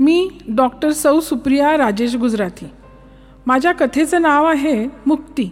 मी 0.00 0.28
doctor 0.48 0.92
सौ 0.92 1.20
सुप्रिया 1.20 1.76
राजेश 1.76 2.14
गुजराती. 2.16 2.66
माझ्या 3.46 3.72
कथेचं 3.72 4.22
नाव 4.22 4.44
आहे 4.46 4.86
मुक्ती. 5.06 5.50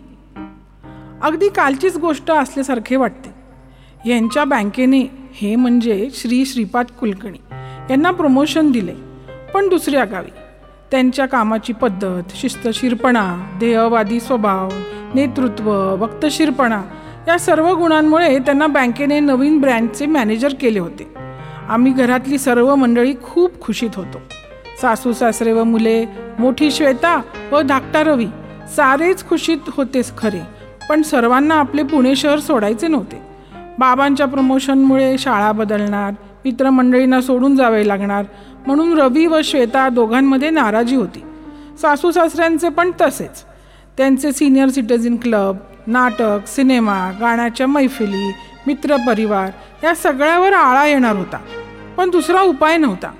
अगदी 1.22 1.48
कालचीच 1.48 1.96
गोष्ट 1.96 2.30
असल्यासारखे 2.30 2.96
वाटते. 2.96 3.30
यांच्या 4.10 4.44
बँकेने 4.44 5.00
हे 5.32 5.54
म्हणजे 5.56 6.08
श्री 6.14 6.44
श्रीपाद 6.44 6.86
कुलकर्णी 7.00 7.38
यांना 7.90 8.10
प्रमोशन 8.10 8.70
दिले 8.72 8.94
पण 9.54 9.68
दुसऱ्या 9.68 10.04
गावी. 10.04 10.30
त्यांच्या 10.90 11.26
कामाची 11.26 11.72
पद्धत 11.72 12.34
शिस्तशीरपणा 12.36 13.26
ध्येयवादी 13.58 14.20
स्वभाव 14.20 14.68
नेतृत्व 15.14 15.70
वक्तशीरपणा 16.00 16.82
या 17.28 17.38
सर्व 17.38 17.74
गुणांमुळे 17.74 18.38
त्यांना 18.38 18.66
बँकेने 18.66 19.20
नवीन 19.20 19.60
ब्रँडचे 19.60 20.06
मॅनेजर 20.06 20.54
केले 20.60 20.78
होते. 20.78 21.12
आम्ही 21.68 21.92
घरातली 21.92 22.38
सर्व 22.38 22.74
मंडळी 22.74 23.14
खूप 23.22 23.60
खुशीत 23.60 23.90
होतो. 23.96 24.18
सासू 24.80 25.12
सासरे 25.12 25.52
व 25.52 25.64
मुले 25.64 26.04
मोठी 26.38 26.70
श्वेता 26.70 27.20
व 27.52 27.60
धाकटा 27.60 28.02
रवी 28.02 28.26
सारेच 28.76 29.28
खुशीत 29.28 29.58
होतेच 29.68 30.12
खरे. 30.18 30.40
पण 30.90 31.02
सर्वांना 31.02 31.54
आपले 31.54 31.82
पुणे 31.82 32.16
शहर 32.16 32.38
सोडायचे 32.38 32.88
नव्हते. 32.88 33.22
बाबांच्या 33.78 34.26
प्रमोशनमुळे 34.26 35.18
शाळा 35.18 35.52
बदलणार 35.52 36.10
मित्रमंडळींना 36.44 37.20
सोडून 37.20 37.56
जावे 37.56 37.88
लागणार 37.88 38.24
म्हणून 38.66 38.98
रवी 38.98 39.26
व 39.26 39.40
श्वेता 39.44 39.88
दोघांमध्ये 39.88 40.50
नाराजी 40.50 40.96
होती. 40.96 41.22
सासू 41.82 42.10
सासऱ्यांचे 42.10 42.68
पण 42.68 42.90
तसेच. 43.00 43.44
त्यांचे 43.96 44.32
सिनियर 44.32 44.68
सिटीजन 44.68 45.16
क्लब 45.16 45.56
नाटक 45.86 46.48
सिनेमा 46.48 47.10
गाण्याच्या 47.20 47.66
मैफिली 47.66 48.32
मित्रपरिवार 48.66 49.50
या 49.84 49.94
सगळ्यावर 49.94 50.52
आळा 50.52 50.86
येणार 50.86 51.16
होता. 51.16 51.38
पण 51.96 52.10
दुसरा 52.10 52.40
उपाय 52.40 52.76
नव्हता. 52.76 53.10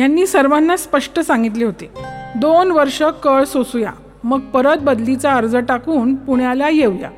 यांनी 0.00 0.26
सर्वांना 0.26 0.76
स्पष्ट 0.76 1.20
सांगितले 1.20 1.64
होते. 1.64 1.90
दोन 2.36 2.70
वर्ष 2.70 3.02
कळ 3.02 3.44
सोसूया. 3.44 3.90
मग 4.24 4.40
परत 4.40 4.76
बदलीचा 4.76 5.32
अर्ज 5.32 5.56
टाकून 5.56 6.14
पुण्याला 6.14 6.68
येऊया. 6.68 7.10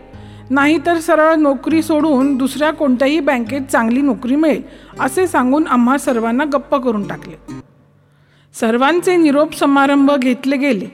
नाहीतर 0.50 0.98
सरळ 0.98 1.34
नोकरी 1.34 1.82
सोडून 1.82 2.36
दुसऱ्या 2.36 2.70
कोणत्याही 2.70 3.20
बँकेत 3.20 3.60
चांगली 3.72 4.00
नोकरी 4.00 4.36
मिळेल 4.36 4.62
असे 5.00 5.26
सांगून 5.26 5.66
आम्हा 5.66 5.98
सर्वांना 5.98 6.44
गप्प 6.44 6.74
करून 6.74 7.08
टाकले. 7.08 7.34
सर्वांचे 8.60 9.16
निरोप 9.16 9.54
समारंभ 9.54 10.12
घेतले 10.12 10.56
गेले. 10.56 10.86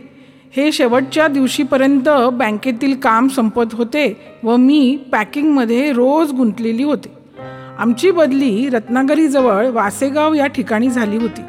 हे 0.56 0.72
शेवटच्या 0.72 1.26
दिवशीपर्यंत 1.26 2.08
बँकेतील 2.32 2.94
काम 2.96 3.28
संपत 3.28 3.74
होते 3.74 4.16
व 4.42 4.56
मी 4.56 4.98
पॅकिंगमध्ये 5.12 5.92
रोज 5.92 6.32
गुंतलेली 6.32 6.82
होते. 6.82 7.12
आमची 7.78 8.10
बदली 8.10 8.68
रत्नागिरीजवळ 8.68 9.66
वासेगाव 9.66 10.34
या 10.34 10.46
ठिकाणी 10.46 10.90
झाली 10.90 11.16
होती. 11.16 11.40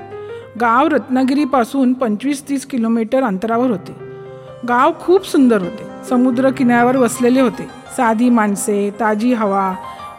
गाव 0.61 0.87
रत्नागिरीपासून 0.87 1.93
पंचवीस 1.93 2.49
तीस 2.49 2.65
किलोमीटर 2.65 3.23
अंतरावर 3.23 3.69
होते. 3.69 3.95
गाव 4.67 4.91
खूप 4.99 5.27
सुंदर 5.27 5.61
होते. 5.61 5.83
समुद्र 6.09 6.49
किनाऱ्यावर 6.49 6.97
वसलेले 6.97 7.41
होते. 7.41 7.67
साधी 7.97 8.29
माणसे 8.29 8.89
ताजी 8.99 9.33
हवा 9.33 9.73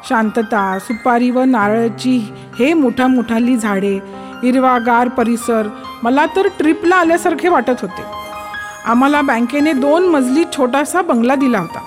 शांतता 0.09 0.79
सुपारी 0.79 1.31
व 1.31 1.41
नारळाची 1.41 2.19
हे 2.59 2.75
मोठा 2.75 3.07
मोठाली 3.07 3.57
झाडे 3.57 3.95
हिरवागार 4.43 5.09
परिसर 5.09 5.69
मला 6.03 6.27
तर 6.27 6.49
ट्रिपला 6.59 6.97
आल्यासारखे 6.97 7.49
वाटत 7.49 7.81
होते. 7.83 8.03
आम्हाला 8.85 9.21
बँकेने 9.21 9.73
दोन 9.73 10.09
मजली 10.09 10.45
छोटासा 10.57 11.03
बंगला 11.03 11.35
दिला 11.35 11.59
होता. 11.59 11.81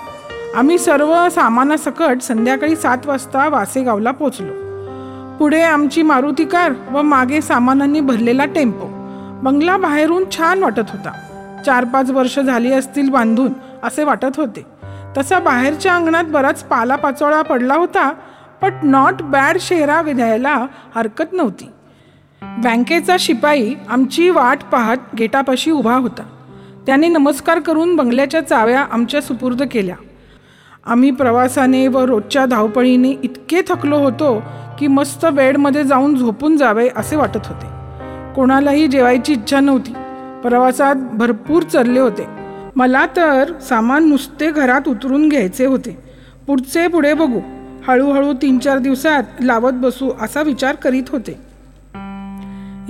आम्ही 0.58 0.78
सर्व 0.78 1.28
सामानासकट 1.28 2.22
संध्याकाळी 2.22 2.76
सात 2.76 3.06
वाजता 3.06 3.48
वासेगावला 3.48 4.10
पोचलो 4.10 4.63
पुढे 5.38 5.62
आमची 5.62 6.02
मारुती 6.02 6.44
कार 6.44 6.72
व 6.90 7.02
मागे 7.02 7.40
सामानांनी 7.40 8.00
भरलेला 8.00 8.44
टेम्पो. 8.44 8.86
बंगला 9.42 9.76
बाहेरून 9.76 10.24
छान 10.30 10.62
वाटत 10.62 10.90
होता. 10.90 11.12
चार 11.66 11.84
पाच 11.84 12.10
वर्ष 12.10 12.38
झाली 12.38 12.72
असतील 12.72 13.08
बांधून 13.10 13.52
असे 13.82 14.04
वाटत 14.04 14.36
होते. 14.36 14.66
तसा 15.18 15.40
बाहेरच्या 15.40 15.94
अंगणात 15.94 16.24
बराच 16.24 16.64
पालापाचोळा 16.64 17.42
पडला 17.42 17.74
होता 17.74 18.12
पण 18.62 18.70
नॉट 18.82 19.22
बॅड 19.22 19.58
शेरा 19.60 20.00
विधायला 20.00 20.66
हरकत 20.94 21.32
नव्हती. 21.32 21.68
बँकेचा 22.42 23.16
शिपाई 23.18 23.74
आमची 23.88 24.30
वाट 24.30 24.58
पाहत 24.72 24.96
गेटापाशी 25.18 25.70
उभा 25.70 25.94
होता. 25.94 26.22
त्याने 26.86 27.08
नमस्कार 27.08 27.58
करून 27.58 27.96
बंगल्याच्या 27.96 28.40
चाव्या 28.40 28.86
आमच्या 28.92 29.20
सुपूर्द 29.20 29.62
केल्या. 29.72 29.96
आम्ही 30.86 31.10
प्रवासाने 31.10 31.88
व 31.88 31.98
रोजच्या 31.98 32.46
धावपळीने 32.46 33.10
इतके 33.10 33.60
थकलो 33.68 33.96
होतो 33.96 34.42
की 34.78 34.86
मस्त 34.86 35.26
बेडमध्ये 35.26 35.84
जाऊन 35.84 36.14
झोपून 36.14 36.56
जावे 36.56 36.88
असे 36.96 37.16
वाटत 37.16 37.46
होते. 37.46 37.66
कोणालाही 38.34 38.86
जेवायची 38.86 39.32
इच्छा 39.32 39.60
नव्हती. 39.60 39.92
प्रवासात 40.42 40.94
भरपूर 40.94 41.62
चरले 41.62 42.00
होते. 42.00 42.26
मला 42.76 43.06
तर 43.16 43.58
सामान 43.58 44.08
नुसते 44.08 44.50
घरात 44.50 44.88
उतरून 44.88 45.28
घ्यायचे 45.28 45.66
होते. 45.66 45.98
पुढचे 46.46 46.86
पुढे 46.86 47.14
बघू. 47.14 47.40
हळूहळू 47.88 48.32
तीन 48.32 48.58
चार 48.58 48.78
दिवसात 48.78 49.22
लावत 49.40 49.72
बसू 49.72 50.10
असा 50.20 50.42
विचार 50.42 50.74
करीत 50.74 51.02
होते. 51.08 51.32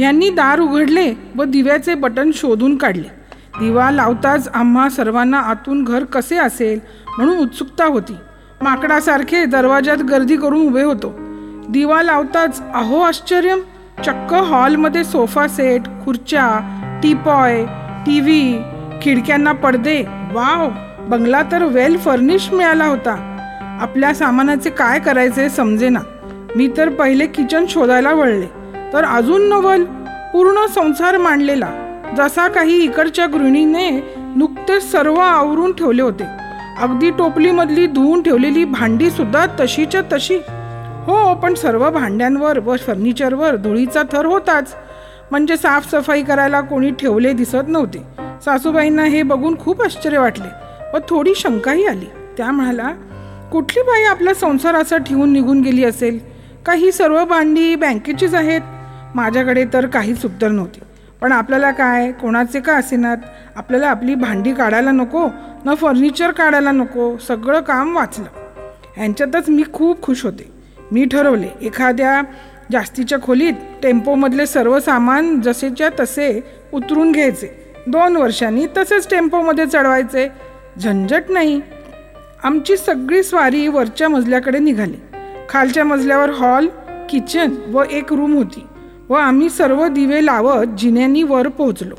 यांनी 0.03 0.31
दार 0.31 0.61
उघडले 0.61 1.15
व 1.37 1.45
दिव्याचे 1.45 1.95
बटन 1.95 2.31
शोधून 2.35 2.77
काढले. 2.77 3.25
दिवा 3.61 3.91
लावताच 3.91 4.49
आम्हा 4.55 4.89
सर्वांना 4.89 5.39
आतून 5.39 5.85
घर 5.85 6.05
कसे 6.05 6.37
असेल 6.37 6.79
म्हणून 7.19 7.39
उत्सुकता 7.39 7.85
होती. 7.85 8.17
माकडासारखे 8.63 9.45
दरवाजात 9.45 9.97
गर्दी 9.97 10.37
करून 10.37 10.67
उभे 10.67 10.83
होतो. 10.83 11.24
दिवा 11.69 12.03
लावताच 12.03 12.63
अहो 12.75 13.01
आश्चर्य! 13.01 13.55
चक्क 14.05 14.35
हॉलमध्ये 14.35 15.05
सोफा 15.05 15.47
सेट 15.49 15.83
खुर्च्या 16.05 16.49
टीपॉय 17.03 17.65
टी 18.07 18.21
व्ही 18.21 18.59
खिडक्यांना 19.03 19.53
पडदे. 19.53 20.03
वाव! 20.33 20.69
बंगला 21.09 21.43
तर 21.53 21.65
वेल 21.65 21.97
फर्निश 21.99 22.53
मिळाला 22.53 22.85
होता. 22.85 23.15
आपल्या 23.81 24.15
सामानाचे 24.15 24.71
काय 24.71 24.99
करायचे 24.99 25.49
समजेना 25.49 26.01
मी 26.57 26.69
तर 26.77 26.89
पहिले 26.89 27.27
किचन 27.27 27.65
शोधायला 27.69 28.13
वळले. 28.13 28.47
तर 28.93 29.05
अजून 29.05 29.49
नवल 29.49 29.85
पूर्ण 30.33 30.67
संसार 30.67 31.19
मांडलेला. 31.19 31.71
जसा 32.17 32.49
काही 32.49 32.85
इकडच्या 32.85 33.27
गृहिणीने 33.27 33.91
नुकतेच 34.37 34.93
सर्व 34.93 35.15
आवरून 35.15 35.73
ठेवले 35.73 36.03
होते. 36.03 36.25
अगदी 36.81 37.11
टोपलीमधली 37.11 37.87
धुवून 37.87 38.23
ठेवलेली 38.23 38.65
भांडी 38.65 39.11
सुद्धा 39.11 39.47
तशीच्या 39.61 40.01
तशी. 40.13 40.39
हो 41.07 41.35
पण 41.35 41.55
सर्व 41.55 41.91
भांड्यांवर 41.91 42.59
व 42.59 42.77
फर्निचरवर 42.77 43.57
धुळीचा 43.57 44.03
थर 44.13 44.27
होताच. 44.27 44.75
म्हणजे 45.31 45.57
साफसफाई 45.57 46.23
करायला 46.23 46.61
कोणी 46.61 46.91
ठेवले 46.91 47.33
दिसत 47.33 47.69
नव्हते. 47.69 47.99
सासूबाईंना 48.45 49.05
हे 49.05 49.23
बघून 49.23 49.59
खूप 49.59 49.83
आश्चर्य 49.83 50.19
वाटले 50.19 50.49
व 50.95 50.99
थोडी 51.09 51.33
शंकाही 51.37 51.87
आली. 51.87 52.07
त्या 52.37 52.51
म्हणाला 52.51 52.93
कुठली 53.53 53.83
बाई 53.83 54.03
आपला 54.03 54.35
संसार 54.35 54.75
असा 54.75 54.97
ठेवून 54.97 55.33
निघून 55.33 55.61
गेली 55.61 55.85
असेल? 55.85 56.19
का 56.67 56.73
ही 56.73 56.93
सर्व 56.93 57.25
भांडी 57.25 57.75
बँकेचीच 57.75 58.35
आहेत? 58.35 58.61
माझ्याकडे 59.15 59.65
तर 59.73 59.87
काहीच 59.87 60.25
उत्तर 60.25 60.49
नव्हती. 60.49 60.81
पण 61.21 61.33
आपल्याला 61.33 61.71
काय? 61.71 62.13
कोणाचे 62.13 62.61
का 62.61 62.77
असेनात? 62.77 63.17
आपल्याला 63.57 63.89
आपली 63.89 64.15
भांडी 64.15 64.55
काढायला 64.55 64.91
नको 64.91 65.29
न 65.67 65.75
फर्निचर 65.75 66.31
काढायला 66.31 66.71
नको 66.71 67.17
सगळं 67.19 67.61
काम 67.61 67.97
वाचलं. 67.97 68.27
ह्यांच्यातच 68.97 69.49
मी 69.49 69.63
खूप 69.73 70.03
खुश 70.03 70.25
होते. 70.25 70.54
मी 70.93 71.05
ठरवले 71.05 71.49
एखाद्या 71.63 72.23
जास्तीच्या 72.73 73.19
खोलीत 73.23 73.53
टेम्पोमधले 73.83 74.47
सर्व 74.47 74.79
सामान 74.81 75.41
जसेच्या 75.41 75.89
तसे 76.01 76.41
उतरून 76.73 77.13
घ्यायचे. 77.13 77.75
दोन 77.87 78.17
वर्षांनी 78.17 78.67
तसेच 78.77 79.09
टेम्पोमध्ये 79.11 79.67
चढवायचे. 79.67 80.29
झंझट 80.83 81.23
नाही. 81.29 81.61
आमची 82.43 82.77
सगळी 82.77 83.23
स्वारी 83.23 83.69
वरच्या 83.69 84.09
मजल्याकडे 84.09 84.59
निघाली. 84.59 84.97
खालच्या 85.49 85.85
मजल्यावर 85.85 86.31
हॉल 86.31 86.69
किचन 87.11 87.51
व 87.69 87.83
एक 87.91 88.13
रूम 88.13 88.35
होती 88.35 88.67
व 89.09 89.15
आम्ही 89.15 89.51
सर्व 89.51 89.87
दिवे 89.87 90.25
लावत 90.27 90.67
जिन्यांनी 90.79 91.23
वर 91.23 91.49
पोहोचलो. 91.49 91.95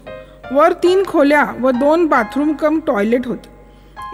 वर 0.51 0.71
तीन 0.73 1.03
खोल्या 1.07 1.45
व 1.59 1.71
दोन 1.71 2.05
बाथरूम 2.05 2.53
कम 2.53 2.79
टॉयलेट 2.87 3.27
होते. 3.27 3.54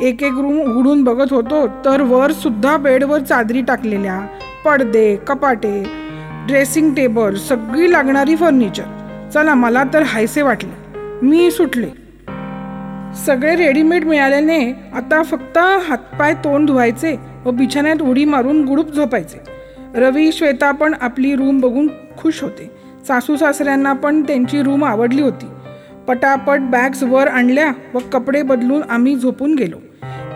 एक 0.02 0.24
एक 0.24 0.34
रूम 0.34 0.60
उघडून 0.62 1.04
बघत 1.04 1.34
होतो 1.34 1.68
तर 1.68 2.02
वर 2.02 2.32
सुद्धा 2.32 2.78
बेडवर 2.78 3.20
चादरी 3.20 3.62
टाकलेल्या 3.62 4.20
पडदे 4.66 5.16
कपाटे 5.16 5.84
ड्रेसिंग 6.48 6.94
टेबल 6.94 7.36
सगळी 7.36 7.92
लागणारी 7.92 8.36
फर्निचर 8.36 9.30
चला 9.34 9.54
मला 9.54 9.84
तर 9.94 10.04
हायसे 10.04 10.42
वाटले. 10.42 11.00
मी 11.22 11.52
सुटले. 11.52 11.88
सगळे 13.26 13.56
रेडीमेड 13.56 14.06
मिळाल्याने 14.06 14.74
आता 14.94 15.24
फक्त 15.24 15.58
हातपाय 15.58 16.34
तोंड 16.34 16.68
धुवायचे 16.68 17.16
व 17.46 17.52
बिछाण्यात 17.52 18.02
उडी 18.02 18.26
मारून 18.26 18.66
गुडूप 18.66 18.92
झोपायचे. 18.94 19.42
रवी 19.96 20.32
श्वेता 20.32 20.72
पण 20.72 20.94
आपली 21.02 21.36
रूम 21.36 21.60
बघून 21.60 21.88
खुश 22.18 22.42
होते. 22.42 22.72
सासू 23.08 23.36
सासऱ्यांना 23.36 23.94
पण 23.94 24.22
त्यांची 24.22 24.64
रूम 24.64 24.86
आवडली 24.86 25.22
होती. 25.22 25.46
पटापट 26.08 26.60
बॅग्स 26.60 27.04
वर 27.04 27.28
आणल्या 27.28 27.72
व 27.94 27.98
कपडे 28.14 28.42
बदलून 28.42 28.82
आम्ही 28.90 29.16
झोपून 29.16 29.56
गेलो. 29.56 29.76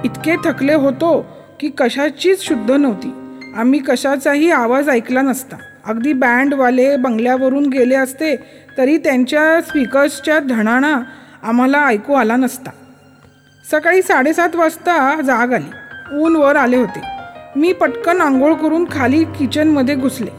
इतके 0.06 0.36
थकले 0.46 0.74
होतो 0.74 1.25
की 1.60 1.69
कशाचीच 1.69 2.42
शुद्ध 2.42 2.72
नव्हती. 2.72 3.12
आम्ही 3.56 3.80
कशाचाही 3.80 4.52
आवाज 4.52 4.90
ऐकला 4.90 5.22
नसता. 5.22 5.56
अगदी 5.86 6.13
बँडवाले 6.13 6.98
बंगल्यावरून 6.98 7.66
गेले 7.66 7.96
असते 7.96 8.36
तरी 8.78 8.98
त्यांच्या 8.98 9.62
स्पीकर्सच्या 9.62 10.40
धणाणा 10.40 11.02
आम्हाला 11.44 11.86
ऐकू 11.86 12.13
आला 12.13 12.36
नसता. 12.36 12.72
सकाळी 13.72 14.02
साडेसात 14.02 14.56
वाजता 14.56 15.22
जाग 15.22 15.54
आली. 15.54 15.72
ऊन 16.18 16.36
वर 16.36 16.56
आले 16.56 16.78
होते. 16.78 17.02
मी 17.56 17.74
पटकन 17.74 18.22
आंघोळ 18.22 18.54
करून 18.54 18.86
खाली 18.92 19.24
किचनमध्ये 19.24 19.96
घुसले. 19.96 20.31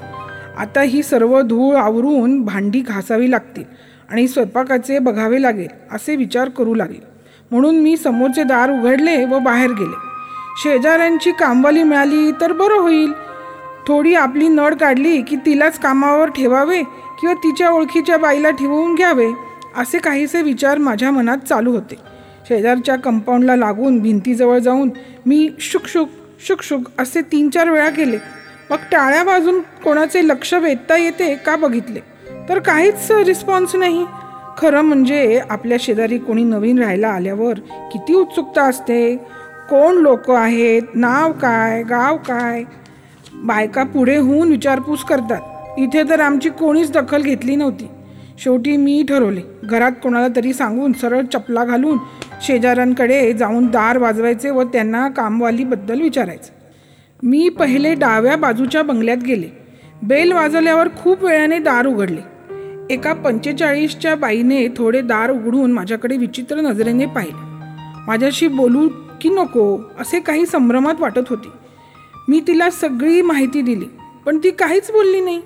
आता 0.58 0.82
ही 0.82 1.02
सर्व 1.02 1.40
धूळ 1.40 1.76
आवरून 1.76 2.42
भांडी 2.42 2.80
घासावी 2.80 3.30
लागतील 3.30 3.64
आणि 4.10 4.28
स्वयंपाकाचे 4.28 4.98
बघावे 4.98 5.42
लागेल 5.42 5.68
असे 5.92 6.16
विचार 6.16 6.48
करू 6.48 6.74
लागले. 6.74 7.15
म्हणून 7.50 7.76
मी 7.76 7.96
समोरचे 7.96 8.42
दार 8.42 8.70
उघडले 8.70 9.24
व 9.24 9.38
बाहेर 9.38 9.70
गेले. 9.70 9.96
शेजाऱ्यांची 10.62 11.32
कामवाली 11.32 11.82
मिळाली 11.82 12.30
तर 12.40 12.52
बरं 12.52 12.74
होईल. 12.74 13.12
थोडी 13.88 14.14
आपली 14.14 14.48
नळ 14.48 14.74
काढली 14.74 15.22
की 15.22 15.36
तिलाच 15.36 15.78
कामावर 15.78 16.30
ठेवावे 16.30 16.82
किंवा 17.20 17.34
तिच्या 17.34 17.70
ओळखीच्या 17.70 18.16
बाईला 18.16 18.50
ठेवून 18.50 18.94
घ्यावे 18.94 19.30
असे 19.76 19.98
काहीसे 19.98 20.42
विचार 20.42 20.78
माझ्या 20.78 21.10
मनात 21.10 21.38
चालू 21.38 21.72
होते. 21.72 21.94
शेजारच्या 22.48 22.96
कंपाऊंडला 22.96 23.56
लागून 23.56 23.98
भिंतीजवळ 24.00 24.58
जाऊन 24.58 24.90
मी 25.26 25.50
शुकशुक 25.60 26.08
शुकशुक 26.48 26.80
असे 26.98 27.20
तीन 27.20 27.50
चार 27.50 27.70
वेळा 27.70 27.90
केले. 27.90 28.18
मग 28.70 28.76
टाळ्या 28.92 29.24
बाजून 29.24 29.60
कोणाचे 29.60 30.28
लक्ष 30.28 30.54
वेधता 30.54 30.96
येते 30.96 31.34
का 31.34 31.56
बघितले? 31.56 32.00
तर 32.48 32.58
काहीच 32.58 33.12
रिस्पॉन्स 33.12 33.76
नाही. 33.76 34.06
खरं 34.58 34.80
म्हणजे 34.80 35.40
आपल्या 35.50 35.78
शेजारी 35.80 36.18
कोणी 36.18 36.44
नवीन 36.44 36.78
राहायला 36.78 37.08
आल्यावर 37.08 37.58
किती 37.92 38.14
उत्सुकता 38.14 38.62
असते. 38.62 39.16
कोण 39.70 39.96
लोक 39.96 40.30
आहेत 40.30 40.82
नाव 40.94 41.32
काय 41.32 41.82
गाव 41.82 42.16
काय? 42.16 42.62
बायका 43.34 43.82
पुढे 43.82 44.16
होऊन 44.16 44.48
विचारपूस 44.48 45.04
करतात. 45.04 45.40
इथे 45.78 46.02
तर 46.10 46.20
आमची 46.20 46.48
कोणीच 46.48 46.92
दखल 46.92 47.22
घेतली 47.22 47.56
नव्हती. 47.56 47.88
शेवटी 48.38 48.76
मी 48.76 49.02
ठरवले 49.08 49.40
घरात 49.64 49.92
कोणाला 50.02 50.26
तरी 50.36 50.52
सांगून 50.52 50.92
सरळ 50.92 51.20
चपला 51.32 51.64
घालून 51.64 51.98
शेजाऱ्यांकडे 52.42 53.32
जाऊन 53.32 53.66
दार 53.66 53.98
वाजवायचे 53.98 54.50
व 54.50 54.62
त्यांना 54.62 55.08
कामवालीबद्दल 55.08 56.00
विचारायचं. 56.00 56.52
मी 57.22 57.48
पहिले 57.48 57.94
डाव्या 57.94 58.36
बाजूच्या 58.36 58.82
बंगल्यात 58.82 59.16
गेले. 59.16 59.48
बेल 60.02 60.32
वाजवल्यावर 60.32 60.88
खूप 60.88 61.24
वेळाने 61.24 61.58
दार 61.58 61.86
उघडले. 61.86 62.35
एका 62.90 63.12
पंचेचाळीसच्या 63.12 64.14
बाईने 64.14 64.68
थोडे 64.68 65.00
दार 65.00 65.30
उघडून 65.30 65.72
माझ्याकडे 65.72 66.16
विचित्र 66.16 66.56
नजरेने 66.56 67.06
पाहिले. 67.06 67.44
माझ्याशी 68.06 68.48
बोलू 68.48 68.88
की 69.20 69.28
नको 69.28 69.78
असे 70.00 70.20
काही 70.20 70.46
संभ्रमात 70.46 71.00
वाटत 71.00 71.28
होती. 71.30 71.50
मी 72.28 72.40
तिला 72.46 72.70
सगळी 72.70 73.22
माहिती 73.22 73.60
दिली 73.60 73.84
पण 74.26 74.38
ती 74.38 74.50
काहीच 74.50 74.90
बोलली 74.90 75.20
नाही. 75.20 75.40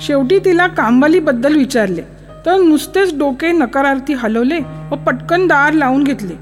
शेवटी 0.00 0.38
तिला 0.38 0.66
कामवालीबद्दल 0.66 1.56
विचारले 1.56 2.02
तर 2.46 2.60
नुसतेच 2.60 3.18
डोके 3.18 3.52
नकारार्थी 3.52 4.14
हलवले 4.14 4.58
व 4.90 4.94
पटकन 4.96 5.46
दार 5.46 5.72
लावून 5.72 6.04
घेतले. 6.04 6.34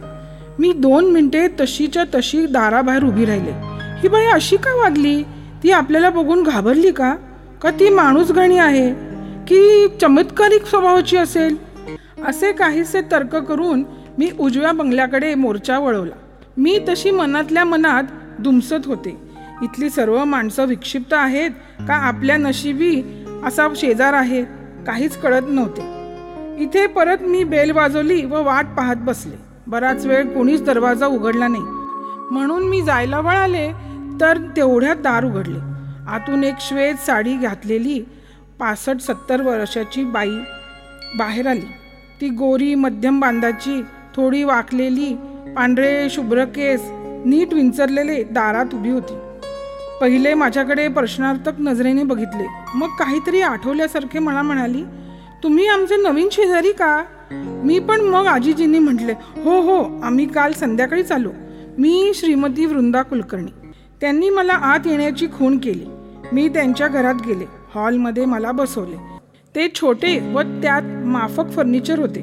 मी 0.59 0.73
दोन 0.73 1.11
मिनिटे 1.11 1.49
तशीच्या 1.61 2.05
तशी 2.15 2.47
दाराबाहेर 2.47 3.05
उभी 3.05 3.25
राहिले. 3.25 3.53
ही 4.03 4.09
बाई 4.09 4.25
अशी 4.25 4.57
का 4.57 4.75
वागली? 4.75 5.23
ती 5.63 5.71
आपल्याला 5.71 6.11
बघून 6.11 6.43
घाबरली 6.43 6.91
का? 6.91 7.15
का 7.63 7.71
ती 7.71 7.89
माणूस 7.91 8.33
घाणी 8.33 8.59
आहे? 8.59 9.06
की 9.49 9.89
चमत्कारिक 10.01 10.67
स्वभावाची 10.67 11.17
असेल. 11.17 11.57
असे 12.27 12.53
काहीसे 12.53 13.01
तर्क 13.01 13.37
करून 13.37 13.85
मी 14.19 14.31
उजव्या 14.41 14.73
बंगल्याकडे 14.73 15.35
मोर्चा 15.35 15.79
वळवला. 15.79 16.15
मी 16.57 16.79
तशी 16.89 17.11
मनातल्या 17.11 17.65
मनात 17.65 18.03
दुमसत 18.39 18.87
होते. 18.87 19.17
इथली 19.63 19.91
सर्व 19.91 20.25
माणसं 20.25 20.67
विक्षिप्त 20.67 21.13
आहेत 21.13 21.51
का 21.89 21.95
आपल्या 21.95 22.37
नशिबी 22.37 23.03
असा 23.45 23.69
शेजार 23.77 24.13
आहे 24.13 24.45
काहीच 24.87 25.17
कळत 25.17 25.43
नव्हते. 25.49 25.83
इथे 26.59 26.87
परत 26.87 27.23
मी 27.23 27.45
बेल 27.45 27.71
वाजवली 27.71 28.25
व 28.25 28.43
वाट 28.43 28.67
पाहत 28.77 28.97
बसले. 28.97 29.37
बराच 29.67 30.07
वेळ 30.07 30.25
कोणीच 30.25 30.63
दरवाजा 30.63 31.07
उघडला 31.07 31.49
नाही. 31.49 31.63
म्हणून 32.31 32.69
मी 32.69 32.83
जायला 32.83 33.21
वळाले 33.21 33.73
तर 34.21 34.39
तेवढ्यात 34.57 34.97
दार 34.97 35.25
उघडले. 35.25 35.59
आतून 36.09 36.45
एक 36.45 36.55
श्वेत 36.61 36.95
साडी 36.95 37.37
घातलेली 37.37 38.05
पासष्ट 38.61 39.01
सत्तर 39.01 39.43
वर्षाची 39.43 40.05
बाई 40.05 40.31
बाहेर 41.19 41.47
आली. 41.47 41.67
ती 42.21 42.29
गोरी 42.29 42.75
मध्यम 42.75 43.21
बांधाची 43.21 43.83
थोडी 44.17 44.43
वाकलेली 44.45 45.15
पांढरे 45.57 46.09
शुभ्र 46.11 46.45
केस 46.45 46.81
नीट 47.27 47.55
विंचरलेले 47.55 48.23
दारात 48.23 48.75
उभी 48.75 48.91
होती. 48.91 49.19
पहिले 50.01 50.35
माझ्याकडे 50.35 50.89
प्रश्नार्थक 50.89 51.61
नजरेने 51.61 52.03
बघितले. 52.03 52.47
मग 52.75 52.89
काहीतरी 52.89 53.41
आठवल्यासारखे 53.41 54.19
मला 54.19 54.43
म्हणाली 54.43 54.83
तुम्ही 55.43 55.67
आमचे 55.67 55.97
नवीन 55.97 56.29
शेजारी 56.33 56.73
का? 56.73 57.03
मी 57.65 57.79
पण 57.79 58.01
मग 58.01 58.27
आजीजींनी 58.27 58.79
म्हटले 58.79 59.13
हो 59.45 59.61
हो 59.61 60.01
आम्ही 60.03 60.27
काल 60.27 60.53
संध्याकाळीच 60.53 61.13
आलो 61.13 61.31
मी 61.79 62.13
श्रीमती 62.15 62.67
वृंदा 62.67 63.03
कुलकर्णी. 63.03 63.51
त्यांनी 64.01 64.31
मला 64.31 64.53
आत 64.53 64.87
येण्याची 64.87 65.27
खूण 65.27 65.59
केली. 65.59 65.87
मी 66.33 66.49
त्यांच्या 66.49 66.89
घरात 66.89 67.15
गेले. 67.27 67.45
हॉलमध्ये 67.75 68.25
मला 68.25 68.53
बसवले. 68.53 68.97
ते 69.55 69.73
छोटे 69.75 70.33
व 70.33 70.43
त्यात 70.43 70.83
माफक 71.07 71.51
फर्निचर 71.51 71.99
होते. 71.99 72.21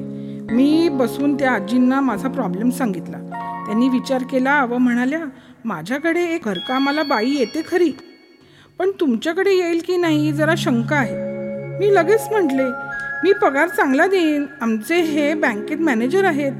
मी 0.52 0.88
बसून 0.88 1.34
त्या 1.34 1.52
आजींना 1.52 2.00
माझा 2.00 2.28
प्रॉब्लेम 2.28 2.70
सांगितला. 2.70 3.18
त्यांनी 3.66 3.88
विचार 3.88 4.22
केला 4.22 4.64
व 4.64 4.78
म्हणाल्या 4.78 5.20
माझ्याकडे 5.64 6.24
एक 6.24 6.40
घरकामाला 6.44 7.02
बाई 7.02 7.30
येते 7.30 7.62
खरी. 7.68 7.92
पण 8.78 8.90
तुमच्याकडे 9.00 9.50
येईल 9.50 9.82
की 9.86 9.96
नाही 9.96 10.32
जरा 10.32 10.54
शंका 10.56 10.96
आहे. 10.96 11.14
मी 11.78 11.94
लगेच 11.94 12.22
म्हटले 12.30 12.64
मी 13.24 13.32
पगार 13.32 13.68
चांगला 13.68 14.06
देईन. 14.06 14.46
आमचे 14.60 15.00
हे 15.00 15.34
बँकेत 15.34 15.78
मॅनेजर 15.78 16.24
आहेत. 16.24 16.52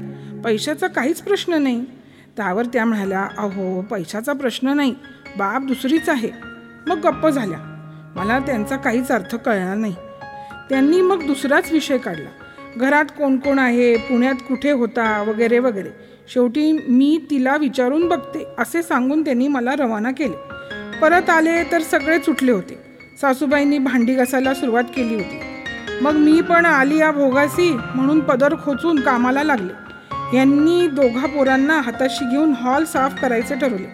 पैशाचा 0.43 0.87
काहीच 0.87 1.21
प्रश्न 1.21 1.53
नाही. 1.53 1.85
त्यावर 2.37 2.65
त्या 2.65 2.85
म्हणाल्या 2.85 3.27
अहो 3.37 3.81
पैशाचा 3.81 4.33
प्रश्न 4.33 4.67
नाही. 4.67 4.95
बाप 5.37 5.61
दुसरीच 5.61 6.09
आहे. 6.09 6.29
मग 6.87 6.97
गप्प 6.97 7.27
झाल्या. 7.27 7.71
मला 8.15 8.39
त्यांचा 8.39 8.75
काहीच 8.75 9.11
अर्थ 9.11 9.35
कळणार 9.35 9.75
नाही. 9.75 9.95
त्यांनी 10.69 11.01
मग 11.01 11.25
दुसराच 11.25 11.71
विषय 11.71 11.97
काढला. 11.97 12.29
घरात 12.77 13.05
कोण 13.05 13.37
कोण 13.37 13.59
आहे 13.59 13.97
पुण्यात 13.97 14.33
कुठे 14.33 14.71
होता 14.71 15.23
वगैरे 15.27 15.59
वगैरे. 15.59 15.89
शेवटी 16.33 16.85
मी 16.87 17.25
तिला 17.29 17.57
विचारून 17.57 18.07
बघते 18.07 18.47
असे 18.57 18.83
सांगून 18.83 19.25
त्यांनी 19.25 19.47
मला 19.47 19.71
रवाना 19.79 20.11
केले. 20.11 20.55
परत 20.99 21.29
आले 21.29 21.63
तर 21.63 21.81
सगळे 21.81 22.19
सुटले 22.19 22.51
होते. 22.51 22.79
सासूबाईंनी 23.21 23.77
भांडी 23.77 24.13
घासायला 24.13 24.53
सुरुवात 24.53 24.83
केली 24.83 25.15
होती. 25.15 25.39
मग 26.01 26.11
मी 26.11 26.41
पण 26.41 26.65
आली 26.65 26.97
या 26.97 27.11
भोगासी 27.11 27.77
म्हणून 27.95 28.19
पदर 28.19 28.55
खोचून 28.63 28.99
कामाला 28.99 29.43
लागले. 29.43 29.73
यांनी 30.37 30.87
दोघा 30.87 31.27
पोरांना 31.27 31.81
हाताशी 31.81 32.29
घेऊन 32.31 32.51
हॉल 32.51 32.85
साफ 32.85 33.21
करायचे 33.21 33.55
ठरवले. 33.55 33.87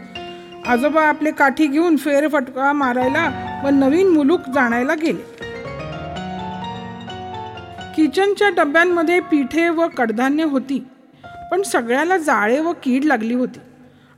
आजोबा 0.68 1.01
आपले 1.01 1.32
काठी 1.32 1.68
घेऊन 1.68 1.96
फेरफटका 1.96 2.74
मारायला 2.74 3.50
व 3.63 3.68
नवीन 3.68 4.08
मुलूक 4.08 4.39
जाणायला 4.53 4.94
गेले. 4.96 5.41
किचनच्या 7.96 8.50
डब्यांमध्ये 8.50 9.20
पिठे 9.20 9.70
व 9.70 9.88
कडधान्य 9.98 10.44
होती 10.44 10.84
पण 11.51 11.62
सगळ्याला 11.62 12.18
जाळे 12.18 12.60
व 12.60 12.72
कीड 12.84 13.06
लागली 13.06 13.34
होती. 13.34 13.60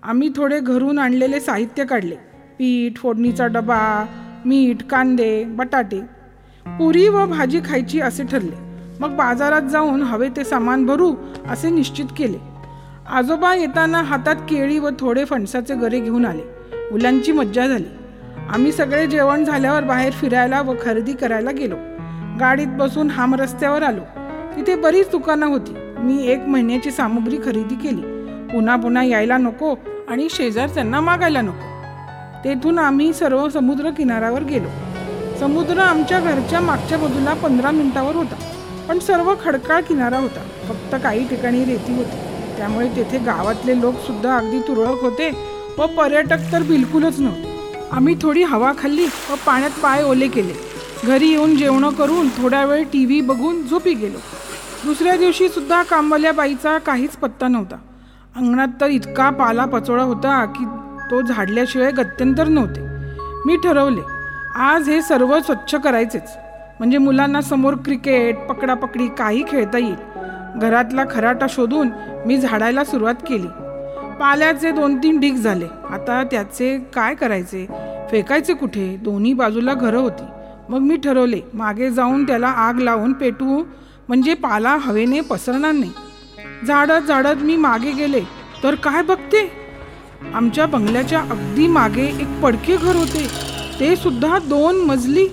आम्ही 0.04 0.30
थोडे 0.36 0.60
घरून 0.60 1.00
आणलेले 1.00 1.40
साहित्य 1.40 1.86
काढले. 1.86 2.16
पीठ 2.60 2.98
फोडणीचा 2.98 3.48
डबा 3.48 4.06
मीठ 4.46 4.84
कांदे 4.84 5.44
बटाटे. 5.44 6.02
पुरी 6.66 7.08
व 7.08 7.26
भाजी 7.26 7.62
खायची 7.66 8.00
असे 8.00 8.24
ठरले. 8.24 8.56
मग 9.00 9.16
बाजारात 9.16 9.62
जाऊन 9.62 10.04
हवे 10.04 10.30
ते 10.30 10.44
सामान 10.44 10.86
भरू 10.86 11.16
असे 11.50 11.70
निश्चित 11.70 12.06
केले. 12.18 12.38
आजोबा 13.10 13.56
येताना 13.56 14.02
हातात 14.02 14.36
केळी 14.36 14.80
व 14.80 14.90
थोडे 15.00 15.26
फणसाचे 15.26 15.76
गरे 15.76 16.00
घेऊन 16.00 16.26
आले. 16.26 16.44
मुलांची 16.92 17.32
मज्जा 17.32 17.68
झाली. 17.68 18.03
आम्ही 18.50 18.72
सगळे 18.72 19.08
जेवण 19.08 19.44
झाल्यावर 19.44 19.84
बाहेर 19.84 20.14
फिरायला 20.14 20.62
व 20.62 20.74
खरेदी 20.82 21.14
करायला 21.14 21.52
गेलो. 21.52 21.76
गाडीत 22.40 22.68
बसून 22.68 23.10
हाम 23.10 23.36
रस्त्यावर 23.36 23.84
आलो. 23.84 24.02
तिथे 24.56 24.76
बरीच 24.76 25.10
दुकानं 25.10 25.46
होती. 25.46 25.76
मी 25.98 26.28
एक 26.28 26.40
महिन्याची 26.40 26.92
सामुग्री 26.92 27.38
खरेदी 27.38 27.76
केली. 27.76 28.02
पुन्हा 28.54 28.76
पुन्हा 28.76 29.04
यायला 29.04 29.38
नको 29.38 29.76
आणि 30.08 30.28
शेजारच्यांना 30.30 31.02
मागायला 31.02 31.42
नको. 31.42 31.74
तेथून 32.44 32.80
आम्ही 32.80 33.14
सर्व 33.14 33.50
समुद्र 33.50 33.90
किनाऱ्यावर 33.90 34.44
गेलो. 34.44 34.68
समुद्र 35.40 35.78
आमच्या 35.78 36.20
घरच्या 36.20 36.60
मागच्या 36.60 36.98
बाजूला 36.98 37.34
पंधरा 37.34 37.72
मिनिटावर 37.72 38.16
होता. 38.16 38.36
पण 38.90 39.00
सर्व 39.00 39.34
खडकाळ 39.44 39.82
किनारा 39.82 40.18
होता. 40.18 40.42
फक्त 40.68 41.04
काही 41.04 41.28
ठिकाणी 41.28 41.66
रेती 41.66 41.96
होती. 41.98 42.18
त्यामुळे 42.58 42.90
तेथे 42.96 43.18
गावातले 43.18 43.82
लोक 43.82 43.96
सुद्धा 43.96 44.38
अगदी 44.38 44.60
तुरळक 44.60 45.02
होते 45.02 45.32
व 45.78 45.86
पर्यटक 45.86 46.52
तर 46.52 46.62
बिलकुलच 46.62 47.20
नव्हते. 47.20 47.53
आम्ही 47.94 48.16
थोडी 48.22 48.44
हवा 48.44 48.72
खाल्ली 48.80 49.06
व 49.06 49.36
पाण्यात 49.46 49.72
पाय 49.84 50.04
ओले 50.04 50.28
केले. 50.28 50.54
घरी 51.06 51.28
येऊन 51.30 51.56
जेवणं 51.58 51.90
करून 51.90 52.28
थोडा 52.28 52.66
वेळ 52.66 52.84
टी 52.84 53.06
व्ही 53.06 53.22
बघून 53.22 53.68
झोपी 53.68 53.94
गेलो. 53.94 54.18
दुसऱ्या 54.86 55.16
दिवशी 55.18 55.50
सुद्धा 55.50 55.84
कामवाल्या 55.84 56.32
बाईचा 56.32 56.78
काहीच 56.78 57.10
पत्ता 57.10 57.48
नव्हता. 57.48 57.76
अंगणात 58.36 58.68
तर 58.82 58.88
इतका 58.88 59.30
पाला 59.30 59.66
पचोळा 59.66 60.04
होता 60.04 60.46
की 60.46 60.66
तो 61.12 61.22
झाडल्याशिवाय 61.22 61.92
गत्यंतर 61.92 62.48
नव्हते. 62.48 62.82
मी 63.46 63.56
ठरवले 63.56 64.02
आज 64.56 64.90
हे 64.90 65.02
सर्व 65.02 65.40
स्वच्छ 65.40 65.76
करायचेच. 65.76 66.30
म्हणजे 66.80 66.98
मुलांना 66.98 67.42
समोर 67.42 67.74
क्रिकेट 67.74 68.48
पकडापकडी 68.50 69.08
काही 69.08 69.44
खेळता 69.48 69.78
येईल. 69.78 69.96
घरातला 70.56 71.04
खराटा 71.12 71.46
शोधून 71.50 71.90
मी 72.26 72.38
झाडायला 72.38 72.84
सुरुवात 72.84 73.16
केली. 73.28 73.48
पाल्याचे 74.20 74.72
दोन 74.72 74.98
तीन 74.98 75.20
ढीक 75.20 75.34
झाले. 75.34 75.66
आता 75.90 76.24
त्याचे 76.24 76.78
काय 76.94 77.16
करायचे? 77.16 77.66
फेकायचे 78.12 78.54
कुठे? 78.54 78.96
दोन्ही 78.96 79.34
बाजूला 79.34 79.74
घरं 79.74 80.00
होती. 80.00 80.24
मग 80.70 80.80
मी 80.80 80.96
ठरवले 80.98 81.40
मागे 81.54 81.90
जाऊन 81.92 82.24
त्याला 82.24 82.48
आग 82.48 82.80
लावून 82.80 83.14
पेटवू 83.14 83.64
म्हणजे 84.08 84.34
पाला 84.34 84.78
हवेने 84.82 85.22
पसरणार 85.22 85.72
नाही. 85.72 85.92
झाडत 86.68 87.08
झाडत 87.08 87.44
मी 87.44 87.56
मागे 87.56 87.92
गेले. 87.92 88.22
तर 88.64 88.76
काय 88.76 89.02
बघते? 89.02 89.52
आमच्या 90.34 90.66
बंगल्याच्या 90.66 91.20
अगदी 91.20 91.68
मागे 91.68 92.06
एक 92.06 92.42
पडके 92.44 92.76
घर 92.76 92.96
होते. 92.96 93.28
ते 93.80 93.96
सुद्धा 93.96 94.40
दोन 94.40 94.76
मजली 94.76 95.28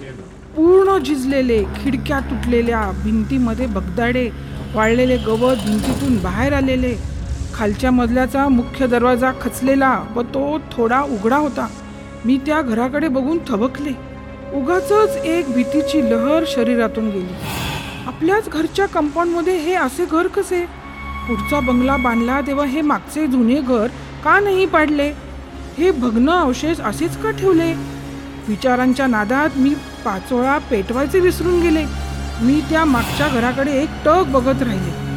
पूर्ण 0.57 0.99
झिजलेले 0.99 1.63
खिडक्या 1.77 2.21
तुटलेल्या 2.21 2.91
भिंतीमध्ये 3.05 3.67
बगदाडे 3.67 4.29
वाळलेले 4.75 5.17
गवत 5.17 5.57
भिंतीतून 5.67 6.17
बाहेर 6.23 6.53
आलेले. 6.53 7.20
खालच्या 7.61 7.90
मजल्याचा 7.90 8.49
मुख्य 8.49 8.87
दरवाजा 8.87 9.31
खचलेला 9.40 10.05
व 10.14 10.23
तो 10.23 10.61
थोडा 10.73 11.00
उघडा 11.02 11.37
होता. 11.37 11.67
मी 12.25 12.38
त्या 12.47 12.61
घराकडे 12.62 13.09
बघून 13.09 13.38
थबकले. 13.49 13.90
उगाच 14.55 14.93
एक 15.17 15.50
भीतीची 15.52 16.00
लहर 16.11 16.45
शरीरातून 16.47 17.11
गेली. 17.11 17.35
आपल्याच 18.07 18.49
घरच्या 18.49 18.87
कंपाऊंडमध्ये 18.87 19.57
हे 19.57 19.75
असे 19.75 20.05
घर 20.05 20.26
कसे? 20.26 20.64
पुढचा 21.29 21.61
बंगला 21.61 21.97
बांधला 21.97 22.40
तेव्हा 22.40 22.67
हे 22.67 22.81
मागचे 22.81 23.26
जुने 23.26 23.61
घर 23.61 23.87
का 24.25 24.40
नाही 24.40 24.67
पाडले? 24.67 25.11
हे 25.79 25.90
भग्न 25.90 26.31
अवशेष 26.31 26.81
असेच 26.81 27.17
का 27.17 27.31
ठेवले? 27.31 27.73
विचारांच्या 28.49 29.07
नादात 29.07 29.50
मी 29.57 29.75
पाचोळा 30.05 30.59
पेटवायचे 30.59 31.21
विसरून 31.21 31.61
गेले. 31.61 31.85
मी 32.43 32.61
त्या 32.71 32.85
मागच्या 32.85 33.29
घराकडे 33.29 33.73
एक 33.73 33.88
टक 34.05 34.25
बघत 34.29 34.62
राहिले. 34.62 35.10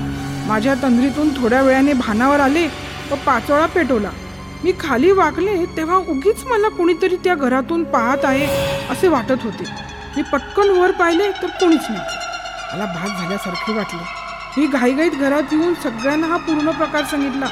माझ्या 0.47 0.73
तंद्रीतून 0.83 1.29
थोड्या 1.33 1.61
वेळाने 1.61 1.93
भानावर 1.93 2.39
आले 2.39 2.65
व 3.11 3.15
पाचोळा 3.25 3.65
पेटवला. 3.65 4.09
मी 4.63 4.71
खाली 4.79 5.11
वाकले 5.11 5.55
तेव्हा 5.77 5.95
उगीच 6.09 6.43
मला 6.45 6.69
कोणीतरी 6.69 7.15
त्या 7.23 7.35
घरातून 7.35 7.83
पाहत 7.83 8.25
आहे 8.25 8.45
असे 8.91 9.07
वाटत 9.07 9.43
होते. 9.43 9.63
मी 10.15 10.21
पटकन 10.21 10.69
वर 10.69 10.91
पाहिले 10.91 11.29
तर 11.41 11.47
कोणीच 11.59 11.89
नाही 11.89 12.01
मला 12.73 12.85
भाग 12.85 13.21
झाल्यासारखे 13.21 13.73
वाटले. 13.73 14.03
मी 14.57 14.67
घाईघाईत 14.67 15.11
घरात 15.11 15.53
येऊन 15.53 15.73
सगळ्यांना 15.83 16.27
हा 16.27 16.37
पूर्ण 16.37 16.71
प्रकार 16.71 17.03
सांगितला. 17.03 17.47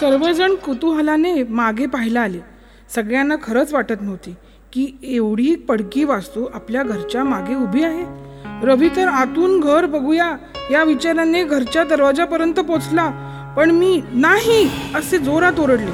सर्वजण 0.00 0.54
कुतूहलाने 0.54 1.42
मागे 1.42 1.86
पाहायला 1.86 2.20
आले. 2.20 2.38
सगळ्यांना 2.94 3.34
खरंच 3.42 3.72
वाटत 3.72 4.00
नव्हती 4.00 4.34
की 4.72 4.86
एवढी 5.02 5.54
पडकी 5.68 6.04
वास्तू 6.04 6.46
आपल्या 6.54 6.82
घरच्या 6.82 7.24
मागे 7.24 7.54
उभी 7.54 7.84
आहे. 7.84 8.04
रवी 8.62 8.88
तर 8.88 9.08
आतून 9.08 9.60
घर 9.60 9.86
बघूया. 9.86 10.34
या 10.70 10.82
विचाराने 10.84 11.44
घरच्या 11.44 11.84
दरवाजापर्यंत 11.84 12.54
पोचला. 12.54 13.08
पण 13.56 13.70
मी 13.70 14.00
नाही 14.12 14.70
असे 14.94 15.18
जोरात 15.18 15.60
ओरडले. 15.60 15.90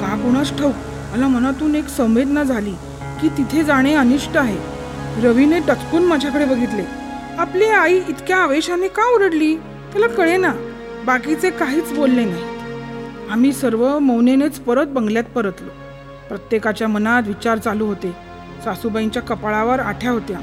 का 0.00 0.16
कोणास 0.22 0.50
ठाऊक 0.58 0.74
मला 1.12 1.28
मनातून 1.28 1.74
एक 1.74 1.88
संवेदना 1.88 2.42
झाली 2.42 2.74
की 3.20 3.28
तिथे 3.28 3.62
जाणे 3.64 3.94
अनिष्ट 3.94 4.36
आहे. 4.36 4.56
रवीने 5.22 5.58
टचकून 5.58 6.02
माझ्याकडे 6.02 6.44
बघितले. 6.44 6.84
आपली 7.38 7.64
आई 7.64 8.00
इतक्या 8.08 8.36
आवेशाने 8.36 8.88
का 8.88 9.02
ओरडली? 9.14 9.56
त्याला 9.92 10.06
कळे 10.06 10.36
ना 10.36 10.52
बाकीचे 11.06 11.50
काहीच 11.50 11.92
बोलले 11.92 12.24
नाही 12.24 12.50
आम्ही 13.30 13.52
सर्व 13.52 13.98
मौनेनेच 13.98 14.58
परत 14.60 14.86
बंगल्यात 14.86 15.24
परतलो. 15.24 15.68
प्रत्येकाच्या 16.28 16.88
मनात 16.88 17.22
विचार 17.26 17.58
चालू 17.58 17.86
होते. 17.86 18.14
सासूबाईंच्या 18.64 19.22
कपाळावर 19.22 19.80
आठ्या 19.80 20.10
होत्या. 20.10 20.38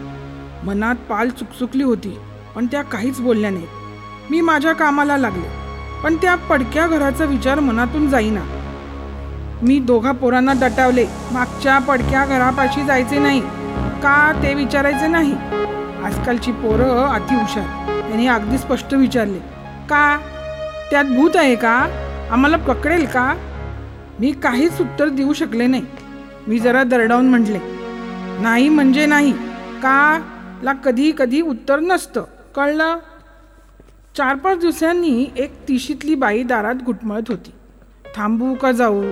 मनात 0.65 0.95
पाल 1.09 1.29
चुकचुकली 1.29 1.83
होती 1.83 2.17
पण 2.55 2.65
त्या 2.65 2.81
काहीच 2.81 3.19
बोलल्या 3.19 3.49
नाहीत. 3.49 4.31
मी 4.31 4.41
माझ्या 4.41 4.73
कामाला 4.73 5.17
लागले 5.17 5.47
पण 6.03 6.15
त्या 6.15 6.35
पडक्या 6.35 6.87
घराचा 6.87 7.25
विचार 7.25 7.59
मनातून 7.59 8.09
जाईना. 8.09 8.41
मी 9.61 9.79
दोघा 9.79 10.11
पोरांना 10.11 10.53
दटावले 10.53 11.05
मागच्या 11.31 11.79
पडक्या 11.79 12.25
घरापाशी 12.25 12.83
जायचे 12.85 13.19
नाही. 13.19 13.39
का 14.03 14.31
ते 14.43 14.53
विचारायचे 14.53 15.07
नाही? 15.07 15.33
आजकालची 16.03 16.51
पोरं 16.51 17.07
अति 17.07 17.35
हुशार 17.35 17.87
त्यांनी 18.01 18.27
अगदी 18.27 18.57
स्पष्ट 18.57 18.93
विचारले. 18.93 19.39
का? 19.89 20.17
त्यात 20.91 21.05
भूत 21.05 21.35
आहे 21.35 21.55
का? 21.55 21.87
आम्हाला 22.31 22.57
पकडेल 22.57 23.05
का? 23.05 23.33
मी 24.19 24.31
काहीच 24.31 24.81
उत्तर 24.81 25.09
देऊ 25.09 25.33
शकले 25.33 25.67
नाही. 25.67 25.85
मी 26.47 26.59
जरा 26.59 26.83
दरडावून 26.83 27.29
म्हटले 27.29 27.59
नाही 28.41 28.69
म्हणजे 28.69 29.05
नाही. 29.05 29.31
का? 29.83 30.19
ला 30.63 30.73
कधी 30.73 31.11
कधी 31.17 31.41
उत्तर 31.41 31.79
नसतं. 31.79 32.23
कळलं? 32.55 32.97
चार 34.17 34.35
पाच 34.35 34.59
दिवसांनी 34.59 35.27
एक 35.37 35.53
तिशीतली 35.67 36.15
बाई 36.15 36.43
दारात 36.43 36.75
घुटमळत 36.75 37.21
होती. 37.27 37.51
थांबू 38.15 38.53
का 38.53 38.71
जाऊ? 38.71 39.03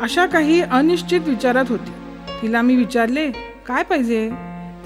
अशा 0.00 0.26
काही 0.26 0.60
अनिश्चित 0.60 1.20
विचारात 1.26 1.64
होती. 1.68 1.90
तिला 2.42 2.62
मी 2.62 2.76
विचारले 2.76 3.30
काय 3.66 3.82
पाहिजे? 3.82 4.30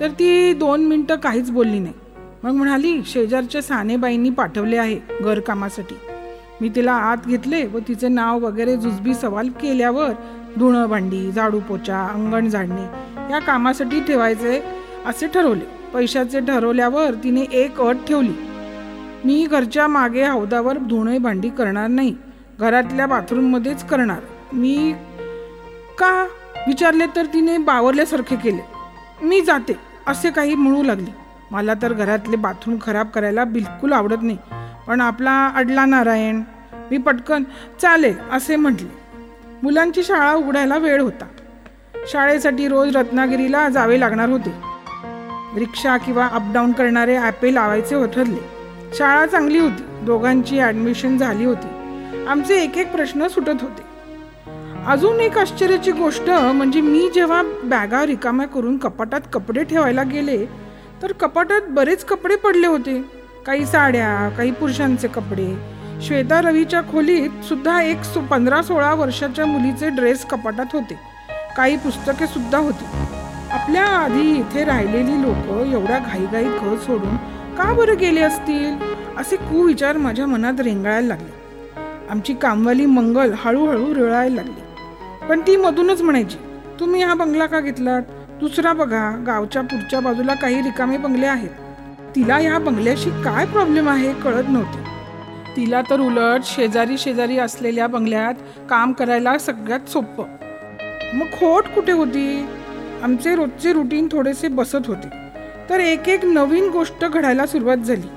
तर 0.00 0.08
ती 0.08 0.52
दोन 0.52 0.84
मिनटं 0.84 1.16
काहीच 1.16 1.50
बोलली 1.50 1.78
नाही. 1.78 1.94
मग 2.42 2.50
म्हणाली 2.50 3.02
शेजारच्या 3.06 3.62
सानेबाईंनी 3.62 4.30
पाठवले 4.30 4.76
आहे 4.76 5.00
घरकामासाठी. 5.20 5.94
मी 6.60 6.68
तिला 6.68 6.92
आत 6.92 7.16
घेतले 7.26 7.66
व 7.66 7.78
तिचे 7.88 8.08
नाव 8.08 8.38
वगैरे 8.38 8.76
जुजबी 8.76 9.14
सवाल 9.14 9.48
केल्यावर 9.48 10.10
धुणं 10.58 10.86
भांडी 10.86 11.32
झाडू 11.32 11.60
पोचा 11.60 12.06
अंगण 12.14 12.48
झाडणे 12.48 12.84
या 13.32 13.38
कामासाठी 13.38 14.00
ठेवायचे 14.00 14.62
असे 15.06 15.26
ठरवले. 15.26 15.73
पैशाचे 15.94 16.40
ठरवल्यावर 16.40 17.10
तिने 17.24 17.40
एक 17.40 17.80
अट 17.80 17.96
ठेवली. 18.08 18.32
मी 19.24 19.46
घरच्या 19.50 19.86
मागे 19.88 20.26
हौदावर 20.26 20.78
धुणे 20.78 21.18
भांडी 21.18 21.48
करणार 21.48 21.88
नाही. 21.88 22.16
घरातल्या 22.60 23.06
बाथरूममध्येच 23.06 23.84
करणार. 23.84 24.18
मी 24.52 24.94
का? 25.98 26.26
विचारले 26.66 27.06
तर 27.16 27.26
तिने 27.26 27.58
बावरल्यासारखे 27.58 28.36
केले. 28.36 28.60
मी 29.22 29.40
जाते 29.40 29.72
असे 30.06 30.30
काही 30.30 30.54
म्हणू 30.54 30.82
लागले. 30.82 31.14
मला 31.50 31.74
तर 31.82 31.92
घरातले 31.92 32.36
बाथरूम 32.36 32.76
खराब 32.82 33.08
करायला 33.08 33.44
बिलकुल 33.44 33.92
आवडत 33.92 34.22
नाही 34.22 34.38
पण 34.86 35.00
आपला 35.00 35.48
अडला 35.48 35.84
नारायण. 35.84 36.42
मी 36.90 36.98
पटकन 36.98 37.42
चालेल 37.82 38.16
असे 38.32 38.56
म्हटले. 38.56 38.88
मुलांची 39.62 40.02
शाळा 40.02 40.34
उघडायला 40.34 40.76
वेळ 40.76 41.00
होता. 41.00 41.24
शाळेसाठी 42.06 42.68
रोज 42.68 42.96
रत्नागिरीला 42.96 43.68
जावे 43.68 44.00
लागणार 44.00 44.28
होते. 44.28 44.73
रिक्षा 45.56 45.96
किंवा 45.96 46.26
अपडाऊन 46.32 46.72
करणारे 46.72 47.16
ॲपे 47.16 47.54
लावायचे 47.54 48.06
ठरले 48.14 48.40
शाळा 48.98 49.26
चांगली 49.26 49.58
होती. 49.58 49.82
दोघांची 50.06 50.58
ॲडमिशन 50.58 51.16
झाली 51.18 51.44
होती. 51.44 51.68
आमचे 52.28 52.62
एक 52.62 52.76
एक 52.78 52.92
प्रश्न 52.92 53.26
सुटत 53.28 53.62
होते. 53.62 53.82
अजून 54.86 55.20
एक 55.20 55.38
आश्चर्याची 55.38 55.92
गोष्ट 55.92 56.30
म्हणजे 56.30 56.80
मी 56.80 57.08
जेव्हा 57.14 57.42
बॅगा 57.64 58.04
रिकाम्या 58.06 58.46
करून 58.46 58.76
कपाटात 58.78 59.20
कपडे 59.32 59.64
ठेवायला 59.64 60.02
गेले 60.02 60.44
तर 61.02 61.12
कपाटात 61.12 61.68
बरेच 61.68 62.04
कपडे 62.04 62.36
पडले 62.36 62.66
होते. 62.66 63.00
काही 63.46 63.66
साड्या 63.66 64.28
काही 64.38 64.50
पुरुषांचे 64.50 65.08
कपडे. 65.08 65.54
श्वेता 66.02 66.40
रवीच्या 66.40 66.80
खोलीत 66.82 67.44
सुद्धा 67.44 67.80
एक 67.82 68.02
सो 68.04 68.20
पंधरा 68.20 68.62
सोळा 68.62 68.92
वर्षाच्या 68.94 69.46
मुलीचे 69.46 69.88
ड्रेस 69.88 70.24
कपाटात 70.26 70.72
होते. 70.72 70.98
काही 71.56 71.76
पुस्तके 71.76 72.26
सुद्धा 72.26 72.58
होती. 72.58 72.84
आपल्या 73.54 73.84
आधी 73.84 74.38
इथे 74.38 74.64
राहिलेली 74.64 75.22
लोक 75.22 75.66
एवढ्या 75.66 75.98
घाईघाई 75.98 76.44
घर 76.44 76.76
सोडून 76.78 77.16
का 77.56 77.72
बरं 77.72 77.96
गेले 77.96 78.20
असतील? 78.20 78.74
असे 79.16 79.36
कुविचार 79.36 79.96
माझ्या 79.96 80.26
मनात 80.26 80.60
रेंगाळायला 80.60 81.06
लागले. 81.06 81.30
आमची 82.10 82.34
कामवाली 82.34 82.86
मंगल 82.86 83.32
हळूहळू 83.38 83.94
रिळायला 83.94 84.34
लागली. 84.34 84.60
पण 85.28 85.40
ती 85.40 85.56
मधूनच 85.56 86.02
म्हणायची 86.02 86.36
तुम्ही 86.80 87.02
हा 87.02 87.14
बंगला 87.14 87.46
का 87.46 87.60
घेतलात? 87.60 88.02
दुसरा 88.40 88.72
बघा 88.72 89.22
गावच्या 89.26 89.62
पुढच्या 89.62 90.00
बाजूला 90.00 90.34
काही 90.34 90.62
रिकामे 90.62 90.96
बंगले 90.96 91.26
आहेत. 91.26 91.50
तिला 92.16 92.40
या 92.40 92.58
बंगल्याशी 92.58 93.10
काय 93.10 93.46
प्रॉब्लेम 93.46 93.88
आहे 93.88 94.12
कळत 94.14 94.48
नव्हते. 94.48 94.84
तिला 95.56 95.80
तर 95.90 96.00
उलट 96.00 96.40
शेजारी 96.44 96.98
शेजारी 96.98 97.38
असलेल्या 97.38 97.86
बंगल्यात 97.86 98.34
काम 98.70 98.92
करायला 98.92 99.38
सगळ्यात 99.38 99.88
सोपं. 99.88 100.24
मग 101.14 101.26
खोट 101.26 101.64
कुठे 101.64 101.92
होती? 101.92 102.46
आमचे 103.02 103.34
रोजचे 103.34 103.72
रुटीन 103.72 104.08
थोडेसे 104.12 104.48
बसत 104.48 104.86
होते. 104.86 105.08
तर 105.70 105.80
एक 105.80 106.08
एक 106.08 106.24
नवीन 106.24 106.68
गोष्ट 106.68 107.04
घडायला 107.04 107.46
सुरुवात 107.46 107.76
झाली. 107.76 108.08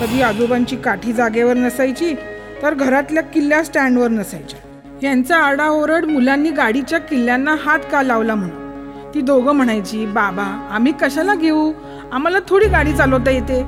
कधी 0.00 0.22
आजोबांची 0.22 0.76
काठी 0.76 1.12
जागेवर 1.12 1.54
नसायची 1.54 2.14
तर 2.62 2.74
घरातल्या 2.74 3.22
किल्ल्या 3.22 3.64
स्टँडवर 3.64 4.08
नसायच्या. 4.08 4.58
यांचा 5.02 5.36
आडाओरड 5.36 6.04
मुलांनी 6.04 6.50
गाडीच्या 6.50 6.98
किल्ल्यांना 6.98 7.54
हात 7.64 7.78
का 7.92 8.02
लावला 8.02 8.34
म्हणून. 8.34 8.62
ती 9.14 9.20
दोघं 9.20 9.52
म्हणायची 9.52 10.06
बाबा 10.06 10.68
आम्ही 10.70 10.92
कशाला 10.92 11.34
घेऊ? 11.34 11.72
आम्हाला 12.12 12.38
थोडी 12.48 12.66
गाडी 12.66 12.92
चालवता 12.92 13.30
येते. 13.30 13.62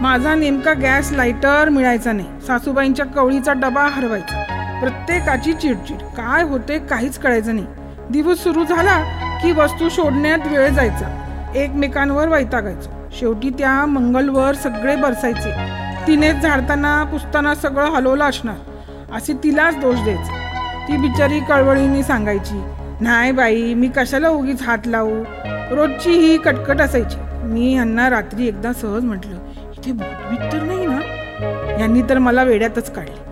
माझा 0.00 0.34
नेमका 0.34 0.72
गॅस 0.72 1.12
लायटर 1.12 1.68
मिळायचा 1.68 2.12
नाही. 2.12 2.28
सासूबाईंच्या 2.46 3.06
कवळीचा 3.06 3.52
डबा 3.52 3.82
हरवायचा. 3.82 4.42
प्रत्येकाची 4.80 5.52
चिडचिड. 5.52 5.96
काय 5.96 6.42
होते 6.42 6.78
काहीच 6.78 7.18
कळायचं 7.18 7.54
नाही. 7.54 7.66
दिवस 8.10 8.38
सुरू 8.38 8.64
झाला 8.64 9.24
की 9.42 9.52
वस्तू 9.52 9.88
शोधण्यात 9.88 10.38
वेळ 10.46 10.68
जायचा. 10.68 11.24
एकमेकांवर 11.56 12.28
वैतागायचो. 12.28 12.90
शेवटी 13.12 13.50
त्या 13.50 13.86
मंगलवर 13.86 14.54
सगळे 14.54 14.96
बरसायचे. 14.96 15.52
तिनेच 16.06 16.36
झाडताना 16.36 17.04
पुसताना 17.04 17.54
सगळं 17.54 17.90
हलवलं 17.90 18.24
असणार. 18.24 18.56
असे 19.16 19.32
तिलाच 19.32 19.78
दोष 19.78 19.98
द्यायचे. 19.98 20.48
ती 20.88 20.96
बिचारी 20.96 21.40
कळवळीने 21.40 22.02
सांगायची 22.02 22.62
नाही 23.00 23.32
बाई 23.32 23.74
मी 23.74 23.88
कशाला 23.88 24.28
उगीच 24.28 24.62
हात 24.62 24.86
लावू? 24.86 25.24
रोजची 25.76 26.10
ही 26.10 26.36
कटकट 26.36 26.80
असायची. 26.80 27.16
मी 27.42 27.76
यांना 27.76 28.10
रात्री 28.10 28.48
एकदा 28.48 28.72
सहज 28.72 29.04
म्हटलं 29.04 29.36
इथे 29.78 29.92
भूतभीत 29.92 30.52
तर 30.52 30.62
नाही 30.62 30.86
ना? 30.86 31.00
यांनी 31.80 32.02
तर 32.02 32.18
मला 32.18 32.42
वेड्यातच 32.42 32.92
काढले. 32.92 33.28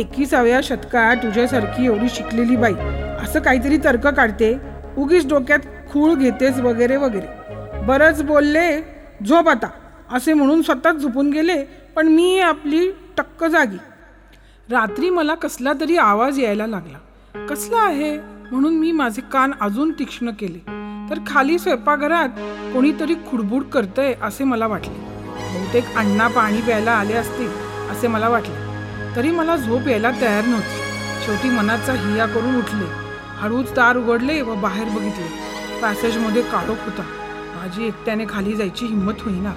एकविसाव्या 0.00 0.60
शतकात 0.62 1.16
तुझ्यासारखी 1.16 1.84
एवढी 1.84 2.08
शिकलेली 2.08 2.56
बाई 2.56 2.74
असं 3.22 3.40
काहीतरी 3.40 3.76
तर्क 3.76 4.06
काढते? 4.06 4.69
उगीच 4.98 5.28
डोक्यात 5.28 5.58
खूळ 5.90 6.14
घेतेस 6.14 6.58
वगैरे 6.58 6.96
वगैरे. 6.96 7.26
बरंच 7.82 8.22
बोलले 8.22 8.82
झोप 9.28 9.48
आता. 9.48 9.68
असे 10.12 10.32
म्हणून 10.32 10.62
स्वतःच 10.62 10.96
झोपून 10.96 11.30
गेले 11.30 11.64
पण 11.96 12.08
मी 12.08 12.40
आपली 12.40 12.90
टक्क 13.16 13.44
जागी. 13.44 13.76
रात्री 14.70 15.10
मला 15.10 15.34
कसला 15.34 15.72
तरी 15.80 15.96
आवाज 15.96 16.40
यायला 16.40 16.66
लागला. 16.66 16.98
कसला 17.46 17.80
आहे? 17.80 18.18
म्हणून 18.52 18.74
मी 18.74 18.92
माझे 18.92 19.20
कान 19.32 19.52
अजून 19.60 19.92
तीक्ष्ण 19.92 20.30
केले. 20.30 20.58
तर 21.10 21.18
खाली 21.26 21.58
स्वयंपाकघरात 21.58 22.28
कोणीतरी 22.74 23.14
खुडबुड 23.14 23.62
करतंय 23.62 24.14
असे 24.22 24.44
मला 24.44 24.66
वाटले. 24.66 24.94
बहुतेक 25.26 25.84
अण्णा 25.96 26.28
पाणी 26.28 26.60
प्यायला 26.60 26.92
आले 26.92 27.12
असतील 27.12 27.50
असे 27.90 28.08
मला 28.08 28.28
वाटले. 28.28 28.70
तरी 29.16 29.30
मला 29.30 29.56
झोप 29.56 29.88
यायला 29.88 30.10
तयार 30.20 30.44
नव्हती. 30.44 30.80
शेवटी 31.26 31.50
मनाचा 31.50 31.92
हिया 31.92 32.26
करून 32.26 32.58
उठले. 32.58 33.09
हळूच 33.40 33.72
दार 33.72 33.96
उघडले 33.96 34.42
व 34.42 34.54
बाहेर 34.54 34.88
बघितले. 34.88 35.28
पॅसेजमध्ये 35.82 36.42
काळोख 36.42 36.76
होता. 36.84 37.02
माझी 37.56 37.86
एकट्याने 37.86 38.24
खाली 38.28 38.52
जायची 38.52 38.86
हिंमत 38.86 39.12
होईना. 39.20 39.52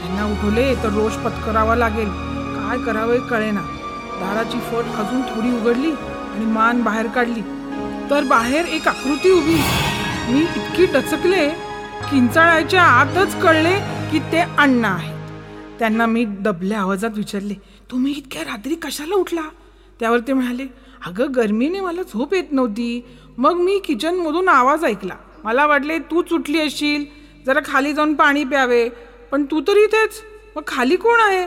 त्यांना 0.00 0.24
उठवले 0.24 0.74
तर 0.74 0.88
रोष 0.88 1.12
पत्करावा 1.12 1.76
लागेल. 1.76 2.08
काय 2.56 2.78
करावे 2.78 3.18
कळेना. 3.18 3.60
दाराची 4.20 4.58
फट 4.58 4.84
अजून 4.96 5.22
थोडी 5.22 5.56
उघडली 5.56 5.90
आणि 5.90 6.46
मान 6.46 6.82
बाहेर 6.82 7.06
काढली. 7.06 7.40
तर 8.10 8.24
बाहेर 8.24 8.64
एक 8.64 8.88
आकृती 8.88 9.30
उभी. 9.30 9.58
मी 10.32 10.40
इतकी 10.40 10.86
डचकले 10.86 11.48
किंचाळायच्या 12.10 12.82
आतच 12.82 13.42
कळले 13.42 13.78
की 14.10 14.18
ते 14.18 14.38
अण्णा 14.38 14.88
आहेत. 14.88 15.14
त्यांना 15.78 16.06
मी 16.06 16.24
दबल्या 16.24 16.80
आवाजात 16.80 17.10
विचारले 17.16 17.54
तुम्ही 17.90 18.12
इतक्या 18.12 18.42
रात्री 18.42 18.74
कशाला 18.74 19.14
उठला? 19.14 19.42
त्यावर 20.00 20.18
ते 20.18 20.32
म्हणाले 20.32 20.66
अगं 21.06 21.26
गरमीने 21.36 21.80
मला 21.80 22.02
झोप 22.02 22.34
येत 22.34 22.52
नव्हती. 22.52 23.06
मग 23.38 23.54
मी 23.54 23.78
किचनमधून 23.78 24.48
आवाज 24.48 24.84
ऐकला. 24.84 25.14
मला 25.44 25.66
वाटले 25.66 25.98
तू 25.98 26.22
उठली 26.32 26.60
असशील 26.60 27.04
जरा 27.46 27.60
खाली 27.64 27.92
जाऊन 27.92 28.14
पाणी 28.14 28.44
प्यावे. 28.44 28.88
पण 29.32 29.44
तू 29.44 29.60
तर 29.60 29.76
इथेच 29.76 30.22
मग 30.56 30.62
खाली 30.66 30.96
कोण 30.96 31.20
आहे? 31.20 31.46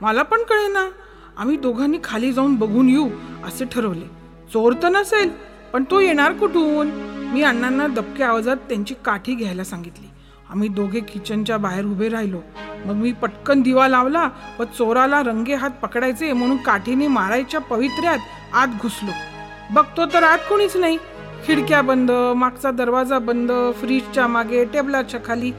मला 0.00 0.22
पण 0.22 0.42
कळेना. 0.42 0.88
आम्ही 1.38 1.56
दोघांनी 1.56 1.98
खाली 2.04 2.32
जाऊन 2.32 2.54
बघून 2.54 2.88
येऊ 2.88 3.08
असे 3.44 3.64
ठरवले. 3.64 4.06
चोर 4.52 4.72
तर 4.82 4.88
नसेल 4.88 5.30
पण 5.72 5.84
तो 5.90 6.00
येणार 6.00 6.32
कुठून? 6.32 6.90
मी 7.32 7.42
अण्णांना 7.42 7.86
दबक्या 7.86 8.28
आवाजात 8.28 8.56
त्यांची 8.56 8.94
काठी 9.04 9.34
घ्यायला 9.34 9.64
सांगितली. 9.64 10.06
आम्ही 10.50 10.68
दोघे 10.68 11.00
किचनच्या 11.00 11.56
बाहेर 11.56 11.84
उभे 11.84 12.08
राहिलो. 12.08 12.40
मग 12.84 12.94
मी 12.94 13.12
पटकन 13.12 13.62
दिवा 13.62 13.88
लावला 13.88 14.28
व 14.60 14.64
चोराला 14.64 15.22
रंगे 15.22 15.54
हात 15.54 15.70
पकडायचे 15.82 16.32
म्हणून 16.32 16.56
काठीने 16.56 17.06
मारायच्या 17.06 17.60
पवित्र्यात 17.60 18.18
आत 18.52 18.68
घुसलो. 18.82 19.10
बघतो 19.70 20.06
तर 20.06 20.22
आत 20.22 20.38
कोणीच 20.48 20.76
नाही. 20.76 20.98
खिडक्या 21.46 21.80
बंद 21.82 22.10
मागचा 22.36 22.70
दरवाजा 22.70 23.18
बंद 23.18 23.50
फ्रीजच्या 23.80 24.26
मागे 24.26 24.64
टेबलाच्या 24.64 25.20
खाली. 25.26 25.50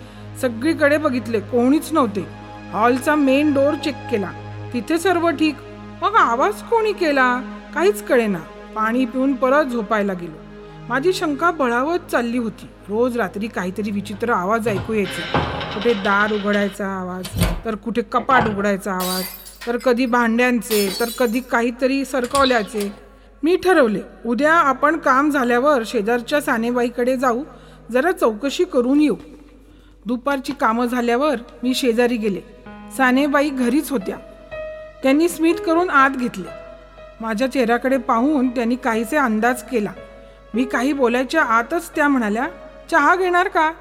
सगळीकडे 0.41 0.98
बघितले 0.98 1.39
कोणीच 1.39 1.91
नव्हते. 1.94 2.25
हॉलचा 2.72 3.15
मेन 3.15 3.53
डोर 3.53 3.75
चेक 3.75 3.96
केला. 4.12 4.31
तिथे 4.74 4.98
सर्व 4.98 5.29
ठीक. 5.29 5.55
मग 6.01 6.16
आवाज 6.16 6.64
कोणी 6.64 6.92
केला? 6.94 7.29
काहीच 7.75 8.03
कळेना. 8.07 8.40
पाणी 8.75 9.05
पिऊन 9.05 9.33
परत 9.33 9.66
झोपायला 9.66 10.14
गेलो. 10.14 10.44
माझी 10.90 11.14
शंका 11.14 11.51
बळावत 11.51 12.12
चालली 12.12 12.38
होती. 12.38 12.70
रोज 12.90 13.18
रात्री 13.18 13.48
काहीतरी 13.48 13.92
विचित्र 13.92 14.33
आवाज 14.33 14.68
ऐकू 14.68 14.94
यायचे. 14.94 15.40
कुठे 15.74 15.94
दार 15.94 16.33
उघडायचा 16.33 16.88
आवाज 16.88 17.27
तर 17.66 17.75
कुठे 17.75 18.01
कपाट 18.01 18.48
उघडायचा 18.48 18.94
आवाज 18.94 19.24
तर 19.68 19.77
कधी 19.77 20.05
भांड्यांचे 20.05 20.88
तर 21.00 21.09
कधी 21.20 21.40
काहीतरी 21.51 22.05
सरकवल्याचे. 22.05 23.06
मी 23.44 23.56
ठरवले 23.56 24.02
उद्या 24.26 24.54
आपण 24.54 24.98
काम 24.98 25.30
झाल्यावर 25.30 25.84
शेजारच्या 25.86 26.42
सानेबाईकडे 26.42 27.18
जाऊ 27.18 27.44
जरा 27.92 28.12
चौकशी 28.12 28.64
करून 28.64 29.02
येऊ. 29.02 29.16
दुपारची 30.06 30.54
कामं 30.54 30.86
झाल्यावर 30.86 31.36
मी 31.64 31.74
शेजारी 31.74 32.18
गेले. 32.18 32.42
सानेबाई 32.98 33.50
घरीच 33.50 33.92
होत्या. 33.92 34.18
त्यांनी 35.04 35.30
स्मित 35.30 35.56
करून 35.66 35.90
आत 35.90 36.10
घेतले. 36.10 36.50
माझ्या 37.22 37.52
चेहऱ्याकडे 37.52 37.98
पाहून 37.98 38.50
त्यांनी 38.50 38.76
काहीसे 38.76 39.18
अंदाज 39.18 39.64
केला. 39.64 39.92
मी 40.54 40.64
काही 40.64 40.94
बोलायच्या 40.94 41.44
आतच 41.44 41.96
त्या 41.96 42.08
म्हणाल्या 42.08 42.48
चहा 42.92 43.16
घेणार 43.16 43.48
का? 43.48 43.72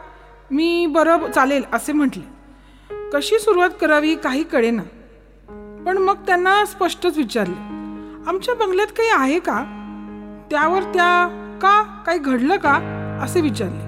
मी 0.51 0.87
बरं 0.87 1.31
चालेल 1.31 1.63
असे 1.73 1.93
म्हटले. 1.93 2.37
कशी 3.13 3.39
सुरुवात 3.39 3.71
करावी 3.81 4.15
काही 4.15 4.43
कळेना. 4.43 4.83
पण 5.87 5.99
मग 5.99 6.17
त्यांना 6.17 6.65
स्पष्टच 6.65 7.17
विचारले. 7.17 7.76
आमच्या 8.27 8.55
बंगल्यात 8.55 8.87
काही 8.87 9.09
आहे 9.09 9.39
का? 9.39 9.63
त्यावर 10.51 10.83
त्या 10.83 11.29
का? 11.63 12.03
काही 12.07 12.19
घडलं 12.19 12.57
का? 12.57 12.73
असे 13.23 13.41
विचारले. 13.41 13.85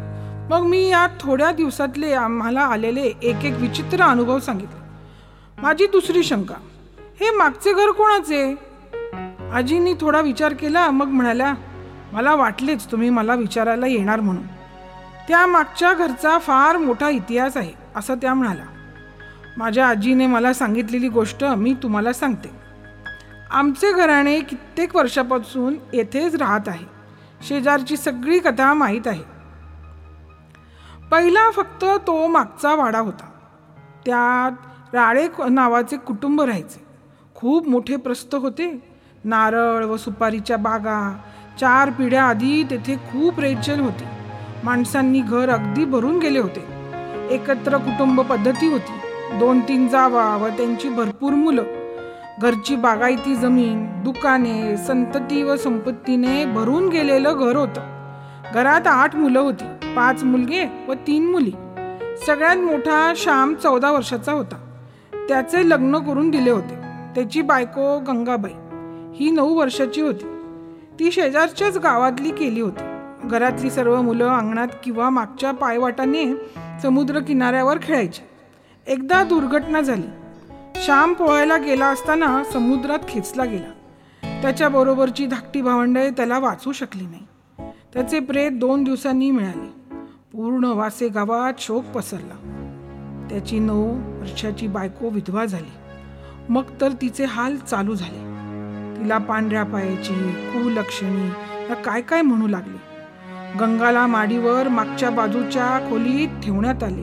मग 0.50 0.66
मी 0.66 0.88
या 0.88 1.06
थोड्या 1.20 1.50
दिवसातले 1.52 2.12
आम्हाला 2.12 2.60
आलेले 2.60 3.00
एक 3.00 3.44
एक 3.44 3.56
विचित्र 3.56 4.02
अनुभव 4.02 4.38
सांगितले. 4.38 4.80
माझी 5.62 5.86
दुसरी 5.86 6.22
शंका 6.22 6.54
हे 7.20 7.30
मागचे 7.30 7.72
घर 7.72 7.90
कोणाचे? 7.90 8.54
आजींनी 9.52 9.94
थोडा 10.00 10.20
विचार 10.20 10.54
केला 10.54 10.90
मग 10.90 11.06
म्हणाल्या 11.06 11.54
मला 12.12 12.34
वाटलेच 12.34 12.90
तुम्ही 12.90 13.10
मला 13.10 13.34
विचारायला 13.34 13.86
येणार 13.86 14.20
म्हणून. 14.20 14.46
त्या 15.28 15.46
मागच्या 15.46 15.92
घरचा 15.94 16.38
फार 16.38 16.76
मोठा 16.76 17.08
इतिहास 17.08 17.56
आहे 17.56 17.72
असं 17.96 18.14
त्या 18.14 18.34
म्हणाला 18.34 18.64
माझ्या 19.56 19.86
आजीने 19.86 20.26
मला 20.26 20.52
सांगितलेली 20.52 21.08
गोष्ट 21.08 21.44
मी 21.44 21.74
तुम्हाला 21.82 22.12
सांगते. 22.12 22.57
आमचे 23.50 23.92
घराणे 23.92 24.40
कित्येक 24.40 24.96
वर्षापासून 24.96 25.76
येथेच 25.92 26.34
राहत 26.34 26.60
आहे. 26.66 26.86
शेजारची 27.48 27.96
सगळी 27.96 28.38
कथा 28.38 28.74
माहीत 28.74 29.06
आहे. 29.06 29.22
पहिला 31.10 31.50
फक्त 31.50 31.84
तो 31.84 32.26
मागचा 32.26 32.74
वाडा 32.74 32.98
होता. 32.98 33.30
त्यात 34.06 34.52
राळे 34.94 35.28
नावाचे 35.48 35.96
कुटुंब 35.96 36.42
राहायचे. 36.42 36.84
खूप 37.34 37.68
मोठे 37.68 37.96
प्रस्थ 37.96 38.34
होते. 38.34 38.92
नारळ 39.24 39.84
व 39.84 39.96
सुपारीच्या 39.96 40.56
बागा 40.56 41.16
चार 41.60 41.90
पिढ्या 41.90 42.24
आधी 42.24 42.62
तेथे 42.62 42.96
खूप 42.96 43.40
रेचल 43.40 43.80
होती. 43.80 44.04
माणसांनी 44.64 45.20
घर 45.20 45.48
अगदी 45.48 45.84
भरून 45.84 46.18
गेले 46.18 46.38
होते. 46.38 46.66
एकत्र 47.30 47.76
कुटुंब 47.76 48.20
पद्धती 48.20 48.72
होती. 48.72 48.92
दोन 49.38 49.60
तीन 49.60 49.88
जावा 49.88 50.36
व 50.36 50.48
त्यांची 50.48 50.88
भरपूर 50.88 51.32
मुलं. 51.32 51.62
घरची 52.42 52.76
बागायती 52.76 53.34
जमीन 53.34 54.02
दुकाने 54.04 54.76
संतती 54.76 55.42
व 55.42 55.56
संपत्तीने 55.56 56.44
भरून 56.44 56.88
गेलेलं 56.88 57.34
घर 57.38 57.56
होतं. 57.56 57.80
घरात 58.54 58.86
आठ 58.86 59.16
मुलं 59.16 59.40
होती 59.40 59.64
पाच 59.96 60.24
मुलगे 60.24 60.64
व 60.88 60.92
तीन 60.92 61.30
मुली. 61.30 61.52
सगळ्यात 62.26 62.56
मोठा 62.56 63.12
श्याम 63.16 63.54
चौदा 63.54 63.90
वर्षाचा 63.90 64.32
होता. 64.32 64.76
त्याचे 65.28 65.68
लग्न 65.68 65.98
करून 65.98 66.30
दिले 66.30 66.50
होते. 66.50 66.74
त्याची 67.14 67.42
बायको 67.42 67.98
गंगाबाई. 67.98 68.52
ही 69.14 69.30
नऊ 69.30 69.58
वर्षाची 69.58 70.00
होती. 70.00 70.24
ती 70.98 71.12
शेजारच्याच 71.12 71.78
गावातली 71.78 72.30
केली 72.30 72.60
होती. 72.60 72.82
घरातली 73.28 73.70
सर्व 73.70 74.02
मुलं 74.02 74.28
अंगणात 74.28 74.68
किंवा 74.84 75.10
मागच्या 75.10 75.50
पायवाटाने 75.50 76.34
समुद्र 76.82 77.18
किनाऱ्यावर 77.18 77.78
खेळायची. 77.82 78.22
एकदा 78.92 79.24
दुर्घटना 79.24 79.80
झाली. 79.80 80.27
श्याम 80.84 81.12
पोहायला 81.12 81.56
गेला 81.56 81.86
असताना 81.86 82.42
समुद्रात 82.52 82.98
खेचला 83.08 83.44
गेला. 83.44 83.70
त्याच्याबरोबरची 84.42 85.26
धाकटी 85.26 85.62
भावंडे 85.62 86.10
त्याला 86.10 86.38
वाचू 86.38 86.72
शकली 86.72 87.06
नाही. 87.06 87.26
त्याचे 87.94 88.20
प्रेत 88.20 88.50
दोन 88.50 88.84
दिवसांनी 88.84 89.30
मिळाले. 89.30 89.96
पूर्ण 90.32 90.64
वासे 90.64 91.08
गावात 91.08 91.52
शोक 91.58 91.84
पसरला. 91.84 92.34
त्याची 93.30 93.58
नऊ 93.58 93.94
वर्षाची 94.20 94.66
बायको 94.66 95.08
विधवा 95.08 95.44
झाली. 95.44 95.72
मग 96.48 96.62
तर 96.80 96.92
तिचे 96.92 97.24
हाल 97.24 97.56
चालू 97.56 97.94
झाले. 97.94 98.18
तिला 98.98 99.18
पांढऱ्या 99.18 99.64
पायाची 99.64 100.14
कुलक्षणी 100.32 101.30
काय 101.84 102.00
काय 102.00 102.22
म्हणू 102.22 102.46
लागले. 102.46 102.78
गंगाला 103.60 104.06
माडीवर 104.06 104.68
मागच्या 104.68 105.10
बाजूच्या 105.10 105.86
खोलीत 105.90 106.28
ठेवण्यात 106.28 106.82
आले. 106.82 107.02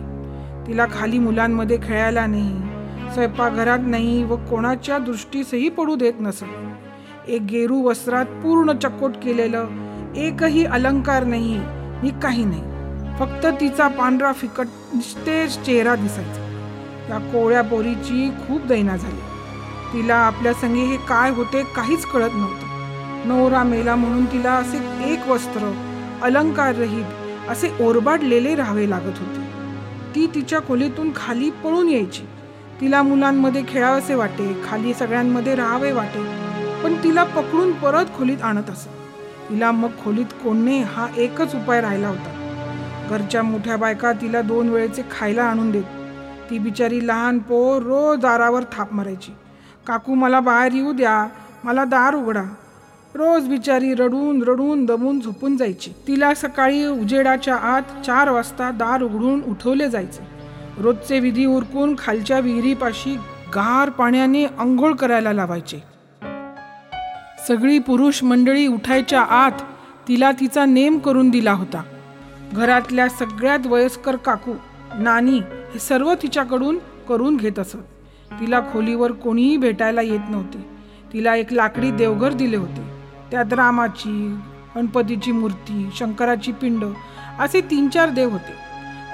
तिला 0.68 0.86
खाली 0.92 1.20
मुलांमध्ये 1.20 1.78
खेळायला 1.84 2.26
नाही 2.26 2.75
स्वयंपाकघरात 3.16 3.80
नाही 3.82 4.24
व 4.24 4.36
कोणाच्या 4.36 4.98
दृष्टीसही 4.98 5.70
पडू 5.70 5.96
देत 5.96 6.14
नसत. 6.20 6.44
एक 7.28 7.42
गेरू 7.42 7.82
वस्त्रात 7.82 8.26
पूर्ण 8.26 8.72
चकोट 8.72 9.12
केलेलं 9.24 9.68
एकही 10.16 10.66
अलंकार 10.66 11.24
नाही 11.24 11.58
मी 12.04 12.10
काही 12.24 12.46
नाही. 12.46 12.62
फक्त 13.20 13.46
तिचा 13.62 13.88
पांढरा 13.88 14.32
फिकट 14.32 14.68
निस्तेज 14.94 15.58
चेहरा 15.58 15.96
दिसायचा. 15.96 16.42
या 17.10 17.18
कोळ्या 17.18 17.62
पोरीची 17.62 18.30
खूप 18.48 18.66
दैना 18.66 18.96
झाली. 18.96 19.20
तिला 19.94 20.16
आपल्या 20.16 20.54
संगी 20.54 20.82
हे 20.82 20.98
काय 20.98 21.32
होते 21.32 21.64
काहीच 21.64 22.06
कळत 22.06 22.36
नव्हतं. 22.36 23.28
नवरा 23.28 23.64
मेला 23.64 23.96
म्हणून 23.96 24.26
तिला 24.26 24.54
असे 24.54 24.78
एक 25.14 25.28
वस्त्र 25.28 25.74
अलंकार 26.22 26.76
रहित 26.76 27.50
असे 27.50 27.76
ओरबाडलेले 27.80 28.56
राहावे 28.56 28.90
लागत 28.90 29.20
होते. 29.20 29.44
ती 30.16 30.28
तिच्या 30.36 30.60
खोलीतून 30.60 31.12
खाली 31.16 31.50
पळून 31.50 31.90
यायची. 31.90 32.24
तिला 32.82 33.02
मुलांमध्ये 33.02 33.64
खेळावेसे 33.68 34.16
वाटे 34.16 34.62
खाली 34.66 34.94
सगळ्यांमध्ये 34.94 35.56
राहावे 35.56 35.92
वाटे. 35.92 36.24
पण 36.84 37.04
तिला 37.04 37.24
पकडून 37.24 37.72
परत 37.72 38.06
खोलीत 38.18 38.42
आणत 38.42 38.70
असत. 38.70 38.88
तिला 39.50 39.72
मग 39.72 39.90
खोलीत 40.04 40.26
कोणणे 40.26 40.80
हा 40.80 41.08
एकच 41.18 41.56
उपाय 41.56 41.82
राहिला 41.82 42.08
होता. 42.08 42.32
घरच्या 43.10 43.44
मोठ्या 43.44 43.78
बायका 43.78 44.12
तिला 44.12 44.42
दोन 44.42 44.70
वेळेचे 44.70 45.02
खायला 45.12 45.44
आणून 45.44 45.72
देत. 45.72 45.84
ती 46.50 46.60
बिचारी 46.60 47.08
लहान 47.08 47.40
पोर 47.40 47.82
रोज 47.82 48.20
दारावर 48.20 48.64
थाप 48.72 48.94
मारायची. 48.94 49.32
काकू 49.88 50.14
मला 50.14 50.40
बाहेर 50.40 50.74
येऊ 50.74 50.94
द्या. 50.94 51.28
मला 51.64 51.84
दार 51.84 52.16
उघडा. 52.16 52.44
रोज 53.16 53.48
बिचारी 53.48 53.94
रडून 53.94 54.44
रडून 54.44 54.86
दमून 54.86 55.20
झोपून 55.20 55.58
जायची. 55.58 55.92
तिला 56.08 56.34
सकाळी 56.34 56.86
उजेडाच्या 56.86 57.56
आत 57.56 57.82
चार 58.06 58.30
वाजता 58.30 58.72
दार 58.72 59.02
उघडून 59.02 59.42
उठवले 59.44 59.90
जायचे. 59.90 60.35
रोजचे 60.78 61.20
विधी 61.20 61.46
उरकून 61.46 61.96
खालच्या 61.98 62.40
विहिरीपाशी 62.40 63.16
गार 63.56 63.90
पाण्याने 63.90 64.46
अंघोळ 64.46 64.94
करायला 64.94 65.34
लावायचे. 65.34 65.84
सगळी 67.48 67.80
पुरुष 67.80 68.24
मंडळी 68.24 68.68
उठायच्या 68.68 69.22
आत 69.22 69.52
तिला 70.08 70.32
तिचा 70.32 70.66
नेम 70.66 70.98
करून 71.00 71.30
दिला 71.30 71.54
होता. 71.54 71.84
घरातल्या 72.54 73.10
सगळ्यात 73.10 73.68
वयस्कर 73.68 74.16
काकू 74.16 74.54
नानी 75.00 75.40
हे 75.50 75.80
सर्व 75.80 76.14
तिच्याकडून 76.14 76.78
करून 77.10 77.38
घेत 77.38 77.60
असत. 77.60 77.78
तिला 78.32 78.60
खोलीवर 78.60 79.12
कोणीही 79.12 79.58
भेटायला 79.58 80.02
येत 80.02 80.30
नव्हते. 80.30 80.66
तिला 81.14 81.36
एक 81.36 81.54
लाकडी 81.54 81.92
देवघर 81.92 82.34
दिले 82.34 82.58
होते. 82.58 82.84
त्यात 83.32 83.54
रामाची 83.54 84.38
गणपतीची 84.76 85.32
मूर्ती 85.32 85.90
शंकराची 85.96 86.52
पिंड 86.52 86.86
असे 87.40 87.62
तीन 87.62 87.88
चार 87.88 88.10
देव 88.10 88.30
होते. 88.30 88.65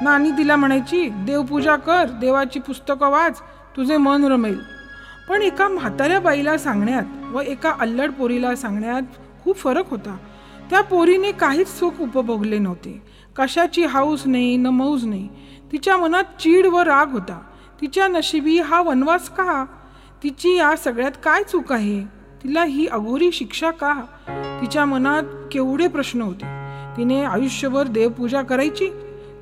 नानी 0.01 0.31
तिला 0.31 0.55
म्हणायची 0.55 1.09
देवपूजा 1.09 1.75
कर 1.75 2.05
देवाची 2.05 2.59
पुस्तकं 2.59 3.09
वाच 3.09 3.41
तुझे 3.77 3.97
मन 3.97 4.23
रमेल. 4.23 4.59
पण 5.29 5.41
एका 5.41 5.67
म्हाताऱ्या 5.67 6.19
बाईला 6.19 6.57
सांगण्यात 6.57 7.33
व 7.33 7.41
एका 7.41 7.73
अल्लड 7.79 8.11
पोरीला 8.11 8.55
सांगण्यात 8.55 9.01
खूप 9.43 9.57
फरक 9.57 9.89
होता. 9.89 10.17
त्या 10.69 10.81
पोरीने 10.81 11.31
काहीच 11.31 11.67
सुख 11.67 11.91
उपभोगले 12.01 12.57
नव्हते. 12.57 13.01
कशाची 13.35 13.85
हाऊस 13.85 14.27
नाही 14.27 14.57
न 14.57 14.67
मौज 14.67 15.05
नाही. 15.05 15.29
तिच्या 15.71 15.97
मनात 15.97 16.23
चीड 16.23 16.65
व 16.65 16.79
राग 16.79 17.11
होता. 17.11 17.41
तिच्या 17.81 18.07
नशिबी 18.07 18.59
हा 18.59 18.81
वनवास 18.81 19.29
का? 19.29 19.65
तिची 20.23 20.57
या 20.57 20.75
सगळ्यात 20.75 21.11
काय 21.23 21.43
चूक 21.43 21.71
आहे? 21.71 22.03
तिला 22.43 22.63
ही 22.63 22.87
अघोरी 22.87 23.31
शिक्षा 23.31 23.71
का? 23.71 23.93
तिच्या 24.61 24.85
मनात 24.85 25.23
केवढे 25.51 25.87
प्रश्न 25.87 26.21
होते. 26.21 26.45
तिने 26.97 27.23
आयुष्यभर 27.23 27.87
देवपूजा 27.87 28.41
करायची 28.41 28.89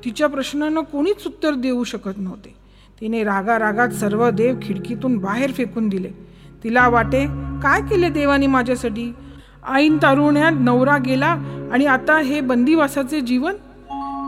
तिच्या 0.04 0.26
प्रश्नांना 0.26 0.80
कोणीच 0.80 1.26
उत्तर 1.26 1.54
देऊ 1.54 1.84
शकत 1.84 2.18
नव्हते. 2.18 2.54
तिने 3.00 3.24
रागा 3.24 3.58
रागात 3.58 3.88
सर्व 3.88 4.30
देव 4.30 4.54
खिडकीतून 4.62 5.18
बाहेर 5.18 5.52
फेकून 5.52 5.88
दिले. 5.88 6.10
तिला 6.64 6.88
वाटे 6.88 7.26
काय 7.62 7.80
केले 7.80 8.08
देवाने 8.08 8.46
माझ्यासाठी? 8.46 9.12
आईन 9.66 9.96
तारुण्यात 9.96 10.52
नवरा 10.54 10.98
गेला 10.98 11.36
आणि 11.72 11.86
आता 11.86 12.18
हे 12.18 12.40
बंदिवासाचे 12.40 13.20
जीवन 13.20 13.54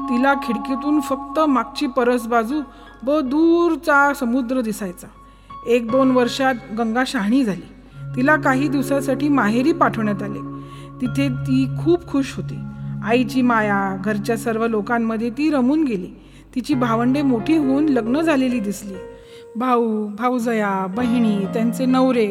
तिला 0.08 0.34
खिडकीतून 0.34 1.00
फक्त 1.00 1.40
मागची 1.40 1.86
परस 1.86 2.26
बाजू 2.26 2.62
व 3.06 3.20
दूरचा 3.20 4.14
समुद्र 4.14 4.60
दिसायचा. 4.60 5.06
एक 5.66 5.90
दोन 5.90 6.10
वर्षात 6.10 6.54
गंगा 6.78 7.02
शहाणी 7.06 7.44
झाली. 7.44 7.68
तिला 8.16 8.36
काही 8.36 8.68
दिवसासाठी 8.68 9.28
माहेरी 9.28 9.72
पाठवण्यात 9.72 10.22
आले. 10.22 10.62
तिथे 11.00 11.28
ती 11.28 11.66
खूप 11.84 12.06
खुश 12.06 12.36
होती. 12.36 12.54
आईची 13.04 13.42
माया 13.42 13.96
घरच्या 14.04 14.36
सर्व 14.36 14.66
लोकांमध्ये 14.66 15.30
ती 15.30 15.50
रमून 15.50 15.84
गेली. 15.84 16.08
तिची 16.54 16.74
भावंडे 16.74 17.22
मोठी 17.22 17.56
होऊन 17.56 17.88
लग्न 17.88 18.20
झालेली 18.20 18.60
दिसली. 18.60 18.94
भाऊ 19.56 20.06
भाऊजया 20.08 20.86
बहिणी 20.96 21.38
त्यांचे 21.54 21.86
नवरे 21.86 22.26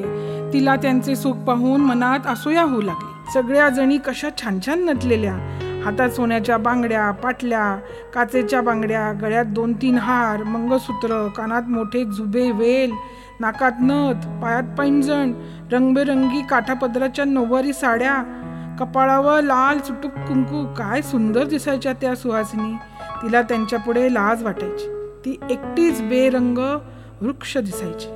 तिला 0.54 0.76
त्यांचे 0.76 1.16
सुख 1.16 1.34
पाहून 1.34 1.82
मनात 1.82 2.28
असोया 2.28 2.64
होऊ 2.64 2.82
लागली. 2.82 3.32
सगळ्या 3.34 3.70
जणी 3.70 3.98
कशा 3.98 4.30
छान 4.42 4.60
छान 4.66 4.86
नटलेल्या. 4.86 5.36
हातात 5.86 6.10
सोन्याच्या 6.10 6.58
बांगड्या 6.58 7.12
पाटल्या 7.12 7.76
काचेच्या 8.14 8.62
बांगड्या 8.62 9.12
गळ्यात 9.22 9.46
दोन 9.46 9.74
तीन 9.74 9.98
हार 9.98 10.44
मंगळसूत्र 10.44 11.28
कानात 11.28 11.70
मोठे 11.70 12.04
जुबे 12.06 12.52
वेल 12.52 12.92
नाकात 13.40 13.80
नथ 13.82 14.28
पायात 14.42 14.78
पैंजण 14.78 15.32
रंगबेरंगी 15.72 16.42
काठापदराच्या 16.50 17.26
नऊवारी 17.26 17.74
साड्या 17.74 18.16
कपाळावर 18.82 19.42
लाल 19.42 19.80
चुटूक 19.80 20.12
कुंकू 20.12 20.74
काय 20.74 21.02
सुंदर 21.02 21.44
दिसायच्या 21.44 21.94
त्या 21.94 22.16
सुहासिनी. 22.16 22.74
तिला 23.24 23.42
त्यांच्यापुढे 23.42 24.14
लाज 24.14 24.44
वाटायची. 24.44 24.86
ती 25.26 25.40
एकटीच 25.50 26.02
बेरंग 26.02 26.58
वृक्ष 27.22 27.58
दिसायची. 27.58 28.08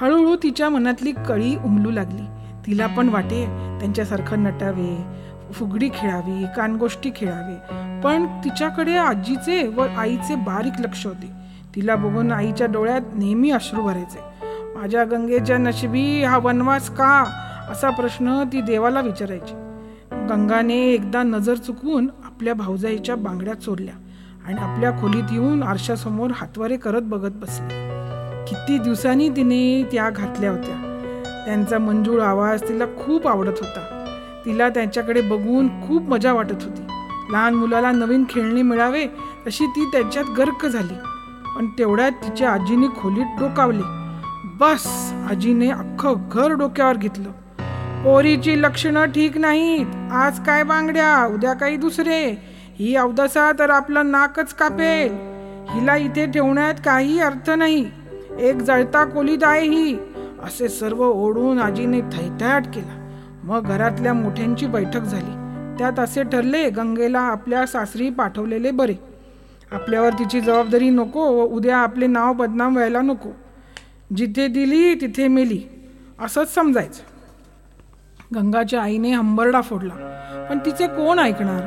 हळूहळू 0.00 0.36
तिच्या 0.36 0.68
मनातली 0.68 1.12
कळी 1.28 1.56
उमलू 1.56 1.90
लागली. 1.90 2.22
तिला 2.66 2.86
पण 2.86 3.08
वाटे 3.08 3.44
त्यांच्यासारखं 3.80 4.42
नटावे 4.42 5.04
फुगडी 5.52 5.88
खेळावी 5.88 6.46
कानगोष्टी 6.56 7.10
खेळावे. 7.16 7.54
पण 8.00 8.26
तिच्याकडे 8.26 8.96
आजीचे 8.96 9.68
व 9.68 9.86
आईचे 9.96 10.34
बारीक 10.34 10.72
लक्ष 10.78 11.06
होते. 11.06 11.30
तिला 11.76 11.96
बघून 11.96 12.32
आईच्या 12.32 12.66
डोळ्यात 12.66 13.00
नेहमी 13.14 13.50
अश्रू 13.50 13.82
भरायचे. 13.82 14.18
माझ्या 14.78 15.04
गंगेच्या 15.04 15.58
नशिबी 15.58 16.24
हा 16.24 16.38
वनवास 16.38 16.90
का? 16.90 17.24
असा 17.70 17.90
प्रश्न 17.90 18.42
ती 18.52 18.60
देवाला 18.60 19.00
विचारायची. 19.00 19.69
गंगाने 20.30 20.78
एकदा 20.78 21.22
नजर 21.22 21.54
चुकवून 21.54 22.10
आपल्या 22.24 22.54
भाऊजाईच्या 22.54 23.16
बांगड्या 23.16 23.54
चोरल्या 23.54 23.94
आणि 24.46 24.56
आपल्या 24.60 24.90
खोलीत 24.90 25.24
येऊन 25.32 25.62
आरशासमोर 25.62 26.30
हातवारे 26.34 26.76
करत 26.76 27.02
बघत 27.02 27.30
बसली. 27.30 27.74
किती 28.48 28.78
दिवसांनी 28.78 29.28
तिने 29.28 29.88
त्या 29.92 30.10
घातल्या 30.10 30.50
होत्या. 30.50 30.98
त्यांचा 31.46 31.78
मंजूळ 31.78 32.22
आवाज 32.22 32.62
तिला 32.62 32.84
खूप 32.86 33.28
आवडत 33.28 33.58
होता. 33.60 34.04
तिला 34.44 34.68
त्यांच्याकडे 34.68 35.20
बघून 35.20 35.68
खूप 35.68 36.02
मजा 36.02 36.32
वाटत 36.32 36.62
होती. 36.62 36.82
लहान 37.30 37.54
मुलाला 37.54 37.92
नवीन 37.92 38.24
खेळणे 38.28 38.62
मिळावे 38.62 39.06
तशी 39.46 39.66
ती 39.66 39.84
त्याच्यात 39.84 40.24
गर्क 40.38 40.66
झाली. 40.66 40.94
पण 41.56 41.66
तेवढ्यात 41.66 42.12
तिच्या 42.12 42.50
आजीने 42.50 42.86
खोलीत 42.86 43.26
डोकावले. 43.38 43.82
बस! 44.44 45.12
आजीने 45.30 45.70
अख्खं 45.70 46.14
घर 46.32 46.52
डोक्यावर 46.52 46.96
घेतलं. 46.96 47.30
पोरीची 48.04 48.62
लक्षणं 48.62 49.04
ठीक 49.04 49.38
नाहीत. 49.38 49.86
आज 50.12 50.44
काय 50.44 50.62
बांगड्या? 50.62 51.26
उद्या 51.26 51.52
काही 51.52 51.76
दुसरे. 51.76 52.30
ही 52.78 52.96
अवदसा 52.96 53.52
तर 53.58 53.70
आपलं 53.70 54.10
नाकच 54.10 54.54
कापेल. 54.54 55.12
हिला 55.70 55.96
इथे 55.96 56.26
ठेवण्यात 56.26 56.74
काही 56.84 57.20
अर्थ 57.20 57.50
नाही. 57.50 57.90
एक 58.38 58.56
जळता 58.56 59.04
कोलीत 59.04 59.38
आहे 59.42 59.68
ही. 59.68 59.94
असे 60.42 60.68
सर्व 60.68 61.04
ओढून 61.04 61.58
आजीने 61.58 62.00
थैथाट 62.00 62.66
केला. 62.66 63.10
मग 63.44 63.62
घरातल्या 63.64 64.14
मोठ्यांची 64.14 64.66
बैठक 64.66 65.00
झाली. 65.00 65.32
त्यात 65.78 65.98
असे 65.98 66.22
ठरले 66.22 66.70
गंगेला 66.70 67.20
आपल्या 67.20 67.66
सासरी 67.66 68.10
पाठवलेले 68.10 68.70
बरे. 68.70 68.94
आपल्यावर 69.72 70.12
तिची 70.12 70.40
जबाबदारी 70.40 70.90
नको 70.90 71.20
व 71.20 71.44
उद्या 71.44 71.76
आपले 71.76 72.06
नाव 72.06 72.32
बदनाम 72.32 72.74
व्हायला 72.74 73.00
नको. 73.00 73.30
जिथे 74.16 74.46
दिली 74.46 74.94
तिथे 74.94 75.28
मेली. 75.28 75.62
असंच 76.20 76.54
समजायचं. 76.54 77.09
गंगाच्या 78.34 78.82
आईने 78.82 79.10
हंबरडा 79.10 79.60
फोडला. 79.60 79.94
पण 80.50 80.58
तिचे 80.58 80.86
कोण 80.86 81.18
ऐकणार? 81.18 81.62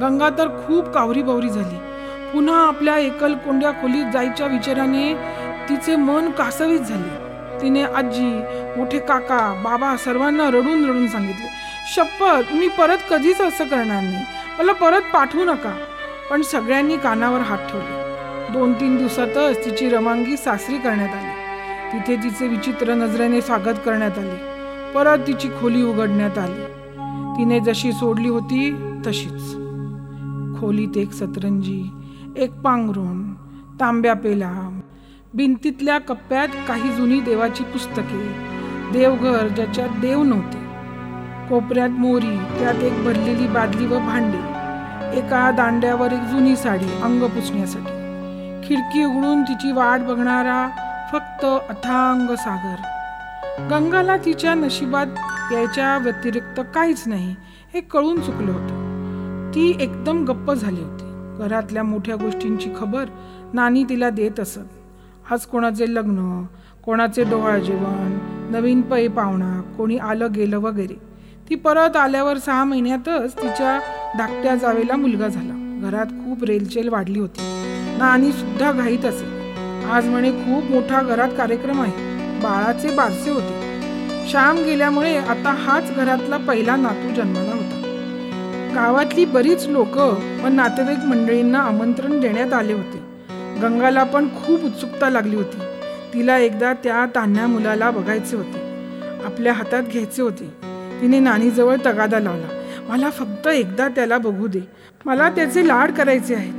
गंगा 0.00 0.28
तर 0.28 0.48
खूप 0.48 0.88
कावरी 0.88 1.22
बावरी 1.22 1.48
झाली. 1.48 1.76
पुन्हा 2.32 2.68
आपल्या 2.68 2.98
एकल 2.98 3.34
कोंड्या 3.34 3.70
खोलीत 3.70 4.04
जायच्या 4.12 4.46
विचाराने 4.46 5.14
तिचे 5.68 5.96
मन 5.96 6.30
कासवीत 6.30 6.80
झाले. 6.80 7.24
तिने 7.60 7.82
आजी 7.82 8.40
मोठे 8.76 8.98
काका 8.98 9.62
बाबा 9.64 9.96
सर्वांना 9.96 10.48
रडून 10.48 10.84
रडून 10.84 11.08
सांगितले 11.08 11.48
शपथ 11.94 12.54
मी 12.54 12.68
परत 12.68 12.98
कधीच 13.10 13.40
असं 13.40 13.64
करणार 13.64 14.02
नाही. 14.02 14.24
मला 14.58 14.72
परत 14.72 15.02
पाठवू 15.12 15.44
नका. 15.44 15.76
पण 16.30 16.42
सगळ्यांनी 16.42 16.96
कानावर 16.96 17.40
हात 17.40 17.58
ठेवले. 17.58 18.02
दोन 18.52 18.72
तीन 18.72 18.96
दिवसातच 18.96 19.64
तिची 19.64 19.88
रमांगी 19.88 20.36
सासरी 20.36 20.78
करण्यात 20.78 21.14
आली. 21.14 21.32
तिथे 21.92 22.22
तिचे 22.22 22.48
विचित्र 22.48 22.94
नजरेने 22.94 23.40
स्वागत 23.40 23.78
करण्यात 23.84 24.18
आले. 24.18 24.53
परत 24.94 25.18
तिची 25.26 25.48
खोली 25.48 25.82
उघडण्यात 25.82 26.38
आली. 26.38 26.64
तिने 27.38 27.60
जशी 27.60 27.92
सोडली 27.92 28.28
होती 28.28 28.70
तशीच. 29.06 29.56
खोलीत 30.60 30.96
एक 30.96 31.12
सतरंजी 31.12 31.90
एक 32.36 32.52
पांघरुण 32.52 33.32
तांब्या 33.80 34.14
पेला 34.14 34.80
भिंतीतल्या 35.34 35.98
कप्प्यात 35.98 36.48
काही 36.68 36.90
जुनी 36.90 37.20
देवाची 37.20 37.64
पुस्तके 37.64 38.28
देवघर 38.92 39.48
ज्याच्यात 39.48 39.88
देव 39.88 40.22
नव्हते. 40.22 40.58
कोपऱ्यात 41.48 41.90
मोरी 41.90 42.36
त्यात 42.58 42.74
एक 42.74 43.04
भरलेली 43.04 43.46
बादली 43.46 43.86
व 43.86 43.98
भांडी 43.98 44.42
एका 45.18 45.50
दांड्यावर 45.50 46.12
एक 46.12 46.20
जुनी 46.20 46.56
साडी 46.56 47.02
अंग 47.02 47.22
पुसण्यासाठी. 47.22 47.94
खिडकी 48.66 49.04
उघडून 49.04 49.42
तिची 49.42 49.72
वाट 49.72 50.00
बघणारा 50.00 50.68
फक्त 51.12 51.44
अथांग 51.44 52.34
सागर. 52.34 52.93
गंगाला 53.60 54.16
तिच्या 54.16 54.54
नशिबात 54.54 55.06
यायच्या 55.52 55.98
व्यतिरिक्त 55.98 56.60
काहीच 56.74 57.02
नाही 57.06 57.34
हे 57.74 57.80
कळून 57.80 58.20
चुकलं 58.20 58.52
होतं. 58.52 59.50
ती 59.54 59.76
एकदम 59.80 60.24
गप्प 60.24 60.52
झाली 60.52 60.80
होती. 60.80 61.04
घरातल्या 61.38 61.82
मोठ्या 61.82 62.16
गोष्टींची 62.16 62.70
खबर 62.76 63.04
नानी 63.52 63.84
तिला 63.84 64.10
देत 64.10 64.40
असत. 64.40 65.32
आज 65.32 65.40
कोणाचे 65.40 65.94
लग्न 65.94 66.44
कोणाचे 66.84 67.24
डोहाळ 67.24 67.60
जेवण 67.60 68.18
नवीन 68.52 68.82
पै 68.82 69.08
पाहुणा 69.08 69.60
कोणी 69.76 69.98
आलं 69.98 70.32
गेलं 70.34 70.58
वगैरे. 70.58 71.00
ती 71.50 71.54
परत 71.54 71.96
आल्यावर 71.96 72.38
सहा 72.38 72.64
महिन्यातच 72.64 73.42
तिच्या 73.42 73.78
धाकट्या 74.18 74.54
जावेला 74.54 74.96
मुलगा 74.96 75.28
झाला. 75.28 75.80
घरात 75.82 76.06
खूप 76.06 76.44
रेलचेल 76.44 76.88
वाढली 76.88 77.18
होती. 77.18 77.40
नानी 77.98 78.32
सुद्धा 78.32 78.72
घाईत 78.72 79.04
असे. 79.04 79.54
आज 79.90 80.08
म्हणे 80.08 80.30
खूप 80.30 80.64
मोठा 80.64 81.02
घरात 81.02 81.28
कार्यक्रम 81.36 81.80
आहे. 81.80 82.13
बाळाचे 82.42 82.94
बारसे 82.94 83.30
होते. 83.30 83.64
श्याम 84.30 84.56
गेल्यामुळे 84.56 85.16
आता 85.16 85.50
हाच 85.50 85.94
घरातला 85.96 86.36
पहिला 86.36 86.76
नातू 86.76 87.14
जन्माला 87.14 87.54
होता. 87.54 87.80
गावातली 88.74 89.24
बरीच 89.24 89.66
लोक 89.66 89.96
व 90.44 90.48
नातेवाईक 90.48 90.98
मंडळींना 90.98 91.58
आमंत्रण 91.58 92.20
देण्यात 92.20 92.52
आले 92.52 92.72
होते. 92.72 92.98
गंगाला 93.62 94.04
पण 94.04 94.28
खूप 94.28 94.64
उत्सुकता 94.64 95.10
लागली 95.10 95.36
होती. 95.36 95.58
तिला 96.14 96.38
एकदा 96.38 96.72
त्या 96.72 97.06
तान्ह्या 97.14 97.46
मुलाला 97.46 97.90
बघायचे 97.90 98.36
होते. 98.36 98.58
आपल्या 99.24 99.52
हातात 99.52 99.82
घ्यायचे 99.82 100.22
होते. 100.22 100.54
तिने 101.00 101.18
नानीजवळ 101.18 101.76
तगादा 101.86 102.18
लावला. 102.18 102.62
मला 102.88 103.10
फक्त 103.10 103.46
एकदा 103.46 103.88
त्याला 103.88 104.18
बघू 104.18 104.46
दे. 104.46 104.60
मला 105.04 105.30
त्याचे 105.30 105.68
लाड 105.68 105.92
करायचे 105.92 106.34
आहेत. 106.34 106.52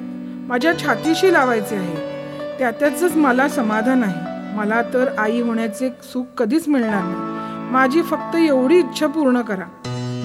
माझ्या 0.48 0.80
छातीशी 0.80 1.34
लावायचे 1.34 1.76
आहे. 1.76 2.16
त्यातच 2.60 3.16
मला 3.16 3.48
समाधान 3.48 4.04
आहे. 4.04 4.35
मला 4.56 4.82
तर 4.94 5.08
आई 5.18 5.42
होण्याचे 5.42 5.90
सुख 6.04 6.24
कधीच 6.38 6.68
मिळणार 6.68 7.04
नाही. 7.04 7.72
माझी 7.72 8.02
फक्त 8.02 8.36
एवढी 8.36 8.80
इच्छा 8.80 9.08
पूर्ण 9.08 9.42
करा. 9.42 9.66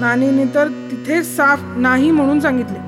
नानीने 0.00 0.44
तर 0.54 0.68
तिथे 0.68 1.22
साफ 1.22 1.62
नाही 1.76 2.10
म्हणून 2.10 2.40
सांगितले. 2.40 2.78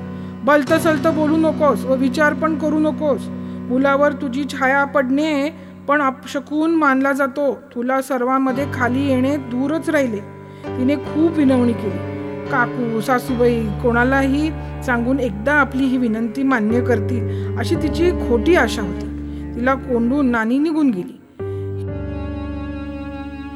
बलतं 0.43 0.79
सलत 0.79 1.07
बोलू 1.07 1.37
नकोस 1.37 1.85
व 1.85 1.95
विचार 1.95 2.33
पण 2.33 2.57
करू 2.57 2.79
नकोस. 2.79 3.21
मुलावर 3.69 4.11
तुझी 4.11 4.43
छाया 4.43 4.85
पडणे 4.85 5.49
पण 5.87 6.01
अपशकून 6.01 6.71
मानला 6.71 7.11
जातो. 7.11 7.53
तुला 7.75 8.01
सर्वांमध्ये 8.01 8.65
खाली 8.73 9.07
येणे 9.07 9.37
दूरच 9.37 9.89
राहिले. 9.89 10.19
तिने 10.65 10.95
खूप 10.95 11.37
विनवणी 11.37 11.73
केली. 11.73 12.13
काकू 12.51 13.01
सासूबाई 13.01 13.63
कोणालाही 13.83 14.49
सांगून 14.85 15.19
एकदा 15.19 15.53
आपली 15.53 15.83
ही 15.83 15.97
विनंती 15.97 16.43
मान्य 16.43 16.81
करतील 16.81 17.57
अशी 17.57 17.75
तिची 17.75 18.11
खोटी 18.11 18.55
आशा 18.55 18.81
होती. 18.81 19.07
तिला 19.55 19.73
कोंडून 19.73 20.29
नानी 20.29 20.57
निघून 20.57 20.89
गेली. 20.89 21.19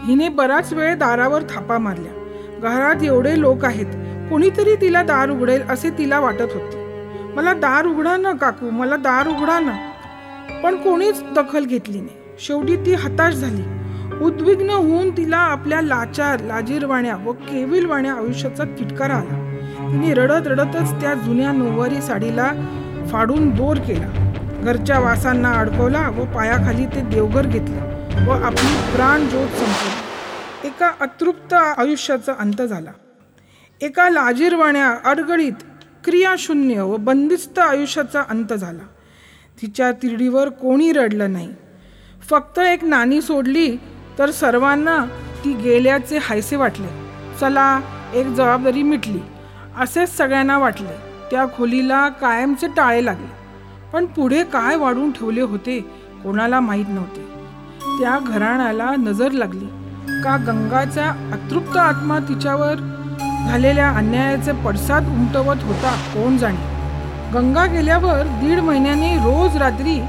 हिने 0.08 0.30
बराच 0.30 0.74
वेळ 0.74 0.96
दारावर 0.96 1.42
थापा 1.42 1.78
मारल्या. 1.78 2.12
घरात 2.60 3.04
एवढे 3.04 3.40
लोक 3.40 3.66
आहेत 3.66 3.86
कोणीतरी 4.30 4.76
तिला 4.76 5.04
दार 5.04 5.30
उघडेल 5.30 5.62
असे 5.70 5.90
तिला 5.90 6.20
वाटत 6.20 6.54
होते. 6.54 6.86
मला 7.36 7.54
दार 7.54 7.86
उघडा 7.86 8.18
ना 8.18 8.32
काकू 8.32 8.70
मला 8.70 8.96
दार 8.96 9.28
उघडा 9.28 9.60
ना. 9.60 9.72
पण 10.64 10.76
कोणीच 10.76 11.24
दखल 11.36 11.66
घेतली 11.66 12.00
नाही. 12.00 12.18
शेवटी 12.40 12.76
ती 12.76 12.94
हताश 12.94 13.34
झाली. 13.34 13.64
उद्विग्न 14.22 14.70
होऊन 14.70 15.18
तिला 15.18 15.38
आपल्या 15.38 15.82
लाचार 15.82 16.40
लाजीरवाण्या 16.40 17.16
व 17.16 17.32
केविलवाण्या 17.32 18.14
आयुष्याचा 18.14 18.64
किटकार 18.64 19.10
आला. 19.10 19.44
तिने 19.80 20.14
रडत 20.14 20.48
रडतच 20.48 21.02
त्या 21.02 21.14
जुन्या 21.14 21.52
नऊवारी 21.52 22.02
साडीला 22.02 22.52
फाडून 23.12 23.50
दोर 23.50 23.78
केला. 23.78 24.08
घरच्या 24.64 25.00
वासांना 25.00 25.54
अडकवला 25.54 26.10
व 26.10 26.26
पायाखाली 26.26 26.86
ते 26.86 27.02
देवघर 27.02 27.46
घेतलं. 27.48 27.97
व 28.26 28.32
आपली 28.32 28.96
प्राण 28.96 29.30
ज्योत 29.30 30.66
एका 30.66 30.92
अतृप्त 31.02 31.54
आयुष्याचा 31.54 32.34
अंत 32.40 32.62
झाला. 32.62 32.92
एका 33.82 34.10
लाजीरवाण्या 34.10 35.10
अडगळीत 35.10 35.54
क्रियाशून्य 36.04 36.82
व 36.82 36.96
बंदिस्त 36.98 37.60
आयुष्याचा 37.60 38.24
अंत 38.30 38.54
झाला. 38.54 38.84
तिच्या 39.62 39.92
तिरडीवर 39.92 40.50
कोणी 40.50 40.92
रडलं 40.92 41.32
नाही. 41.32 41.50
फक्त 42.30 42.60
एक 42.60 42.84
नाणी 42.84 43.22
सोडली 43.22 43.78
तर 44.20 44.32
सर्वांना 44.32 45.06
ती 45.46 45.54
गेल्याचे 45.54 46.18
हायसे 46.18 46.56
वाटले. 46.56 46.88
चला 47.40 47.80
एक 48.14 48.26
जबाबदारी 48.26 48.84
मिटली. 48.84 49.20
असेच 49.80 50.18
सगळ्यांना 50.18 50.58
वाटले. 50.58 50.96
त्या 51.32 51.46
खोलीला 51.58 52.10
कायमचे 52.10 52.68
टाळे 52.68 53.06
लागले. 53.06 53.32
पण 53.94 54.06
पुढे 54.06 54.44
काय 54.44 54.76
वाढून 54.76 55.12
ठेवले 55.12 55.42
होते 55.42 55.80
कोणाला 56.24 56.60
माहीत 56.60 56.86
नव्हते. 56.90 57.27
त्या 57.88 58.18
घराण्याला 58.28 58.92
नजर 58.98 59.32
लागली. 59.32 59.66
का 60.24 60.38
गंगाचा 60.38 61.10
अतृप्त 61.34 61.78
आत्मा 61.78 62.20
तिच्यावर 62.20 62.76
झालेल्या 63.48 63.90
अन्यायाचे 63.90 64.52
पडसाद 64.52 65.08
उमटवत 65.08 65.64
होता 65.64 65.96
कोण 66.14 66.38
जाणे? 66.38 67.32
गंगा 67.34 67.66
गेल्यावर 67.66 68.28
दीड 68.42 68.60
महिन्याने 68.60 69.16
रोज 69.16 69.58
रात्री 69.58 70.00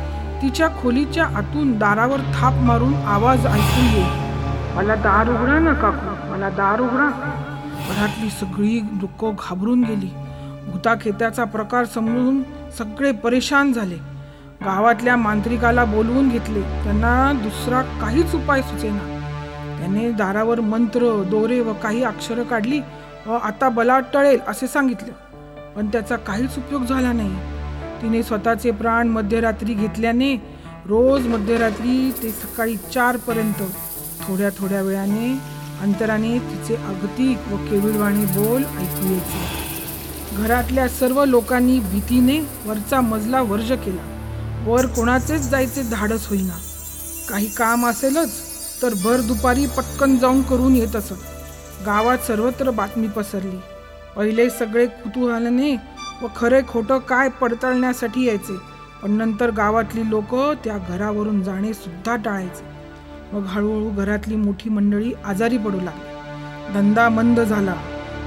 तिच्या 0.42 0.68
खोलीच्या 0.68 1.24
आतून 1.24 1.78
दारावर 1.78 2.20
थाप 2.34 2.54
मारून 2.54 2.94
आवाज 2.94 3.46
ऐकून 3.46 3.84
येईल. 3.84 4.76
मला 4.76 4.94
दार 4.94 5.28
उघडा 5.28 5.58
ना 5.58 5.72
काकू 5.72 6.30
मला 6.30 6.48
दार 6.48 6.80
उघडा. 6.80 7.08
घरातली 7.88 8.30
सगळी 8.30 8.80
दुःख 8.80 9.24
घाबरून 9.24 9.84
गेली. 9.84 10.10
भूताखेत्याचा 10.68 11.44
प्रकार 11.44 11.84
समजून 11.84 12.42
सगळे 12.78 13.12
परेशान 13.12 13.72
झाले. 13.72 14.17
गावातल्या 14.64 15.16
मांत्रिकाला 15.16 15.84
बोलवून 15.84 16.28
घेतले. 16.28 16.62
त्यांना 16.62 17.32
दुसरा 17.32 17.82
काहीच 17.82 18.34
उपाय 18.34 18.62
सुचेना. 18.62 18.98
त्याने 19.78 20.10
दारावर 20.10 20.60
मंत्र 20.60 21.24
दोरे 21.30 21.60
व 21.60 21.72
काही 21.72 22.02
अक्षरं 22.02 22.42
काढली 22.42 22.80
व 23.26 23.32
आता 23.32 23.68
बला 23.68 24.00
टळेल 24.00 24.38
असे 24.46 24.66
सांगितले. 24.66 25.10
पण 25.76 25.86
त्याचा 25.86 26.16
काहीच 26.16 26.58
उपयोग 26.58 26.84
झाला 26.84 27.12
नाही. 27.12 27.34
तिने 28.02 28.22
स्वतःचे 28.22 28.70
प्राण 28.70 29.08
मध्यरात्री 29.08 29.74
घेतल्याने 29.74 30.34
रोज 30.86 31.26
मध्यरात्री 31.26 32.10
ते 32.22 32.30
सकाळी 32.30 32.76
चारपर्यंत 32.76 33.62
थोड्या 34.26 34.50
थोड्या 34.50 34.82
वेळाने 34.82 35.32
अंतराने 35.82 36.38
तिचे 36.38 36.76
अगतिक 36.76 37.52
व 37.52 37.56
केविडवाणी 37.56 38.24
बोल 38.24 38.62
ऐकू 38.62 39.06
यायचे. 39.06 39.46
घरातल्या 40.36 40.88
सर्व 40.88 41.24
लोकांनी 41.24 41.80
भीतीने 41.80 42.40
वरचा 42.66 43.00
मजला 43.00 43.42
वर्ज 43.42 43.72
केला. 43.72 44.17
वर 44.68 44.86
कोणाचेच 44.86 45.48
जायचे 45.48 45.82
धाडस 45.82 46.28
होईना. 46.28 46.56
काही 47.28 47.46
काम 47.46 47.86
असेलच 47.86 48.30
तर 48.82 48.94
भर 49.04 49.20
दुपारी 49.20 49.66
पटकन 49.66 50.16
जाऊन 50.16 50.42
करून 50.42 50.74
येत 50.74 50.96
असत. 50.96 51.12
गावात 51.86 52.18
सर्वत्र 52.18 52.70
बातमी 52.70 53.08
पसरली. 53.08 53.60
पहिले 54.16 54.50
सगळे 54.50 54.86
कुतूहलाने 54.86 55.76
व 56.22 56.26
खरे 56.36 56.60
खोटं 56.68 56.98
काय 56.98 57.28
पडताळण्यासाठी 57.28 58.24
यायचे 58.24 58.56
पण 59.02 59.10
नंतर 59.10 59.50
गावातली 59.50 60.10
लोक 60.10 60.34
त्या 60.64 60.78
घरावरून 60.88 61.42
जाणे 61.42 61.72
सुद्धा 61.72 62.16
टाळायचे. 62.16 62.64
मग 63.32 63.44
हळूहळू 63.46 63.90
घरातली 63.90 64.36
मोठी 64.36 64.70
मंडळी 64.70 65.12
आजारी 65.24 65.58
पडू 65.58 65.80
लागली. 65.80 66.74
धंदा 66.74 67.08
मंद 67.08 67.40
झाला. 67.40 67.74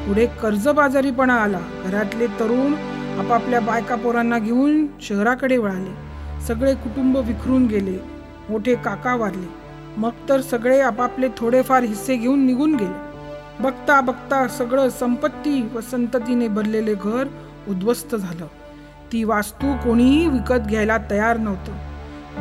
पुढे 0.08 0.26
कर्जबाजारीपणा 0.26 1.34
आला. 1.34 1.60
घरातले 1.84 2.28
तरुण 2.28 2.74
आपापल्या 3.20 3.60
बायका 3.60 3.96
पोरांना 3.96 4.40
घेऊन 4.40 4.88
शहराकडे 5.02 5.58
वळाले. 5.58 6.11
सगळे 6.48 6.76
कुटुंब 6.76 7.18
विखरून 7.18 7.66
गेले. 7.66 8.00
मोठे 8.50 8.76
काका 8.76 9.16
वारले. 9.16 9.62
मग 9.98 10.12
तर 10.30 10.42
सगळे 10.42 10.82
आपापले 10.82 11.28
थोडेफार 11.38 11.84
हिस्से 11.84 12.16
घेऊन 12.16 12.46
निघून 12.46 12.76
गेले. 12.76 13.12
बघता 13.60 14.02
बघता 14.02 14.48
सगळं 14.48 14.90
संपत्ती 14.90 15.70
व 15.74 15.82
संततीने 15.82 16.48
भरलेले 16.48 16.94
घर 16.94 17.28
उद्ध्वस्त 17.68 18.16
झालं. 18.16 18.46
ती 19.12 19.24
वास्तू 19.24 19.74
कोणीही 19.74 20.28
विकत 20.28 20.68
घ्यायला 20.70 20.98
तयार 21.10 21.38
नव्हतं. 21.38 21.72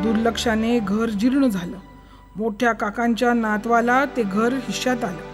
दुर्लक्षाने 0.02 0.78
घर 0.78 1.08
जीर्ण 1.08 1.46
झालं. 1.46 1.76
मोठ्या 2.36 2.72
काकांच्या 2.72 3.32
नातवाला 3.32 4.04
ते 4.04 4.22
घर 4.22 4.52
हिश्यात 4.52 5.04
आलं. 5.04 5.30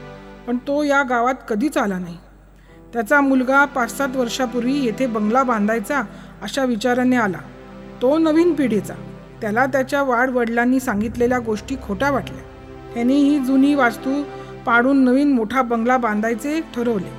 पण 0.47 0.57
तो 0.57 0.83
या 0.83 1.03
गावात 1.03 1.35
कधीच 1.49 1.79
आला 1.79 1.99
नाही. 1.99 2.17
त्याचा 2.93 3.21
मुलगा 3.21 3.65
पाच 3.65 3.97
सात 3.97 4.17
वर्षापूर्वी 4.17 4.85
येथे 4.85 5.07
बंगला 5.07 5.43
बांधायचा 5.43 6.01
अशा 6.43 6.65
विचाराने 6.65 7.17
आला. 7.17 7.39
तो 8.03 8.19
नवीन 8.19 8.55
पिढीचा. 8.55 8.95
त्याला 9.41 9.67
त्याच्या 9.67 10.03
वाडवडिलांनी 10.03 10.81
सांगितलेल्या 10.81 11.39
गोष्टी 11.39 11.77
खोट्या 11.83 12.11
वाटल्या. 12.11 12.43
त्याने 12.95 13.15
ही 13.15 13.39
जुनी 13.39 13.75
वास्तू 13.75 14.23
पाडून 14.67 14.97
नवीन 14.97 15.33
मोठा 15.33 15.63
बंगला 15.63 15.97
बांधायचे 15.97 16.61
ठरवले. 16.61 17.11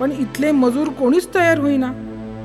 पण 0.00 0.12
इथले 0.12 0.50
मजूर 0.50 0.88
कोणीच 0.88 1.34
तयार 1.34 1.58
होईना. 1.58 1.92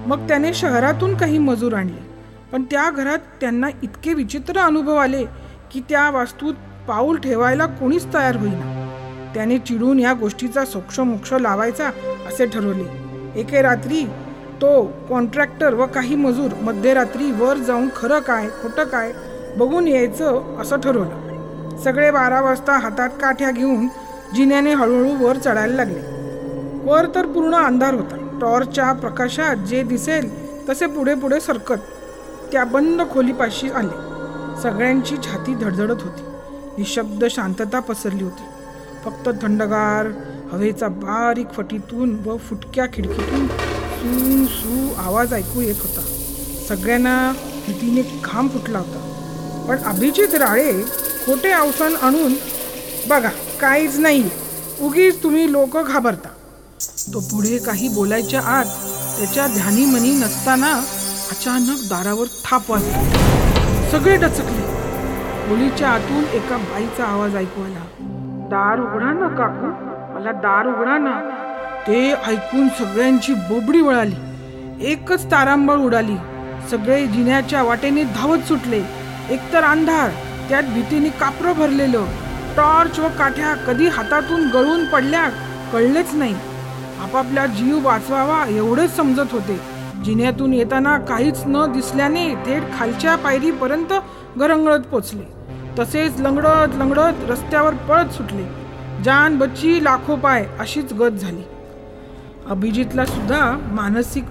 मग 0.07 0.27
त्याने 0.27 0.53
शहरातून 0.53 1.15
काही 1.15 1.37
मजूर 1.37 1.73
आणले. 1.73 2.07
पण 2.51 2.63
त्या 2.63 2.89
घरात 2.89 3.17
त्यांना 3.41 3.67
इतके 3.83 4.13
विचित्र 4.13 4.59
अनुभव 4.59 4.95
आले 4.95 5.25
की 5.71 5.81
त्या 5.89 6.09
वास्तूत 6.09 6.53
पाऊल 6.87 7.17
ठेवायला 7.17 7.65
कोणीच 7.65 8.13
तयार 8.13 8.35
होईना. 8.35 8.73
त्याने 9.33 9.57
चिडून 9.57 9.99
या 9.99 10.13
गोष्टीचा 10.13 10.65
सोक्षमोक्ष 10.65 11.33
लावायचा 11.33 11.87
असे 12.27 12.45
ठरवले. 12.45 13.07
एके 13.39 13.61
रात्री 13.61 14.05
तो 14.61 14.69
कॉन्ट्रॅक्टर 15.09 15.73
व 15.73 15.85
काही 15.85 16.15
मजूर 16.15 16.53
मध्यरात्री 16.61 17.31
वर 17.31 17.57
जाऊन 17.57 17.87
खरं 17.95 18.19
काय 18.19 18.47
खोटं 18.61 18.83
काय 18.83 19.11
बघून 19.57 19.87
यायचं 19.87 20.61
असं 20.61 20.79
ठरवलं. 20.79 21.77
सगळे 21.83 22.09
बारा 22.11 22.41
वाजता 22.41 22.77
हातात 22.77 23.09
काठ्या 23.21 23.51
घेऊन 23.51 23.87
जिन्याने 24.35 24.73
हळूहळू 24.73 25.25
वर 25.25 25.37
चढायला 25.37 25.75
लागले. 25.75 25.99
वर 26.83 27.05
तर 27.15 27.25
पूर्ण 27.25 27.55
अंधार 27.55 27.93
होता. 27.93 28.17
टॉर्चच्या 28.41 28.91
प्रकाशात 28.93 29.55
जे 29.55 29.83
दिसेल 29.83 30.29
तसे 30.69 30.85
पुढे 30.85 31.15
पुढे 31.15 31.39
सरकत 31.39 31.85
त्या 32.51 32.63
बंद 32.63 33.01
खोलीपाशी 33.11 33.69
आले. 33.69 34.61
सगळ्यांची 34.61 35.15
छाती 35.17 35.55
धडधडत 35.55 36.01
होती. 36.01 36.23
निशब्द 36.77 37.25
शांतता 37.25 37.79
पसरली 37.79 38.23
होती. 38.23 38.43
फक्त 39.05 39.29
थंडगार 39.41 40.11
हवेचा 40.51 40.87
बारीक 40.87 41.49
फटीतून 41.49 42.17
व 42.25 42.37
फुटक्या 42.37 42.85
खिडकीतून 42.93 43.47
सू 44.07 44.45
सू 44.45 45.01
आवाज 45.01 45.33
ऐकू 45.33 45.61
येत 45.61 45.75
होता. 45.81 46.01
सगळ्यांना 46.67 47.33
भीतीने 47.67 48.21
घाम 48.25 48.47
फुटला 48.47 48.79
होता. 48.79 48.99
पण 49.69 49.77
अभिजित 49.83 50.35
राळे 50.35 50.83
खोटे 51.25 51.51
अवसान 51.51 51.95
आणून 52.01 52.33
बघा 53.09 53.29
काहीच 53.61 53.99
नाही. 53.99 54.29
उगीच 54.81 55.23
तुम्ही 55.23 55.51
लोक 55.51 55.77
घाबरता. 55.77 56.29
तो 57.13 57.19
पुढे 57.19 57.57
काही 57.57 57.87
बोलायच्या 57.87 58.41
आत 58.41 58.65
त्याच्या 59.17 59.47
ध्यानीमनी 59.47 60.11
नसताना 60.11 60.73
अचानक 61.31 61.77
दारावर 61.89 62.25
थाप 62.45 62.71
वाजला. 62.71 63.03
सगळे 63.91 64.15
डचकले. 64.15 64.65
मुलीच्या 65.47 65.89
आतून 65.89 66.23
एका 66.33 66.57
बाईचा 66.57 67.03
आवाज 67.03 67.35
ऐकू 67.35 67.63
आला. 67.63 67.85
दार 68.51 68.79
उघडा 68.79 69.13
ना 69.13 69.27
काकू. 69.27 69.67
मला 70.15 70.31
दार 70.31 70.67
उघडा 70.67 70.97
ना. 70.97 71.43
ते 71.87 72.11
ऐकून 72.11 72.69
सगळ्यांची 72.69 73.33
बोबडी 73.33 73.81
वळाली. 73.81 74.15
एकच 74.81 75.31
तारांबळ 75.31 75.75
उडाली. 75.75 76.15
सगळे 76.71 77.07
जिन्याच्या 77.07 77.63
वाटेने 77.63 78.03
धावत 78.03 78.37
सुटले. 78.37 78.83
एकतर 79.29 79.63
अंधार 79.63 80.09
त्यात 80.49 80.63
भीतीने 80.63 81.09
कापरं 81.09 81.51
भरलेलं. 81.51 82.05
टॉर्च 82.57 82.99
व 82.99 83.07
काठ्या 83.07 83.53
कधी 83.53 83.87
हातातून 83.87 84.47
गळून 84.47 84.85
पडल्या 84.85 85.29
कळलेच 85.73 86.13
नाही. 86.13 86.35
आपापला 87.01 87.45
जीव 87.45 87.85
वाचवावा 87.85 88.45
एवढेच 88.47 88.95
समजत 88.95 89.31
होते. 89.31 89.59
जिन्यातून 90.05 90.53
येताना 90.53 90.97
काहीच 90.97 91.37
न 91.47 91.71
दिसल्याने 91.73 92.35
थेट 92.35 92.63
खालच्या 92.79 93.15
पायरीपर्यंत 93.15 93.93
घरंगळत 94.37 94.79
पोचले. 94.79 95.23
तसेच 95.79 96.19
लंगडत 96.19 96.75
लंगडत 96.75 97.29
रस्त्यावर 97.29 97.73
पळत 97.73 98.13
सुटले. 98.13 98.47
जान 99.03 99.37
बच्ची 99.37 99.83
लाखो 99.83 100.15
पाय 100.15 100.45
अशीच 100.59 100.93
गत 100.93 101.11
झाली. 101.11 101.41
अभिजितला 102.49 103.05
सुद्धा 103.05 103.69
मानसिक 103.71 104.23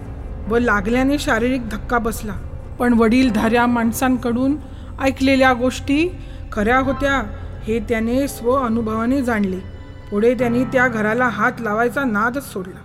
व 0.49 0.59
लागल्याने 0.59 1.19
शारीरिक 1.19 1.69
धक्का 1.69 1.99
बसला. 1.99 2.33
पण 2.79 2.95
वडीलधाऱ्या 2.95 3.67
माणसांकडून 3.67 4.57
ऐकलेल्या 5.01 5.53
गोष्टी 5.53 6.15
खऱ्या 6.53 6.79
होत्या 6.79 7.23
हे 7.63 7.79
त्याने 7.81 8.29
स्व 8.29 8.51
अनुभवाने 8.51 9.23
जाणले. 9.23 9.59
पुढे 10.11 10.35
त्यांनी 10.35 10.65
त्या 10.65 10.89
घराला 10.89 11.29
हात 11.29 11.53
लावायचा 11.61 12.05
नादच 12.05 12.53
सोडला. 12.53 12.81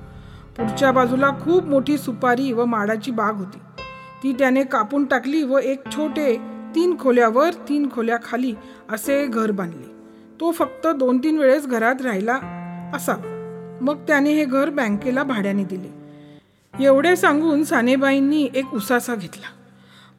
पुढच्या 0.57 0.91
बाजूला 0.91 1.29
खूप 1.29 1.65
मोठी 1.65 1.97
सुपारी 1.97 2.51
व 2.51 2.65
माडाची 2.65 3.11
बाग 3.11 3.35
होती. 3.35 3.59
ती 4.23 4.33
त्याने 4.33 4.63
कापून 4.63 5.05
टाकली 5.05 5.43
व 5.43 5.57
एक 5.57 5.81
छोटे 5.91 6.37
तीन 6.75 6.95
खोल्यावर 6.99 7.49
तीन 7.69 7.89
खोल्या 7.91 8.17
खाली 8.23 8.53
असे 8.91 9.27
घर 9.27 9.51
बांधले. 9.51 9.91
तो 10.39 10.51
फक्त 10.51 10.87
दोन 10.87 11.17
तीन 11.17 11.37
वेळेस 11.37 11.67
घरात 11.67 12.01
राहिला 12.01 12.37
असावा. 12.93 13.30
मग 13.81 13.97
त्याने 13.97 14.33
हे 14.33 14.45
घर 14.45 14.69
बँकेला 14.69 15.23
भाड्याने 15.23 15.63
दिले. 15.63 16.01
एवढे 16.83 17.15
सांगून 17.15 17.63
सानेबाईंनी 17.63 18.49
एक 18.55 18.73
उसासा 18.73 19.15
घेतला. 19.15 19.47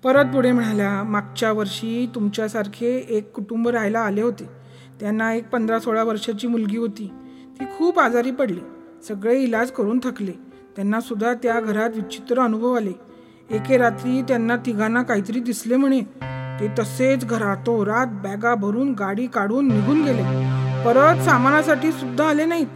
परत 0.05 0.25
पुढे 0.25 0.53
म्हणाल्या 0.53 1.03
मागच्या 1.03 1.53
वर्षी 1.53 2.11
तुमच्यासारखे 2.15 3.07
एक 3.09 3.33
कुटुंब 3.33 3.69
राहायला 3.69 4.01
आले 4.01 4.23
होते. 4.23 4.49
त्यांना 5.01 5.35
एक 5.35 5.49
पंधरा 5.49 5.79
सोळा 5.79 6.03
वर्षाची 6.03 6.47
मुलगी 6.47 6.77
होती. 6.77 7.11
ती 7.61 7.65
खूप 7.65 8.01
आजारी 8.01 8.31
पडली. 8.31 8.61
सगळे 9.09 9.41
इलाज 9.43 9.71
करून 9.71 9.99
थकले. 10.05 10.33
त्यांना 10.77 11.01
सुद्धा 11.01 11.35
त्या 11.35 11.61
घरात 11.61 11.91
विचित्र 11.95 12.41
अनुभव 12.41 12.73
आले. 12.73 12.93
एके 13.51 13.77
रात्री 13.77 14.23
त्यांना 14.23 14.57
तिघांना 14.57 15.03
काहीतरी 15.03 15.41
दिसले 15.41 15.77
म्हणे. 15.77 16.01
ते 16.61 16.69
तसेच 16.79 17.25
घरातो 17.27 17.87
रात 17.87 18.07
बॅगा 18.07 18.55
भरून 18.55 18.93
गाडी 18.93 19.27
काढून 19.27 19.69
निघून 19.69 20.03
गेले. 20.03 20.23
परत 20.85 21.25
सामानासाठी 21.25 21.93
सुद्धा 21.93 22.29
आले 22.29 22.45
नाहीत. 22.45 22.67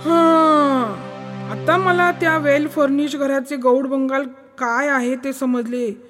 हां. 0.00 0.94
आता 1.50 1.76
मला 1.76 2.10
त्या 2.10 2.38
वेल 2.38 2.68
फर्निश 2.68 3.16
घराचे 3.16 3.56
गौड 3.56 3.86
बंगाल 3.86 4.22
काय 4.58 4.88
आहे 4.88 5.16
ते 5.16 5.32
समजले. 5.32 6.02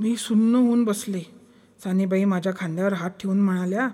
मी 0.00 0.16
सुन्न 0.16 0.54
होऊन 0.54 0.84
बसले. 0.84 1.20
सानेबाई 1.84 2.24
माझ्या 2.24 2.52
खांद्यावर 2.56 2.92
हात 2.92 3.10
ठेवून 3.10 3.40
म्हणाल्या 3.40 3.88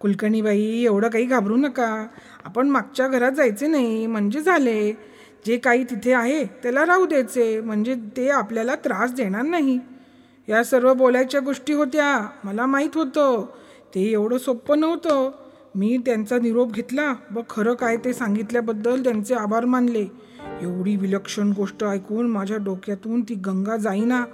कुलकर्णीबाई 0.00 0.82
एवढं 0.84 1.08
काही 1.08 1.24
घाबरू 1.24 1.56
नका. 1.56 2.06
आपण 2.44 2.68
मागच्या 2.68 3.08
घरात 3.08 3.32
जायचे 3.32 3.66
नाही 3.66 4.06
म्हणजे 4.06 4.40
झाले. 4.40 4.92
जे 5.46 5.56
काही 5.56 5.84
तिथे 5.84 6.12
आहे 6.12 6.44
त्याला 6.44 6.86
राहू 6.86 7.06
द्यायचे 7.06 7.60
म्हणजे 7.60 7.94
ते 7.94 8.28
आपल्याला 8.28 8.74
त्रास 8.74 9.14
देणार 9.14 9.42
नाही. 9.42 9.78
या 10.48 10.64
सर्व 10.64 10.94
बोलायच्या 10.94 11.40
गोष्टी 11.40 11.72
होत्या. 11.72 12.28
मला 12.44 12.66
माहीत 12.66 12.90
होतं. 12.94 13.46
ते 13.94 14.12
एवढं 14.12 14.38
सोपं 14.38 14.80
नव्हतं. 14.80 15.30
मी 15.78 15.96
त्यांचा 16.06 16.38
निरोप 16.38 16.72
घेतला. 16.72 17.14
व 17.34 17.40
खरं 17.50 17.74
काय 17.74 17.96
ते 17.96 18.12
सांगितल्याबद्दल 18.12 19.02
त्यांचे 19.02 19.34
आभार 19.34 19.64
मानले. 19.64 20.06
एवढी 20.62 20.96
विलक्षण 20.96 21.52
गोष्ट 21.52 21.84
ऐकून 21.84 22.26
माझ्या 22.26 22.56
डोक्यातून 22.56 23.22
ती 23.22 23.34
गंगा 23.34 23.76
जाईना. 23.76 24.24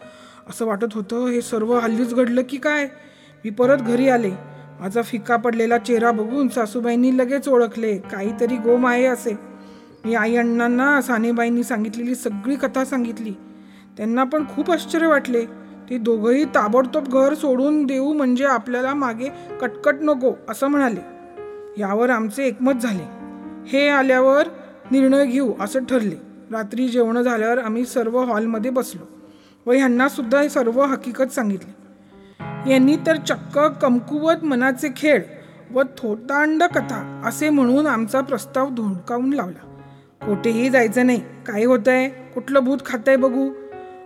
असं 0.51 0.67
वाटत 0.67 0.95
होतं 0.95 1.27
हे 1.27 1.43
सर्व 1.43 1.79
हल्लीच 1.79 2.15
घडलं 2.15 2.43
की 2.49 2.57
काय? 2.57 2.85
मी 3.45 3.51
परत 3.51 3.79
घरी 3.79 4.09
आले. 4.09 4.31
माझा 4.81 5.03
फिका 5.03 5.37
पडलेला 5.37 5.79
चेहरा 5.79 6.11
बघून 6.11 6.49
सासूबाईंनी 6.49 7.19
लगेच 7.19 7.49
ओळखले. 7.49 7.99
काहीतरी 7.99 8.57
गोम 8.57 8.87
आहे 8.87 9.05
असे. 9.05 9.39
मी 10.05 10.15
आई 10.15 10.37
अण्णांना 10.37 11.03
सानेबाईंनी 11.03 11.65
सांगितलेली 11.65 12.15
सगळी 12.15 12.57
कथा 12.57 12.85
सांगितली. 12.85 13.33
त्यांना 13.97 14.25
पण 14.25 14.45
खूप 14.55 14.71
आश्चर्य 14.71 15.07
वाटले. 15.07 15.45
ते 15.91 15.99
दोघंही 15.99 16.45
ताबडतोब 16.45 17.05
घर 17.05 17.35
सोडून 17.35 17.87
देऊ 17.87 18.13
म्हणजे 18.13 18.45
आपल्याला 18.45 18.95
मागे 18.95 19.29
कटकट 19.61 19.95
नको 20.01 20.33
असं 20.49 20.67
म्हणाले. 20.67 21.14
यावर 21.79 22.11
आमचे 22.11 22.45
एकमत 22.45 22.73
झाले. 22.73 23.03
हे 23.67 23.89
आल्यावर 23.89 24.47
निर्णय 24.91 25.27
घेऊ 25.27 25.53
असं 25.61 25.85
ठरले. 25.85 26.35
रात्री 26.53 26.89
जेवणं 26.89 27.23
झाल्यावर 27.23 27.59
आम्ही 27.59 27.85
सर्व 27.85 28.19
हॉलमध्ये 28.19 28.71
बसलो 28.71 29.03
व 29.67 29.73
ह्यांनासुद्धा 29.73 30.41
हे 30.41 30.49
सर्व 30.49 30.83
हकीकत 30.83 31.25
सांगितली. 31.25 31.73
यांनी 32.73 32.97
तर 33.07 33.17
चक्क 33.17 33.59
कमकुवत 33.59 34.45
मनाचे 34.45 34.89
खेळ 34.97 35.23
व 35.71 35.83
थोतांड 35.83 36.63
कथा 36.63 37.23
असे 37.25 37.51
म्हणून 37.51 37.87
आमचा 37.87 38.21
प्रस्ताव 38.21 38.69
धोंडकावून 38.71 39.33
लावला. 39.33 39.81
कोठेही 40.27 40.71
जायचं 40.71 41.07
नाही. 41.07 41.21
काय 41.21 41.65
होतंय? 41.65 42.09
कुठलं 42.09 42.65
भूत 42.65 42.79
खातंय 42.87 43.17
बघू? 43.17 43.51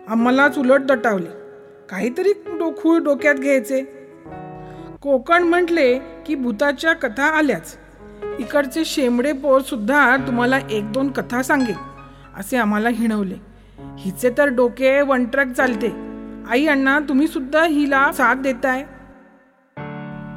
आम्हालाच 0.08 0.58
उलट 0.58 0.80
दटावले. 0.80 1.30
काहीतरी 1.88 2.32
डोखूळ 2.32 2.98
डोक्यात 2.98 3.34
घ्यायचे. 3.34 3.97
कोकण 5.02 5.42
म्हटले 5.42 5.98
की 5.98 6.34
भूताच्या 6.34 6.92
कथा 6.92 7.24
आल्याच. 7.24 7.78
इकडचे 8.38 8.84
शेंबडे 8.84 9.32
पोर 9.32 9.60
सुद्धा 9.60 10.16
तुम्हाला 10.16 10.58
एक 10.70 10.92
दोन 10.92 11.10
कथा 11.10 11.42
सांगेल 11.42 11.74
असे 12.36 12.56
आम्हाला 12.56 12.88
हिणवले. 12.88 13.34
हिचे 13.98 14.30
तर 14.38 14.48
डोके 14.48 15.00
वन 15.00 15.24
ट्रॅक 15.24 15.46
चालते. 15.46 15.88
आई 16.50 16.66
अण्णा 16.66 16.98
तुम्ही 16.98 17.28
सुद्धा 17.28 17.64
हिला 17.64 18.12
साथ 18.12 18.34
देताय? 18.34 18.82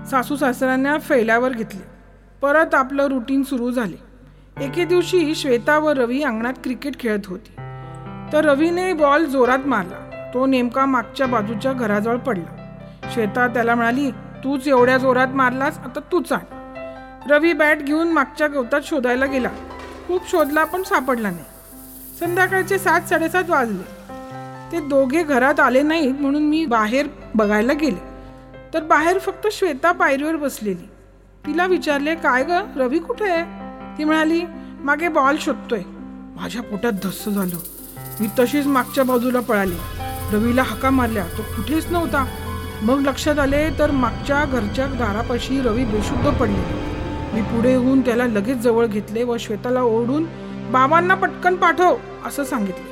सासू 0.09 0.35
सासऱ्यांना 0.35 0.97
फैल्यावर 0.97 1.49
घेतले. 1.49 1.85
परत 2.41 2.75
आपलं 2.75 3.07
रुटीन 3.07 3.43
सुरू 3.43 3.71
झाले. 3.71 3.97
एके 4.65 4.85
दिवशी 4.85 5.35
श्वेता 5.35 5.79
व 5.79 5.89
रवी 5.89 6.23
अंगणात 6.23 6.53
क्रिकेट 6.63 6.99
खेळत 6.99 7.27
होती. 7.27 7.51
तर 8.33 8.45
रवीने 8.45 8.93
बॉल 8.93 9.25
जोरात 9.25 9.59
मारला. 9.65 10.31
तो 10.33 10.45
नेमका 10.45 10.85
मागच्या 10.85 11.27
बाजूच्या 11.27 11.73
घराजवळ 11.73 12.17
पडला. 12.17 12.77
श्वेता 13.13 13.47
त्याला 13.47 13.75
म्हणाली 13.75 14.11
तूच 14.43 14.67
एवढ्या 14.67 14.97
जोरात 14.97 15.27
मारलास 15.27 15.77
आता 15.77 15.99
तूच 16.11 16.31
आण. 16.31 16.39
रवी 17.29 17.53
बॅट 17.53 17.77
घेऊन 17.77 18.07
मागच्या 18.07 18.47
गवतात 18.47 18.81
शोधायला 18.83 19.25
गेला. 19.25 19.49
खूप 20.07 20.29
शोधला 20.31 20.63
पण 20.63 20.83
सापडला 20.83 21.29
नाही. 21.29 21.43
संध्याकाळचे 22.19 22.79
सात 22.79 23.01
साडेसात 23.01 23.43
वाजले. 23.49 24.01
ते 24.71 24.79
दोघे 24.79 25.23
घरात 25.23 25.59
आले 25.59 25.81
नाहीत 25.81 26.13
म्हणून 26.19 26.43
मी 26.43 26.65
बाहेर 26.65 27.07
बघायला 27.35 27.73
गेले. 27.73 28.11
तर 28.73 28.83
बाहेर 28.83 29.19
फक्त 29.19 29.47
श्वेता 29.51 29.91
पायरीवर 29.91 30.35
बसलेली. 30.35 30.89
तिला 31.47 31.65
विचारले 31.65 32.15
काय 32.15 32.43
ग 32.43 32.51
रवी 32.75 32.99
कुठे 32.99 33.29
आहे? 33.29 33.43
ती 33.97 34.03
म्हणाली 34.03 34.41
मागे 34.79 35.07
बॉल 35.07 35.35
शोधतोय. 35.41 35.81
माझ्या 36.35 36.63
पोटात 36.63 36.91
धस्स 37.03 37.29
झालं. 37.29 37.57
मी 38.19 38.27
तशीच 38.39 38.67
मागच्या 38.67 39.03
बाजूला 39.03 39.39
पळाली. 39.39 39.75
रवीला 40.33 40.63
हका 40.63 40.89
मारल्या. 40.89 41.23
तो 41.37 41.41
कुठेच 41.41 41.87
नव्हता. 41.87 42.40
मग 42.81 42.99
लक्षात 42.99 43.39
आले 43.39 43.69
तर 43.79 43.91
मागच्या 43.91 44.45
घरच्या 44.45 44.85
दारापाशी 44.85 45.61
रवी 45.61 45.85
बेशुद्ध 45.85 46.29
पडले. 46.29 46.63
मी 47.33 47.41
पुढे 47.41 47.69
येऊन 47.69 48.01
त्याला 48.01 48.25
लगेच 48.25 48.57
जवळ 48.57 48.85
घेतले 48.85 49.23
व 49.23 49.37
श्वेताला 49.37 49.81
ओढून 49.81 50.25
बाबांना 50.71 51.15
पटकन 51.15 51.55
पाठव 51.55 51.97
असं 52.25 52.43
सांगितले. 52.43 52.91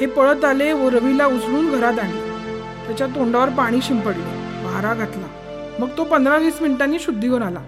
हे 0.00 0.06
पळत 0.06 0.44
आले 0.44 0.72
व 0.72 0.88
रवीला 0.88 1.26
उचलून 1.26 1.70
घरात 1.70 1.98
आणले. 1.98 2.20
त्याच्या 2.86 3.06
तोंडावर 3.06 3.48
पाणी 3.48 3.78
शिंपडले 3.82 4.24
वारा 4.64 4.94
घातला. 4.94 5.26
मग 5.78 5.88
तो 5.98 6.04
पंधरा 6.04 6.36
वीस 6.36 6.62
मिनिटांनी 6.62 6.98
शुद्धीवर 6.98 7.42
आला. 7.42 7.60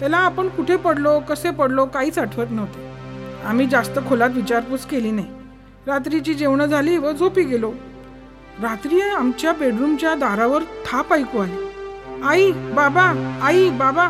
त्याला 0.00 0.16
आपण 0.16 0.48
कुठे 0.48 0.76
पडलो 0.76 1.20
कसे 1.20 1.50
पडलो 1.50 1.86
काहीच 1.86 2.18
आठवत 2.18 2.46
नव्हते. 2.50 2.90
आम्ही 3.44 3.66
जास्त 3.66 3.98
खोलात 4.08 4.30
विचारपूस 4.30 4.86
केली 4.86 5.10
नाही. 5.10 5.26
रात्रीची 5.86 6.34
जेवणं 6.34 6.66
झाली 6.66 6.98
व 6.98 7.12
झोपी 7.12 7.42
गेलो. 7.42 7.72
रात्री 8.62 9.00
आमच्या 9.00 9.52
बेडरूमच्या 9.52 10.14
दारावर 10.14 10.62
थाप 10.86 11.12
ऐकू 11.12 11.38
आली. 11.38 11.56
आई 12.24 12.50
बाबा 12.52 13.02
आई 13.42 13.68
बाबा 13.70 14.08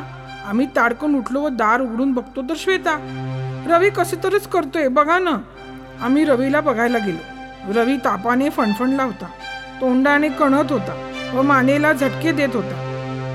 आम्ही 0.49 0.67
ताडकन 0.77 1.15
उठलो 1.15 1.41
व 1.41 1.49
दार 1.49 1.81
उघडून 1.81 2.13
बघतो 2.13 2.43
तर 2.43 2.55
श्वेता. 2.57 2.97
रवी 3.69 3.91
कसे 3.91 4.17
तरच 4.25 4.47
करतोय 4.49 4.89
बघा 4.89 5.19
ना. 5.19 5.37
आम्ही 6.03 6.25
रवीला 6.25 6.61
बघायला 6.61 6.99
गेलो. 6.99 7.73
रवी 7.75 7.97
तापाने 7.97 8.49
फणफणला 8.51 9.03
होता. 9.03 9.27
तोंडाने 9.81 10.29
कणत 10.29 10.73
होता 10.73 10.95
व 11.35 11.43
मानेला 11.43 11.93
झटके 11.93 12.33
देत 12.33 12.55
होता. 12.55 12.85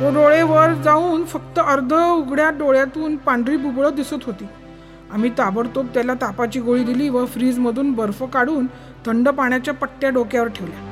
व 0.02 0.14
डोळे 0.14 0.42
वर 0.44 0.74
जाऊन 0.84 1.24
फक्त 1.26 1.60
अर्ध 1.60 1.94
उघड्या 1.94 2.50
डोळ्यातून 2.50 3.16
पांढरी 3.18 3.58
बुबळं 3.58 3.96
दिसत 3.96 4.26
होती. 4.26 4.48
आम्ही 5.12 5.30
ताबडतोब 5.38 5.88
त्याला 5.94 6.14
तापाची 6.14 6.60
गोळी 6.60 6.84
दिली 6.84 7.10
व 7.10 7.26
फ्रीजमधून 7.26 7.92
बर्फ 7.92 8.24
काढून 8.24 8.66
थंड 9.06 9.30
पाण्याच्या 9.30 9.74
पट्ट्या 9.74 10.10
डोक्यावर 10.10 10.48
ठेवल्या. 10.48 10.90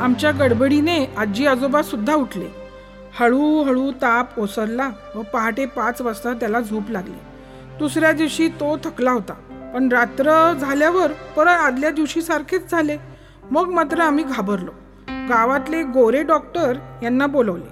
आमच्या 0.00 0.30
गडबडीने 0.30 1.14
आजी 1.16 1.46
आजोबा 1.46 1.82
सुद्धा 1.82 2.14
उठले. 2.14 2.46
हळूहळू 3.20 3.92
ताप 3.92 4.38
ओसरला 4.38 4.90
व 5.14 5.22
पहाटे 5.22 5.66
पाच 5.66 6.00
वाजता 6.00 6.32
त्याला 6.32 6.60
झोप 6.60 6.90
लागली. 6.90 7.18
दुसऱ्या 7.78 8.12
दिवशी 8.12 8.48
तो 8.48 8.76
थकला 8.84 9.10
होता. 9.10 9.32
पण 9.74 9.88
रात्र 9.88 10.52
झाल्यावर 10.52 11.12
परत 11.36 11.48
आदल्या 11.48 11.90
दिवशी 11.90 12.22
सारखेच 12.22 12.70
झाले. 12.70 12.96
मग 13.50 13.68
मात्र 13.68 14.00
आम्ही 14.00 14.24
घाबरलो. 14.24 14.70
गावातले 15.08 15.82
गोरे 15.82 16.22
डॉक्टर 16.22 16.72
यांना 17.02 17.26
बोलवले. 17.26 17.70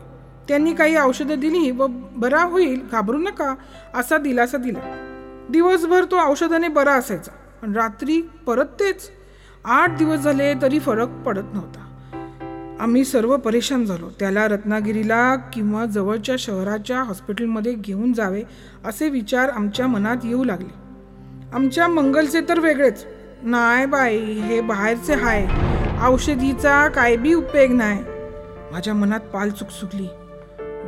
त्यांनी 0.49 0.75
काही 0.75 0.97
औषधं 0.97 1.41
दिली 1.41 1.71
व 1.71 1.87
बरा 2.17 2.43
होईल 2.43 2.81
घाबरू 2.93 3.19
नका 3.19 3.55
असा 3.95 4.19
दिलासा 4.19 4.59
दिला. 4.59 4.81
दिवसभर 5.51 6.05
तो 6.05 6.31
औषधाने 6.31 6.69
बरा 6.69 6.93
असायचा. 6.93 7.33
पण 7.63 7.73
रात्री 7.73 8.21
परत 8.47 8.67
तेच. 8.81 9.11
आठ 9.65 9.91
दिवस 9.91 10.19
झाले 10.19 10.55
तरी 10.63 10.79
फरक 10.79 11.09
पडत 11.09 11.55
नव्हता. 11.55 11.86
आम्ही 12.81 13.05
सर्व 13.05 13.37
परेशान 13.37 13.85
झालो. 13.85 14.09
त्याला 14.21 14.49
रत्नागिरीला 14.49 15.37
किंवा 15.37 15.85
जवळच्या 15.85 16.35
शहराच्या 16.39 17.03
हॉस्पिटलमध्ये 17.03 17.75
घेऊन 17.75 18.13
जावे 18.13 18.43
असे 18.85 19.09
विचार 19.09 19.49
आमच्या 19.49 19.87
मनात 19.87 20.17
येऊ 20.25 20.45
लागले. 20.45 20.75
आमच्या 21.53 21.89
मंगलचे 21.89 22.41
तर 22.49 22.61
वेगळेच. 22.61 23.07
नाही 23.43 23.87
बाई 23.87 24.19
हे 24.19 24.61
बाहेरचे 24.61 25.15
हाय. 25.15 25.47
औषधीचा 26.03 26.89
काय 26.89 27.17
बी 27.17 27.35
उपयोग 27.35 27.71
नाही. 27.71 28.03
माझ्या 28.73 28.95
मनात 28.95 29.21
पाल 29.21 29.51
चुकचुकली 29.51 30.07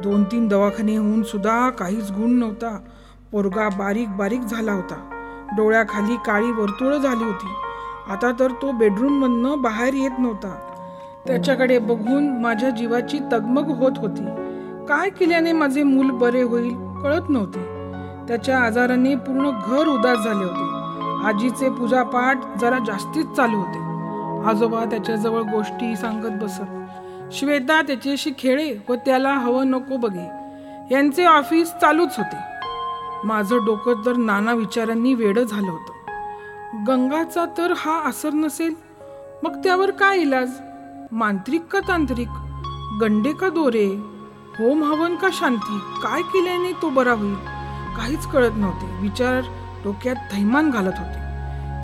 दोन 0.02 0.24
तीन 0.24 0.48
दवाखाने 0.48 0.96
होऊन 0.96 1.22
सुद्धा 1.22 1.70
काहीच 1.70 2.10
गुण 2.10 2.32
नव्हता. 2.32 2.78
पोरगा 3.32 3.68
बारीक 3.68 4.08
बारीक 4.08 4.40
झाला 4.40 4.72
होता. 4.72 5.10
डोळ्याखाली 5.56 6.16
काळी 6.26 6.50
वर्तुळं 6.50 6.98
झाली 6.98 7.24
होती. 7.24 7.48
आता 8.12 8.32
तर 8.40 8.50
तो 8.50 8.72
बेडरूममधनं 8.72 9.62
बाहेर 9.62 9.94
येत 9.94 10.18
नव्हता. 10.18 10.67
त्याच्याकडे 11.28 11.78
बघून 11.78 12.40
माझ्या 12.40 12.70
जीवाची 12.70 13.18
तगमग 13.32 13.68
होत 13.68 13.92
होती. 13.96 14.24
काय 14.88 15.10
केल्याने 15.10 15.52
माझे 15.52 15.82
मूल 15.82 16.10
बरे 16.10 16.42
होईल 16.42 16.74
कळत 17.02 17.28
नव्हते. 17.28 17.64
त्याच्या 18.28 18.58
आजाराने 18.58 19.14
पूर्ण 19.14 19.50
घर 19.66 19.86
उदास 19.86 20.18
झाले 20.18 20.44
होते. 20.44 20.78
आजीचे 21.28 21.70
पूजापाठ 21.70 22.40
जरा 22.60 22.78
जास्तीच 22.78 23.26
चालू 23.26 23.56
होते. 23.56 23.78
आजोबा 24.48 24.84
त्याच्याजवळ 24.84 25.40
गोष्टी 25.40 25.96
सांगत 25.96 26.42
बसत. 26.42 26.62
श्वेता 27.32 27.82
त्याच्याशी 27.82 28.30
खेळे 28.38 28.76
व 28.88 28.94
त्याला 28.94 29.34
हवं 29.34 29.70
नको 29.70 29.96
बघे. 29.96 30.30
यांचे 30.90 31.24
ऑफिस 31.24 31.68
चालूच 31.68 32.14
होते. 32.16 32.36
माझं 33.24 33.56
डोकं 33.64 33.94
तर 34.06 34.16
नाना 34.16 34.52
विचारांनी 34.52 35.14
वेडं 35.14 35.42
झालं 35.42 35.70
होतं. 35.70 35.92
गंगाचा 36.86 37.44
तर 37.58 37.72
हा 37.76 38.08
असर 38.08 38.30
नसेल. 38.30 38.74
मग 39.42 39.56
त्यावर 39.64 39.90
काय 39.90 40.18
इलाज? 40.18 40.50
मांत्रिक 41.12 41.64
का 41.64 41.78
तांत्रिक? 41.88 42.28
गंडे 43.00 43.32
का 43.32 43.48
दोरे? 43.48 43.86
होम 44.58 44.84
हवन 44.84 45.16
का 45.16 45.28
शांती? 45.32 45.78
काय 46.02 46.22
केल्याने 46.22 46.72
तो 46.82 46.90
बरा 46.90 47.12
होईल? 47.12 47.34
काहीच 47.96 48.26
कळत 48.26 48.50
नव्हते. 48.56 48.98
विचार 49.00 49.40
डोक्यात 49.84 50.16
थैमान 50.32 50.70
घालत 50.70 50.92
होते. 50.98 51.18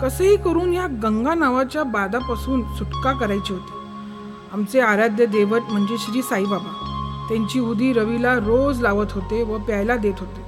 कसेही 0.01 0.37
करून 0.37 0.73
या 0.73 0.87
गंगा 0.87 1.33
नावाच्या 1.33 1.83
बादापासून 1.83 2.75
सुटका 2.75 3.11
करायची 3.11 3.53
होती. 3.53 3.71
आमचे 4.53 4.79
आराध्य 4.79 5.25
देवत 5.25 5.61
म्हणजे 5.71 5.95
श्री 5.97 6.21
साईबाबा. 6.21 6.91
त्यांची 7.29 7.59
उदी 7.59 7.93
रवीला 7.93 8.35
रोज 8.35 8.81
लावत 8.81 9.11
होते 9.11 9.43
व 9.43 9.57
प्यायला 9.57 9.95
देत 9.95 10.19
होते. 10.19 10.45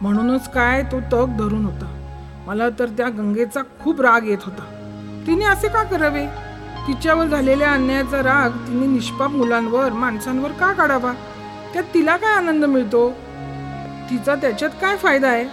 म्हणूनच 0.00 0.52
काय 0.52 0.82
तो 0.82 1.00
तग 1.00 1.36
धरून 1.36 1.64
होता. 1.64 2.10
मला 2.46 2.68
तर 2.78 2.86
त्या 2.86 3.08
गंगेचा 3.08 3.60
खूप 3.84 4.00
राग 4.00 4.26
येत 4.26 4.38
होता. 4.44 4.62
तिने 5.26 5.44
असे 5.44 5.68
का 5.68 5.82
करावे? 5.82 6.47
तिच्यावर 6.86 7.26
झालेल्या 7.26 7.72
अन्यायाचा 7.72 8.22
राग 8.22 8.50
तिने 8.50 8.86
निष्पाप 8.86 9.30
मुलांवर 9.30 9.92
माणसांवर 9.92 10.52
का 10.52 10.72
काढावा? 10.72 11.12
त्यात 11.72 11.84
तिला 11.94 12.16
काय 12.16 12.32
आनंद 12.32 12.64
मिळतो? 12.64 13.10
तिचा 14.10 14.34
त्याच्यात 14.34 14.70
काय 14.80 14.96
फायदा 14.96 15.28
आहे? 15.28 15.44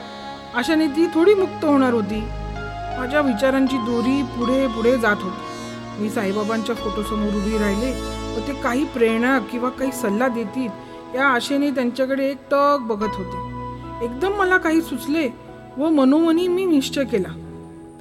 अशाने 0.55 0.88
ती 0.88 1.07
थोडी 1.07 1.34
मुक्त 1.34 1.65
होणार 1.65 1.93
होती. 1.93 2.23
माझ्या 2.99 3.21
विचारांची 3.21 3.78
दोरी 3.78 4.23
पुढे 4.23 4.67
पुढे 4.67 4.97
जात 4.97 5.15
होती. 5.21 5.41
मी 6.01 6.09
साईबाबांच्या 6.09 6.76
फोटोसमोर 6.76 7.34
उभी 7.34 7.57
राहिले 7.57 7.91
व 8.36 8.47
ते 8.47 8.53
काही 8.53 8.86
प्रेरणा 8.86 9.39
किंवा 9.39 9.69
काही 9.69 9.91
सल्ला 9.91 10.28
देतील 10.28 10.69
या 11.15 11.28
आशेने 11.28 11.71
त्यांच्याकडे 11.71 12.30
एक 12.30 12.38
टक 12.51 12.78
बघत 12.82 13.15
होते. 13.15 13.38
एकदम 14.05 14.32
मला 14.32 14.57
काही 14.57 14.82
सुचले 14.82 15.30
व 15.78 15.89
मनोमनी 15.89 16.47
मी 16.47 16.65
निश्चय 16.65 17.03
केला. 17.03 17.44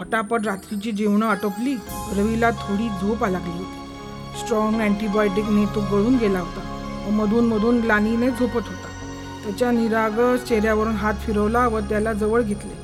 पटापट 0.01 0.47
रात्रीची 0.47 0.93
जेवणं 0.93 1.27
आटोपली. 1.27 1.75
रवीला 2.17 2.51
थोडी 2.51 2.89
झोप 2.89 3.25
लागली. 3.25 3.53
होती 3.53 4.41
स्ट्रॉंग 4.41 4.81
अँटीबायोटिकने 4.81 5.65
तो 5.67 5.81
गळून 5.81 6.17
गेला 6.17 6.39
होता. 6.41 6.61
व 7.07 7.11
मधून 7.11 7.45
मधून 7.45 7.81
ग्लानीने 7.81 8.31
झोपत 8.31 8.55
होता. 8.55 8.89
त्याच्या 9.45 9.71
निरागस 9.71 10.45
चेहऱ्यावरून 10.45 10.95
हात 10.95 11.15
फिरवला 11.15 11.69
व 11.69 11.81
त्याला 11.81 12.13
जवळ 12.13 12.43
घेतले. 12.43 12.75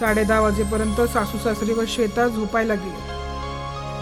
साडे 0.00 0.24
दहा 0.24 0.40
वाजेपर्यंत 0.40 1.00
सासू 1.00 1.38
सासरे 1.38 1.72
व 1.72 1.84
श्वेता 1.88 2.28
झोपायला 2.28 2.74
गेले. 2.74 3.18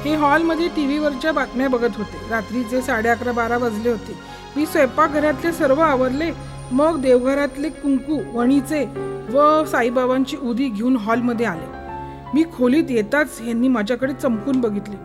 हे 0.09 0.17
हॉलमध्ये 0.17 0.69
टी 0.69 0.87
व्हीवरच्या 0.87 1.33
बातम्या 1.33 1.69
बघत 1.69 1.97
होते. 1.97 2.31
रात्रीचे 2.31 2.83
साडे 2.83 3.09
अकरा 3.09 3.33
बारा 3.33 3.59
वाजले 3.59 3.91
होते. 3.91 4.17
मी 4.57 4.67
स्वयंपाकघरातले 4.67 5.53
सर्व 5.53 5.81
आवरले. 5.81 6.31
मग 6.73 7.01
देवघरातले 7.01 7.69
कुंकू 7.69 8.39
वणीचे 8.39 8.85
व 9.31 9.65
साईबाबांची 9.65 10.37
उदी 10.37 10.69
घेऊन 10.69 10.97
हॉलमध्ये 10.97 11.47
आले. 11.47 11.76
मी 12.37 12.43
खोलीत 12.57 12.85
येताच 12.91 13.39
यांनी 13.47 13.69
माझ्याकडे 13.69 14.13
चमकून 14.13 14.61
बघितले. 14.61 14.97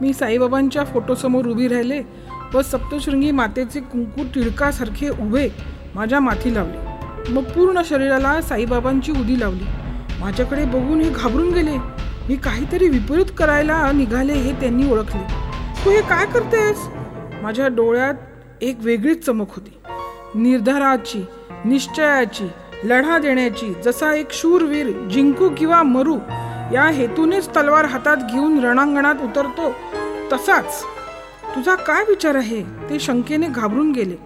मी 0.00 0.12
साईबाबांच्या 0.12 0.84
फोटोसमोर 0.84 1.46
उभी 1.46 1.68
राहिले 1.68 2.00
व 2.54 2.62
सप्तशृंगी 2.62 3.30
मातेचे 3.30 3.80
कुंकू 3.80 4.22
टिळकासारखे 4.34 5.08
उभे 5.08 5.48
माझ्या 5.94 6.20
माथी 6.20 6.54
लावले. 6.54 7.32
मग 7.32 7.42
पूर्ण 7.42 7.82
शरीराला 7.84 8.40
साईबाबांची 8.42 9.12
उदी 9.12 9.40
लावली. 9.40 9.64
माझ्याकडे 10.20 10.64
बघून 10.64 11.00
हे 11.00 11.10
घाबरून 11.10 11.52
गेले. 11.52 11.76
मी 12.28 12.36
काहीतरी 12.36 12.88
विपरीत 12.88 13.32
करायला 13.38 13.92
निघाले 13.92 14.32
हे 14.32 14.52
त्यांनी 14.52 14.90
ओळखले. 14.90 15.22
तू 15.84 15.90
हे 15.90 16.00
काय 16.00 16.26
करतेस? 16.26 16.88
माझ्या 17.42 17.68
डोळ्यात 17.68 18.14
एक 18.60 18.76
वेगळीच 18.80 19.26
चमक 19.26 19.50
होती. 19.50 19.78
निर्धाराची 20.34 21.24
निश्चयाची 21.64 22.48
लढा 22.84 23.18
देण्याची 23.18 23.74
जसा 23.84 24.14
एक 24.14 24.32
शूरवीर 24.32 25.08
जिंकू 25.08 25.48
किंवा 25.58 25.82
मरू 25.82 26.16
या 26.72 26.86
हेतूनेच 26.86 27.48
तलवार 27.48 27.84
हातात 27.84 28.16
घेऊन 28.16 28.64
रणांगणात 28.64 29.14
उतरतो. 29.14 29.70
तसाच 30.32 30.82
तुझा 31.54 31.74
काय 31.74 32.04
विचार 32.08 32.34
आहे? 32.34 32.62
ते 32.62 32.98
शंकेने 32.98 33.46
घाबरून 33.46 33.92
गेले. 33.92 34.16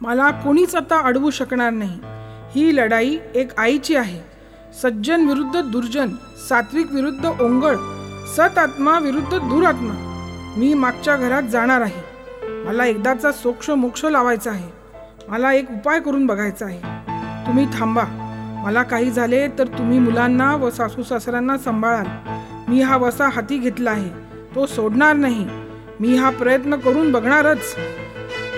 मला 0.00 0.30
कोणीच 0.30 0.74
आता 0.76 1.00
अडवू 1.00 1.30
शकणार 1.30 1.70
नाही. 1.70 2.00
ही 2.54 2.76
लढाई 2.76 3.18
एक 3.34 3.58
आईची 3.58 3.96
आहे. 3.96 4.20
सज्जन 4.82 5.26
विरुद्ध 5.28 5.60
दुर्जन 5.60 6.08
सात्विक 6.48 6.92
विरुद्ध 6.92 7.26
ओंगळ 7.26 7.76
सत 8.36 8.58
आत्मा 8.58 8.98
विरुद्ध 8.98 9.38
दुरात्मा. 9.38 9.94
मी 10.56 10.74
मागच्या 10.74 11.16
घरात 11.16 11.42
जाणार 11.42 11.80
आहे. 11.80 12.02
मला 12.64 12.84
एकदाचा 12.84 13.32
सोक्ष 13.32 13.70
मोक्ष 13.70 14.04
लावायचा 14.04 14.50
आहे. 14.50 14.68
मला 15.28 15.52
एक 15.52 15.70
उपाय 15.70 16.00
करून 16.00 16.26
बघायचा 16.26 16.66
आहे. 16.66 16.78
तुम्ही 17.46 17.66
थांबा. 17.78 18.21
मला 18.62 18.82
काही 18.82 19.10
झाले 19.10 19.48
तर 19.48 19.66
तुम्ही 19.66 19.98
मुलांना 19.98 20.56
व 20.56 20.70
सासू 20.70 21.02
सासऱ्यांना 21.02 21.58
सांभाळाल. 21.58 22.06
मी 22.68 22.80
हा 22.80 22.96
वसा 22.96 23.28
हाती 23.28 23.58
घेतला 23.58 23.90
आहे. 23.90 24.10
तो 24.54 24.66
सोडणार 24.66 25.12
नाही. 25.12 25.46
मी 26.00 26.16
हा 26.16 26.30
प्रयत्न 26.30 26.76
करून 26.76 27.12
बघणारच. 27.12 27.76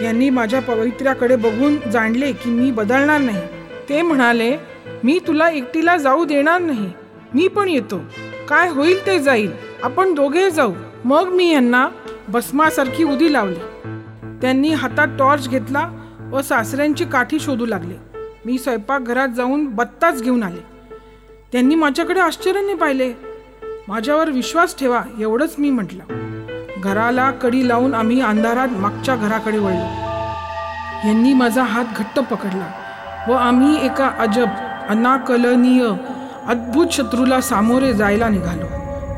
यांनी 0.02 0.30
माझ्या 0.30 0.60
पवित्र्याकडे 0.60 1.36
बघून 1.36 1.90
जाणले 1.92 2.32
की 2.32 2.50
मी 2.50 2.70
बदलणार 2.70 3.20
नाही. 3.20 3.40
ते 3.88 4.02
म्हणाले 4.02 4.56
मी 5.04 5.18
तुला 5.26 5.50
एकटीला 5.50 5.96
जाऊ 5.96 6.24
देणार 6.24 6.60
नाही. 6.60 6.90
मी 7.34 7.48
पण 7.48 7.68
येतो. 7.68 8.00
काय 8.48 8.68
होईल 8.68 9.06
ते 9.06 9.18
जाईल. 9.18 9.52
आपण 9.82 10.14
दोघे 10.14 10.50
जाऊ. 10.50 10.72
मग 11.04 11.28
मी 11.28 11.52
यांना 11.52 11.88
भस्मासारखी 12.28 13.04
उदी 13.04 13.32
लावली. 13.32 13.88
त्यांनी 14.42 14.72
हातात 14.72 15.08
टॉर्च 15.18 15.48
घेतला 15.48 15.90
व 16.32 16.42
सासऱ्यांची 16.42 17.04
काठी 17.04 17.40
शोधू 17.40 17.66
लागले. 17.66 18.13
मी 18.46 18.58
स्वयंपाकघरात 18.58 19.28
जाऊन 19.28 19.66
बत्ताच 19.66 20.22
घेऊन 20.22 20.42
आले. 20.42 20.60
त्यांनी 21.52 21.74
माझ्याकडे 21.74 22.20
आश्चर्याने 22.20 22.74
पाहिले. 22.74 23.12
माझ्यावर 23.88 24.30
विश्वास 24.30 24.78
ठेवा 24.78 25.00
एवढंच 25.20 25.54
मी 25.58 25.70
म्हटलं. 25.70 26.02
घराला 26.82 27.30
कडी 27.30 27.68
लावून 27.68 27.94
आम्ही 27.94 28.20
अंधारात 28.20 28.68
मागच्या 28.68 29.16
घराकडे 29.16 29.58
वळलो. 29.58 30.04
यांनी 31.08 31.32
माझा 31.32 31.62
हात 31.62 31.84
घट्ट 31.96 32.20
पकडला 32.20 32.70
व 33.28 33.32
आम्ही 33.32 33.86
एका 33.86 34.10
अजब 34.18 34.46
अनाकलनीय 34.88 35.86
अद्भुत 36.46 36.86
शत्रूला 36.92 37.40
सामोरे 37.40 37.92
जायला 37.92 38.28
निघालो. 38.28 38.66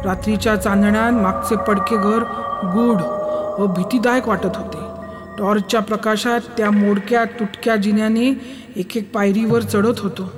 रात्रीच्या 0.09 0.57
चांदण्यात 0.57 1.12
मागचे 1.12 1.57
पडके 1.57 1.97
घर 1.97 2.22
गूढ 2.64 3.03
व 3.61 3.66
भीतीदायक 3.66 4.29
वाटत 4.29 4.57
होते. 4.57 4.86
टॉर्चच्या 5.39 5.80
प्रकाशात 5.80 6.41
त्या 6.57 6.70
मोडक्या 6.70 7.24
तुटक्या 7.24 7.76
जिन्याने 7.76 8.28
एक 8.76 8.97
एक 8.97 9.14
पायरीवर 9.14 9.61
चढत 9.61 9.99
होतो. 9.99 10.32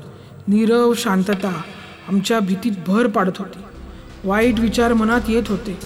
नीरव 0.48 0.94
शांतता 0.94 1.62
आमच्या 2.08 2.40
भीतीत 2.40 2.72
भर 2.86 3.06
पाडत 3.06 3.38
होती. 3.38 3.58
वाईट 4.24 4.60
विचार 4.60 4.92
मनात 4.92 5.20
येत 5.28 5.42
होते. 5.48 5.78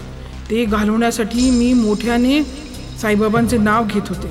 ते 0.51 0.65
घालवण्यासाठी 0.65 1.51
मी 1.51 1.73
मोठ्याने 1.73 2.43
साईबाबांचे 3.01 3.59
नाव 3.59 3.85
घेत 3.85 4.03
होते. 4.09 4.31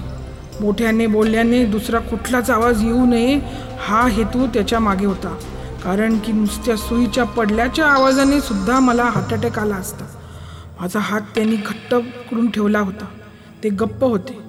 मोठ्याने 0.62 1.08
बोलल्याने 1.08 1.66
दुसरा 1.66 2.00
कुठलाच 2.00 2.50
आवाज 2.50 2.84
येऊ 2.84 3.06
नये 3.06 3.40
हा 3.80 4.08
हेतू 4.08 4.48
त्याच्यामागे 4.48 5.06
होता. 5.06 5.38
कारण 5.84 6.18
की 6.18 6.32
नुसत्या 6.32 6.76
सुईच्या 6.76 7.24
पडल्याच्या 7.24 7.86
आवाजाने 7.86 8.42
सुद्धा 8.42 8.80
मला 8.80 9.04
हार्ट 9.04 9.34
अटॅक 9.34 9.60
आला 9.60 9.76
असता. 9.76 10.06
माझा 10.82 11.00
हात 11.00 11.22
त्यांनी 11.22 11.56
घट्ट 11.56 11.96
करून 12.32 12.50
ठेवला 12.50 12.80
होता. 12.80 13.06
ते 13.64 13.70
गप्प 13.70 14.04
होते. 14.04 14.41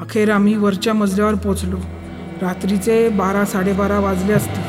अखेर 0.00 0.30
आम्ही 0.30 0.56
वरच्या 0.56 0.92
मजल्यावर 0.94 1.34
पोचलो. 1.34 1.76
रात्रीचे 2.42 3.08
बारा 3.08 3.44
साडेबारा 3.44 3.98
वाजले 4.00 4.32
असते. 4.32 4.60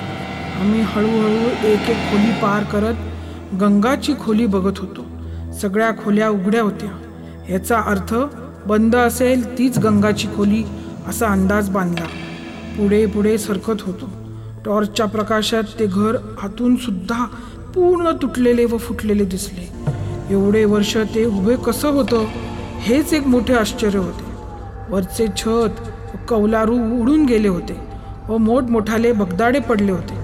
आम्ही 0.61 0.81
हळूहळू 0.81 1.67
एक 1.67 1.89
एक 1.89 1.97
खोली 2.11 2.31
पार 2.31 2.63
करत 2.63 3.55
गंगाची 3.61 4.13
खोली 4.19 4.45
बघत 4.45 4.79
होतो. 4.79 5.05
सगळ्या 5.61 5.91
खोल्या 5.91 6.29
उघड्या 6.29 6.61
होत्या. 6.61 6.89
याचा 7.49 7.77
अर्थ 7.79 8.13
बंद 8.67 8.95
असेल 8.95 9.57
तीच 9.57 9.79
गंगाची 9.79 10.27
खोली 10.35 10.63
असा 11.07 11.27
अंदाज 11.27 11.69
बांधला. 11.69 12.05
पुढे 12.77 13.05
पुढे 13.05 13.37
सरकत 13.37 13.81
होतो. 13.81 14.09
टॉर्चच्या 14.65 15.05
प्रकाशात 15.05 15.63
ते 15.79 15.85
घर 15.85 16.17
आतून 16.43 16.75
सुद्धा 16.75 17.25
पूर्ण 17.75 18.11
तुटलेले 18.21 18.65
व 18.65 18.77
फुटलेले 18.77 19.25
दिसले. 19.25 19.69
एवढे 20.29 20.65
वर्ष 20.65 20.97
ते 21.15 21.25
उभे 21.25 21.55
कसं 21.65 21.89
होतं 21.89 22.25
हेच 22.79 23.13
एक 23.13 23.27
मोठे 23.27 23.53
आश्चर्य 23.53 23.97
होते. 23.97 24.30
वरचे 24.91 25.27
छत 25.37 25.81
कौलारू 26.29 27.01
उडून 27.01 27.25
गेले 27.25 27.47
होते 27.47 27.77
व 28.29 28.37
मोठमोठाले 28.37 29.11
भगदाडे 29.11 29.59
पडले 29.59 29.91
होते. 29.91 30.15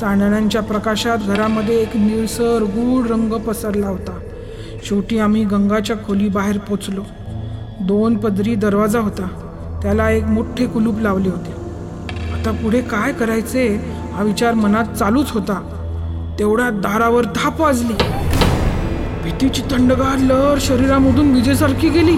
चांदण्यांच्या 0.00 0.62
प्रकाशात 0.62 1.18
घरामध्ये 1.18 1.80
एक 1.82 1.96
निळसर 1.96 2.62
गूढ 2.62 3.06
रंग 3.06 3.32
पसरला 3.32 3.88
होता. 3.88 4.18
शेवटी 4.84 5.18
आम्ही 5.18 5.44
गंगाच्या 5.44 5.96
खोली 5.96 6.28
बाहेर 6.28 6.58
पोचलो. 6.58 7.02
दोन 7.80 8.16
पदरी 8.16 8.54
दरवाजा 8.54 9.00
होता. 9.00 9.28
त्याला 9.82 10.10
एक 10.10 10.24
मोठे 10.24 10.66
कुलूप 10.66 11.00
लावले 11.00 11.28
होते. 11.28 11.52
आता 12.32 12.50
पुढे 12.50 12.80
काय 12.80 13.12
करायचे 13.12 13.66
हा 14.14 14.22
विचार 14.22 14.54
मनात 14.54 14.84
चालूच 14.84 15.30
होता. 15.30 15.60
तेवढ्या 16.38 16.70
दारावर 16.70 17.24
धाप 17.24 17.60
वाजली. 17.60 17.94
भीतीची 19.24 19.62
थंडगार 19.62 20.18
लहर 20.18 20.58
शरीरामधून 20.60 21.34
विजेसारखी 21.34 21.88
गेली. 21.88 22.16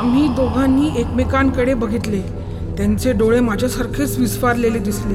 आम्ही 0.00 0.28
दोघांनी 0.28 0.90
एकमेकांकडे 0.96 1.72
बघितले. 1.74 2.20
त्यांचे 2.76 3.12
डोळे 3.12 3.40
माझ्यासारखेच 3.40 4.18
विस्फारलेले 4.18 4.78
दिसले. 4.78 5.14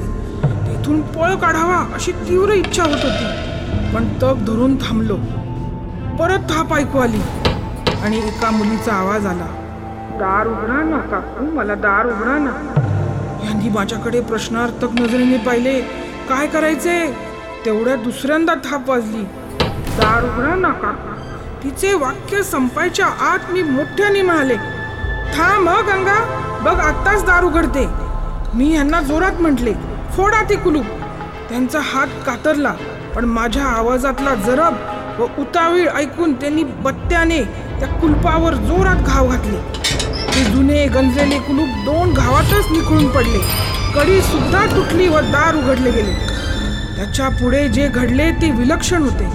तिथून 0.66 1.00
पळ 1.02 1.34
काढावा 1.34 1.76
अशी 1.94 2.12
तीव्र 2.12 2.52
इच्छा 2.52 2.82
होत 2.82 3.04
होती. 3.04 3.94
पण 3.94 4.06
तग 4.22 4.44
धरून 4.44 4.76
थांबलो. 4.76 5.16
परत 6.18 6.38
थाप 6.50 6.74
ऐकू 6.74 6.98
आली 6.98 7.22
आणि 8.02 8.18
एका 8.18 8.50
मुलीचा 8.50 8.92
आवाज 8.92 9.26
आला. 9.26 9.46
दार 10.20 10.46
उघडा 10.46 10.82
ना 10.82 10.98
काकू 10.98 11.44
मला 11.44 11.74
दार 11.74 12.06
उघडा 12.06 12.38
ना. 12.38 12.52
यांनी 13.44 13.68
माझ्याकडे 13.68 14.20
प्रश्नार्थक 14.20 15.00
नजरेने 15.00 15.38
पाहिले. 15.38 15.80
काय 16.28 16.46
करायचे? 16.46 17.12
तेवढ्या 17.64 17.96
दुसऱ्यांदा 17.96 18.54
थाप 18.54 18.90
वाजली. 18.90 19.24
दार 19.98 20.24
उघडा 20.24 20.54
ना 20.54 20.68
काकू. 20.68 21.14
तिचे 21.64 21.94
वाक्य 21.94 22.42
संपायच्या 22.42 23.06
आत 23.06 23.50
मी 23.50 23.62
मोठ्याने 23.62 24.22
म्हणाले. 24.22 24.75
थांब 25.36 25.68
ह 25.68 25.80
गंगा. 25.86 26.18
बघ 26.64 26.78
आत्ताच 26.80 27.24
दार 27.24 27.44
उघडते. 27.44 27.86
मी 28.54 28.72
यांना 28.74 29.00
जोरात 29.00 29.40
म्हटले 29.40 29.72
फोडा 30.16 30.42
ते 30.50 30.56
कुलूप. 30.56 30.84
त्यांचा 31.48 31.80
हात 31.84 32.06
कातरला 32.26 32.72
पण 33.14 33.24
माझ्या 33.24 33.64
आवाजातला 33.64 34.34
जरब 34.46 34.74
व 35.18 35.26
उतावीळ 35.38 35.88
ऐकून 35.96 36.32
त्यांनी 36.32 36.62
बत्त्याने 36.84 37.42
त्या 37.80 37.88
कुलपावर 38.00 38.54
जोरात 38.54 39.02
घाव 39.06 39.28
घातले. 39.28 39.56
ते 40.34 40.44
जुने 40.44 40.84
गंजलेले 40.94 41.38
कुलूप 41.38 41.68
दोन 41.84 42.12
घावातच 42.12 42.72
निखळून 42.72 43.08
पडले. 43.08 43.38
कडी 43.94 44.20
सुद्धा 44.22 44.64
तुटली 44.76 45.08
व 45.08 45.20
दार 45.32 45.54
उघडले 45.54 45.90
गेले. 45.90 46.12
त्याच्या 46.96 47.28
पुढे 47.40 47.66
जे 47.68 47.88
घडले 47.88 48.30
ते 48.42 48.50
विलक्षण 48.50 49.02
होते. 49.02 49.30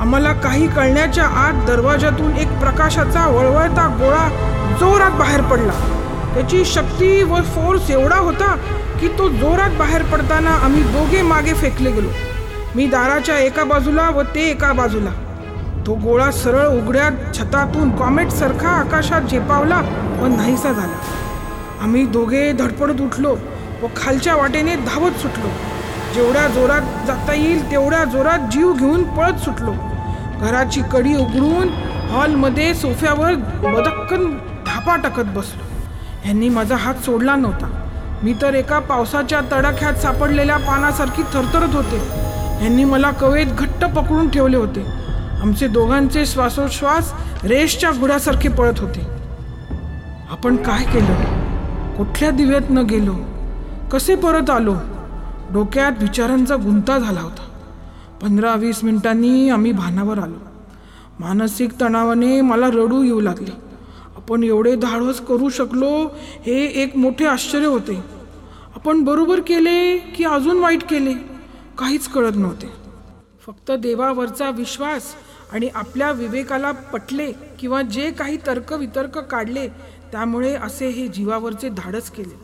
आम्हाला 0.00 0.32
काही 0.42 0.66
कळण्याच्या 0.66 1.24
आत 1.46 1.66
दरवाजातून 1.66 2.36
एक 2.36 2.58
प्रकाशाचा 2.60 3.26
वळवळता 3.26 3.86
गोळा 4.00 4.28
जोरात 4.80 5.10
बाहेर 5.18 5.40
पडला. 5.42 5.72
त्याची 6.34 6.64
शक्ती 6.64 7.22
व 7.22 7.40
फोर्स 7.44 7.90
एवढा 7.90 8.16
होता 8.16 8.54
की 9.00 9.08
तो 9.08 9.28
जोरात 9.28 9.70
बाहेर 9.78 10.02
पडताना 10.02 10.50
आम्ही 10.64 10.82
दोघे 10.82 11.22
मागे 11.22 11.54
फेकले 11.54 11.90
गेलो. 11.90 12.08
मी 12.76 12.86
दाराच्या 12.86 13.38
एका 13.38 13.64
बाजूला 13.64 14.08
व 14.10 14.22
ते 14.34 14.48
एका 14.50 14.72
बाजूला. 14.72 15.10
तो 15.86 15.94
गोळा 15.94 16.30
सरळ 16.30 16.66
उघड्या 16.68 17.08
छतातून 17.34 17.90
कॉमेट 17.96 18.30
सारखा 18.30 18.68
आकाशात 18.70 19.30
झेपावला 19.30 19.80
व 20.20 20.26
नाहीसा 20.36 20.72
झाला. 20.72 20.96
आम्ही 21.82 22.04
दोघे 22.06 22.50
धडपडत 22.52 23.00
उठलो 23.00 23.36
व 23.82 23.86
खालच्या 23.96 24.34
वाटेने 24.36 24.74
धावत 24.76 25.20
सुटलो. 25.22 25.48
जेवढ्या 26.14 26.46
जोरात 26.48 27.06
जाता 27.06 27.34
येईल 27.34 27.70
तेवढ्या 27.70 28.04
जोरात 28.04 28.50
जीव 28.52 28.72
घेऊन 28.72 29.02
पळत 29.16 29.44
सुटलो. 29.44 29.72
घराची 30.40 30.80
कडी 30.92 31.14
उघडून 31.16 31.68
हॉलमध्ये 32.10 32.74
सोफ्यावर 32.74 33.34
बदक्कन 33.62 34.26
धापा 34.78 34.96
टाकत 34.96 35.22
बसलो. 35.22 35.62
ह्यांनी 36.22 36.48
माझा 36.48 36.76
हात 36.76 36.94
सोडला 36.94 37.36
नव्हता. 37.36 37.88
मी 38.22 38.34
तर 38.42 38.54
एका 38.54 38.78
पावसाच्या 38.78 39.40
तडाख्यात 39.40 39.94
सापडलेल्या 39.94 40.56
पानासारखी 40.56 41.22
थरथरत 41.22 41.74
होते. 41.74 41.98
ह्यांनी 42.58 42.84
मला 42.84 43.10
कवेत 43.10 43.46
घट्ट 43.46 43.84
पकडून 43.84 44.28
ठेवले 44.28 44.56
होते. 44.56 44.86
आमचे 45.42 45.68
दोघांचे 45.68 46.26
श्वासोश्वास 46.26 47.12
रेषच्या 47.44 47.90
घुड्यासारखे 47.90 48.48
पळत 48.48 48.78
होते. 48.78 49.06
आपण 50.30 50.56
काय 50.56 50.84
केलं? 50.84 51.14
कुठल्या 51.96 52.30
दिव्यात 52.30 52.70
न 52.70 52.78
गेलो? 52.78 53.14
कसे 53.92 54.14
परत 54.14 54.50
आलो? 54.50 54.74
डोक्यात 55.52 55.92
विचारांचा 56.00 56.56
गुंता 56.56 56.98
झाला 56.98 57.20
होता. 57.20 57.42
पंधरा 58.22 58.54
वीस 58.54 58.84
मिनिटांनी 58.84 59.48
आम्ही 59.48 59.72
भानावर 59.72 60.18
आलो. 60.18 60.48
मानसिक 61.20 61.70
तणावाने 61.80 62.40
मला 62.40 62.66
रडू 62.66 63.02
येऊ 63.02 63.20
लागले. 63.20 63.67
आपण 64.28 64.42
एवढे 64.42 64.74
धाडस 64.76 65.20
करू 65.20 65.48
शकलो 65.48 65.88
हे 66.46 66.64
एक 66.82 66.96
मोठे 66.96 67.26
आश्चर्य 67.26 67.66
होते. 67.66 67.96
आपण 68.74 69.00
बरोबर 69.04 69.40
केले 69.40 69.98
की 69.98 70.24
अजून 70.24 70.58
वाईट 70.58 70.82
केले 70.82 71.14
काहीच 71.78 72.08
कळत 72.08 72.36
नव्हते. 72.36 72.66
फक्त 73.46 73.72
देवावरचा 73.72 74.50
विश्वास 74.50 75.14
आणि 75.52 75.68
आपल्या 75.74 76.10
विवेकाला 76.12 76.72
पटले 76.72 77.32
किंवा 77.58 77.82
जे 77.82 78.10
काही 78.10 78.38
तर्कवितर्क 78.46 79.18
काढले 79.18 79.68
त्यामुळे 80.12 80.54
असे 80.54 80.88
हे 80.88 81.08
जीवावरचे 81.08 81.68
धाडस 81.68 82.10
केले. 82.10 82.38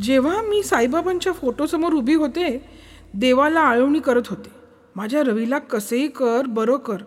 जेव्हा 0.00 0.42
मी 0.42 0.62
साईबाबांच्या 0.62 1.32
फोटोसमोर 1.32 1.92
उभी 1.92 2.14
होते 2.14 2.70
देवाला 3.14 3.60
आळवणी 3.60 4.00
करत 4.00 4.28
होते. 4.30 4.50
माझ्या 4.96 5.22
रवीला 5.22 5.58
कसेही 5.58 6.08
कर 6.08 6.46
बरं 6.46 6.76
कर 6.76 7.02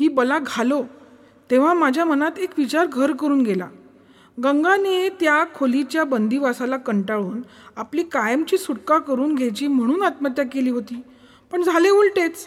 ही 0.00 0.08
बला 0.08 0.38
घालो 0.38 0.82
तेव्हा 1.50 1.74
माझ्या 1.74 2.04
मनात 2.04 2.38
एक 2.38 2.50
विचार 2.58 2.86
घर 2.86 3.12
करून 3.12 3.40
गेला. 3.42 3.68
गंगाने 4.44 5.08
त्या 5.08 5.44
खोलीच्या 5.54 6.04
बंदिवासाला 6.04 6.76
कंटाळून 6.76 7.40
आपली 7.76 8.02
कायमची 8.02 8.58
सुटका 8.58 8.98
करून 8.98 9.34
घ्यायची 9.34 9.66
म्हणून 9.66 10.02
आत्महत्या 10.02 10.44
केली 10.44 10.70
होती. 10.70 11.00
पण 11.52 11.62
झाले 11.62 11.90
उलटेच. 11.90 12.46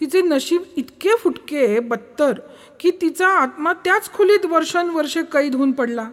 तिचे 0.00 0.20
नशीब 0.22 0.62
इतके 0.76 1.08
फुटके 1.18 1.80
बत्तर 1.80 2.32
की 2.80 2.90
तिचा 2.90 3.28
आत्मा 3.28 3.72
त्याच 3.72 4.12
खोलीत 4.12 4.46
वर्षानुवर्षे 4.46 5.22
कैद 5.22 5.54
होऊन 5.54 5.72
पडला. 5.72 6.10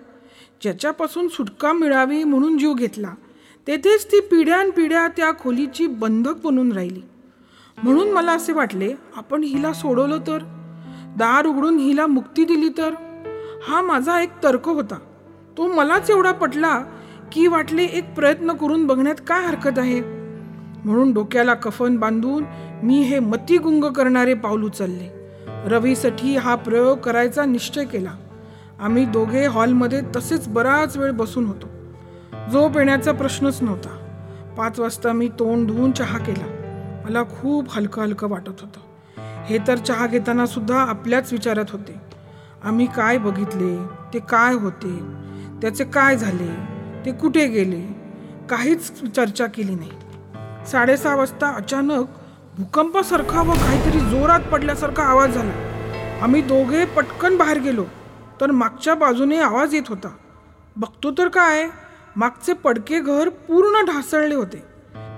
ज्याच्यापासून 0.62 1.28
सुटका 1.28 1.74
मिळावी 1.74 2.24
म्हणून 2.24 2.58
जीव 2.58 2.74
घेतला 2.74 3.14
तेथेच 3.68 4.06
ती 4.06 4.20
पिढ्यानपिढ्या 4.20 5.08
त्या 5.08 5.32
खोलीची 5.40 5.88
बंधक 5.88 6.36
बनून 6.44 6.72
राहिली. 6.72 7.02
म्हणून 7.84 8.12
मला 8.12 8.32
असे 8.32 8.54
वाटले 8.54 8.94
आपण 9.16 9.44
हिला 9.44 9.74
सोडवलं 9.74 10.18
तर? 10.18 10.59
दार 11.18 11.46
उघडून 11.46 11.78
हिला 11.78 12.08
मुक्ती 12.08 12.46
दिली 12.46 12.70
तर? 12.70 12.94
हा 13.68 13.82
माझा 13.82 14.22
एक 14.22 14.30
तर्क 14.44 14.70
होता. 14.70 14.96
तो 15.58 15.68
मलाच 15.68 16.10
एवढा 16.10 16.32
पटला 16.32 16.82
की 17.32 17.48
वाटले 17.48 17.84
एक 17.84 18.16
प्रयत्न 18.16 18.54
करून 18.54 18.88
बघण्यात 18.88 19.16
काय 19.28 19.46
हरकत 19.46 19.80
आहे. 19.80 20.02
म्हणून 20.86 21.14
डोक्याला 21.14 21.54
कफन 21.54 21.98
बांधून 21.98 22.44
मी 22.84 23.02
हे 23.02 23.20
मतिगुंग 23.20 23.84
करणारे 23.84 24.34
पाऊल 24.34 24.64
उचलले. 24.64 25.20
रवीसाठी 25.48 26.36
हा 26.36 26.56
प्रयोग 26.56 26.98
करायचा 26.98 27.46
निश्चय 27.46 27.86
केला. 27.86 28.12
आम्ही 28.80 29.06
दोघे 29.06 29.46
हॉलमध्ये 29.46 30.02
तसेच 30.16 30.48
बराच 30.48 30.98
वेळ 30.98 31.12
बसून 31.12 31.46
होतो. 31.46 31.68
झोप 32.52 32.78
येण्याचा 32.78 33.12
प्रश्नच 33.12 33.62
नव्हता. 33.62 33.90
पाच 34.58 34.80
वाजता 34.80 35.12
मी 35.12 35.28
तोंड 35.28 35.68
धुवून 35.68 35.92
चहा 35.92 36.18
केला. 36.18 36.46
मला 37.06 37.24
खूप 37.24 37.66
हलकं 37.70 38.02
हलकं 38.02 38.30
वाटत 38.30 38.50
होतं. 38.50 38.89
हे 39.50 39.58
तर 39.68 39.78
चहा 39.78 40.08
घेताना 40.08 40.46
सुद्धा 40.46 40.80
आपल्याच 40.80 41.32
विचारात 41.34 41.66
होते. 41.72 42.02
आम्ही 42.64 42.86
काय 42.86 43.18
बघितले? 43.18 43.86
ते 44.14 44.20
काय 44.20 44.54
होते? 44.54 45.00
त्याचे 45.62 45.84
काय 45.84 46.18
झाले? 46.18 46.48
ते 47.06 47.12
कुठे 47.12 47.48
गेले? 47.48 47.82
काहीच 48.50 49.02
चर्चा 49.16 49.46
केली 49.46 49.76
नाही. 49.76 49.92
साडेसहा 50.68 51.16
वाजता 51.16 51.50
अचानक 51.50 52.06
भूकंपासारखा 52.58 53.42
व 53.42 53.52
काहीतरी 53.52 54.00
जोरात 54.00 54.40
पडल्यासारखा 54.40 55.04
आवाज 55.04 55.34
झाला. 55.34 55.52
आम्ही 56.22 56.42
दोघे 56.42 56.86
पटकन 56.86 57.38
बाहेर 57.38 57.60
गेलो 57.60 57.84
तर 58.42 58.52
मागच्या 58.52 58.96
बाजूने 58.96 59.38
आवाज 59.38 59.76
येत 59.76 59.90
होता. 59.90 60.10
बघतो 60.78 61.12
तर 61.12 61.28
काय? 61.28 61.68
मागचे 62.16 62.54
पडके 62.54 63.00
घर 63.00 63.30
पूर्ण 63.30 63.86
ढासळले 63.86 64.36
होते. 64.36 64.64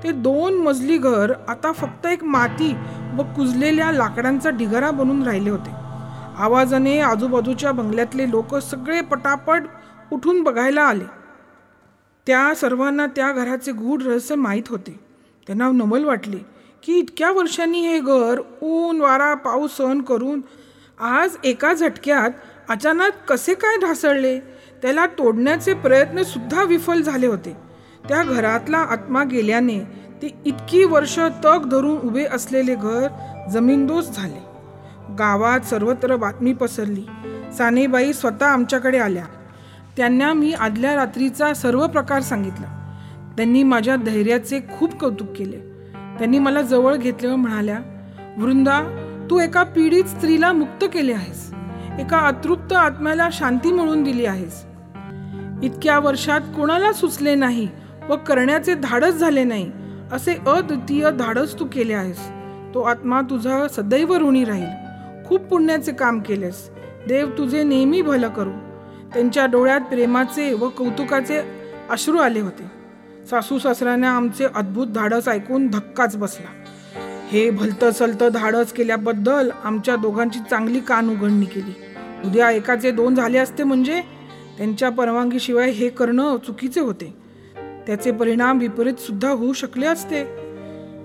ते 0.03 0.11
दोन 0.11 0.53
मजली 0.53 0.97
घर 0.97 1.33
आता 1.47 1.71
फक्त 1.71 2.05
एक 2.05 2.23
माती 2.23 2.75
व 3.13 3.23
कुजलेल्या 3.35 3.91
लाकडांचा 3.91 4.49
ढिगारा 4.49 4.91
बनून 4.91 5.23
राहिले 5.23 5.49
होते. 5.49 5.71
आवाजाने 6.37 6.99
आजूबाजूच्या 6.99 7.71
बंगल्यातले 7.71 8.29
लोक 8.29 8.55
सगळे 8.55 9.01
पटापट 9.01 9.63
उठून 10.11 10.43
बघायला 10.43 10.81
आले. 10.81 11.03
त्या 12.27 12.53
सर्वांना 12.55 13.05
त्या 13.05 13.31
घराचे 13.31 13.71
गूढ 13.71 14.03
रहस्य 14.03 14.35
माहीत 14.35 14.63
होते. 14.69 14.99
त्यांना 15.47 15.71
नवल 15.71 16.03
वाटले 16.03 16.37
की 16.83 16.93
इतक्या 16.93 17.31
वर्षांनी 17.31 17.87
हे 17.87 17.99
घर 17.99 18.41
ऊन 18.61 19.01
वारा 19.01 19.33
पाऊस 19.33 19.77
सहन 19.77 20.01
करून 20.01 20.41
आज 20.99 21.37
एका 21.43 21.73
झटक्यात 21.73 22.29
अचानक 22.69 23.11
कसे 23.27 23.53
काय 23.53 23.77
ढासळले? 23.77 24.39
त्याला 24.81 25.05
तोडण्याचे 25.05 25.73
प्रयत्नसुद्धा 25.73 26.63
विफल 26.63 27.01
झाले 27.01 27.27
होते. 27.27 27.57
त्या 28.09 28.23
घरातला 28.23 28.77
आत्मा 28.77 29.23
गेल्याने 29.23 29.79
ते 30.21 30.29
इतकी 30.45 30.83
वर्ष 30.83 31.19
तग 31.19 31.69
धरून 31.71 31.97
उभे 31.97 32.25
असलेले 32.25 32.75
घर 32.75 33.07
जमीनदोस 33.51 34.15
झाले. 34.15 34.51
गावात 35.19 35.59
सर्वत्र 35.59 36.15
बातमी 36.15 36.53
पसरली. 36.53 37.05
सानेबाई 37.57 38.13
स्वतः 38.13 38.45
आमच्याकडे 38.45 38.97
आल्या. 38.97 39.25
त्यांना 39.97 40.33
मी 40.33 40.53
आदल्या 40.53 40.95
रात्रीचा 40.95 41.53
सर्व 41.53 41.87
प्रकार 41.87 42.21
सांगितला. 42.21 42.97
त्यांनी 43.37 43.63
माझ्या 43.63 43.95
धैर्याचे 43.95 44.59
खूप 44.59 44.93
कौतुक 44.93 45.27
केले. 45.35 45.57
त्यांनी 45.93 46.39
मला 46.39 46.61
जवळ 46.61 46.95
घेतले 46.95 47.27
व 47.27 47.35
म्हणाल्या 47.35 47.79
वृंदा 48.37 48.81
तू 49.29 49.39
एका 49.39 49.63
पीडित 49.63 50.03
स्त्रीला 50.03 50.53
मुक्त 50.53 50.85
केले 50.93 51.13
आहेस. 51.13 51.53
एका 51.99 52.17
अतृप्त 52.17 52.73
आत्म्याला 52.73 53.29
शांती 53.31 53.71
मिळवून 53.71 54.03
दिली 54.03 54.25
आहेस. 54.25 54.65
इतक्या 55.63 55.99
वर्षात 55.99 56.41
कोणाला 56.41 56.93
सुचले 56.93 57.35
नाही 57.35 57.67
व 58.09 58.15
करण्याचे 58.15 58.73
धाडस 58.73 59.13
झाले 59.13 59.43
नाही. 59.43 59.71
असे 60.11 60.33
अद्वितीय 60.47 61.11
धाडस 61.11 61.59
तू 61.59 61.65
केले 61.73 61.93
आहेस. 61.93 62.19
तो 62.73 62.81
आत्मा 62.81 63.21
तुझा 63.21 63.67
सदैव 63.67 64.17
ऋणी 64.17 64.43
राहील. 64.45 64.67
खूप 65.25 65.41
पुण्याचे 65.41 65.91
काम 65.91 66.19
केलेस. 66.19 66.69
देव 67.07 67.27
तुझे 67.37 67.63
नेहमी 67.63 68.01
भलं 68.01 68.29
करू. 68.29 68.49
त्यांच्या 69.13 69.45
डोळ्यात 69.45 69.81
प्रेमाचे 69.81 70.53
व 70.53 70.69
कौतुकाचे 70.69 71.41
अश्रू 71.89 72.17
आले 72.17 72.39
होते. 72.39 72.63
सासू 73.29 73.59
सासऱ्याने 73.59 74.07
आमचे 74.07 74.45
अद्भुत 74.55 74.87
धाडस 74.87 75.27
ऐकून 75.27 75.67
धक्काच 75.67 76.17
बसला. 76.17 76.47
हे 77.27 77.49
भलतं 77.49 77.91
सलतं 77.91 78.29
धाडस 78.33 78.73
केल्याबद्दल 78.73 79.49
आमच्या 79.63 79.95
दोघांची 79.95 80.39
चांगली 80.49 80.79
कान 80.79 81.09
उघडणी 81.09 81.45
केली. 81.45 81.75
उद्या 82.25 82.51
एकाचे 82.51 82.91
दोन 82.91 83.15
झाले 83.15 83.37
असते 83.37 83.63
म्हणजे? 83.63 84.01
त्यांच्या 84.57 84.89
परवानगीशिवाय 84.89 85.69
हे 85.69 85.89
करणं 85.89 86.37
चुकीचे 86.37 86.79
होते. 86.79 87.20
त्याचे 87.87 88.11
परिणाम 88.11 88.57
विपरीत 88.57 88.93
सुद्धा 88.93 89.29
होऊ 89.29 89.53
शकले 89.53 89.87
असते. 89.87 90.25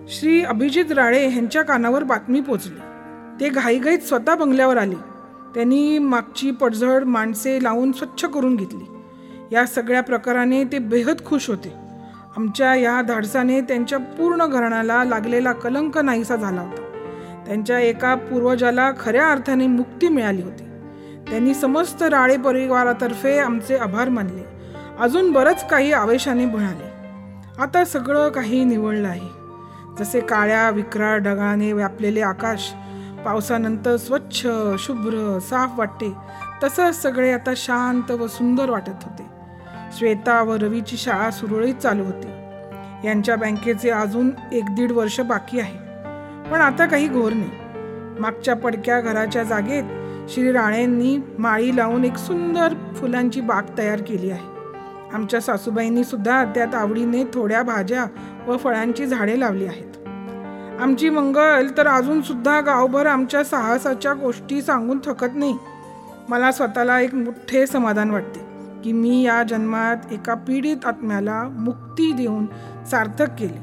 श्री 0.08 0.42
अभिजित 0.42 0.92
राळे 0.92 1.24
यांच्या 1.24 1.62
कानावर 1.62 2.02
बातमी 2.02 2.40
पोचली. 2.40 2.80
ते 3.40 3.48
घाईघाईत 3.48 3.98
स्वतः 3.98 4.34
बंगल्यावर 4.34 4.76
आले. 4.76 4.94
त्यांनी 5.54 5.98
मागची 5.98 6.50
पडझड 6.50 7.04
माणसे 7.04 7.62
लावून 7.62 7.92
स्वच्छ 7.92 8.24
करून 8.24 8.56
घेतली. 8.56 8.84
या 9.52 9.66
सगळ्या 9.66 10.02
प्रकाराने 10.02 10.64
ते 10.64 10.78
बेहद 10.78 11.24
खुश 11.24 11.48
होते. 11.48 11.72
आमच्या 12.36 12.74
या 12.74 13.02
धाडसाने 13.02 13.60
त्यांच्या 13.60 13.98
पूर्ण 13.98 14.46
घराण्याला 14.46 15.04
लागलेला 15.04 15.52
कलंक 15.52 15.98
नाहीसा 15.98 16.36
झाला 16.36 16.60
होता. 16.60 16.82
त्यांच्या 17.46 17.80
एका 17.80 18.14
पूर्वजाला 18.14 18.92
खऱ्या 19.00 19.30
अर्थाने 19.30 19.66
मुक्ती 19.66 20.08
मिळाली 20.08 20.42
होती. 20.42 20.64
त्यांनी 21.30 21.54
समस्त 21.54 22.02
राळे 22.02 22.36
परिवारातर्फे 22.36 23.38
आमचे 23.38 23.76
आभार 23.76 24.08
मानले. 24.08 24.55
अजून 25.00 25.32
बरंच 25.32 25.68
काही 25.68 25.92
आवेशाने 25.92 26.44
म्हणाले 26.44 26.84
आता 27.62 27.84
सगळं 27.84 28.28
काही 28.28 28.64
निवडलं 28.64 29.08
आहे. 29.08 29.28
जसे 29.98 30.20
काळ्या 30.20 30.70
विक्राळ 30.70 31.18
ढगाने 31.18 31.72
व्यापलेले 31.72 32.20
आकाश 32.20 32.72
पावसानंतर 33.24 33.96
स्वच्छ 33.96 34.46
शुभ्र 34.78 35.38
साफ 35.38 35.78
वाटते 35.78 36.12
तसंच 36.62 37.02
सगळे 37.02 37.32
आता 37.32 37.52
शांत 37.56 38.10
व 38.10 38.26
सुंदर 38.26 38.70
वाटत 38.70 39.04
होते. 39.04 39.26
श्वेता 39.98 40.42
व 40.42 40.54
रवीची 40.54 40.96
शाळा 40.96 41.30
सुरळीत 41.30 41.74
चालू 41.74 42.04
होती. 42.04 42.28
यांच्या 43.06 43.36
बँकेचे 43.36 43.90
अजून 43.90 44.30
एक 44.52 44.74
दीड 44.74 44.92
वर्ष 44.92 45.20
बाकी 45.20 45.60
आहे. 45.60 45.78
पण 46.50 46.60
आता 46.60 46.86
काही 46.86 47.08
घोर 47.08 47.32
नाही. 47.32 47.50
मागच्या 48.20 48.56
पडक्या 48.56 49.00
घराच्या 49.00 49.42
जागेत 49.42 49.84
श्री 50.30 50.52
राणेंनी 50.52 51.18
माळी 51.38 51.76
लावून 51.76 52.04
एक 52.04 52.16
सुंदर 52.16 52.74
फुलांची 52.94 53.40
बाग 53.40 53.62
तयार 53.78 54.00
केली 54.02 54.30
आहे. 54.30 54.55
आमच्या 55.16 55.40
सासूबाईंनी 55.40 56.04
सुद्धा 56.04 56.44
त्यात 56.44 56.74
आवडीने 56.74 57.24
थोड्या 57.24 57.62
भाज्या 57.62 58.04
व 58.46 58.56
फळांची 58.56 59.06
झाडे 59.06 59.40
लावली 59.40 59.66
आहेत. 59.66 60.08
आमची 60.80 61.08
मंगल 61.08 61.66
तर 61.76 61.86
अजून 61.86 62.20
सुद्धा 62.22 62.60
गावभर 62.60 63.06
आमच्या 63.06 63.44
साहसाच्या 63.44 64.12
गोष्टी 64.14 64.62
सांगून 64.62 64.98
थकत 65.04 65.34
नाही. 65.34 65.56
मला 66.28 66.50
स्वतःला 66.52 67.00
एक 67.00 67.14
मोठे 67.14 67.66
समाधान 67.66 68.10
वाटते 68.10 68.40
की 68.84 68.92
मी 68.92 69.22
या 69.22 69.42
जन्मात 69.42 70.12
एका 70.12 70.34
पीडित 70.34 70.84
आत्म्याला 70.84 71.42
मुक्ती 71.42 72.12
देऊन 72.12 72.46
सार्थक 72.90 73.30
केले. 73.38 73.58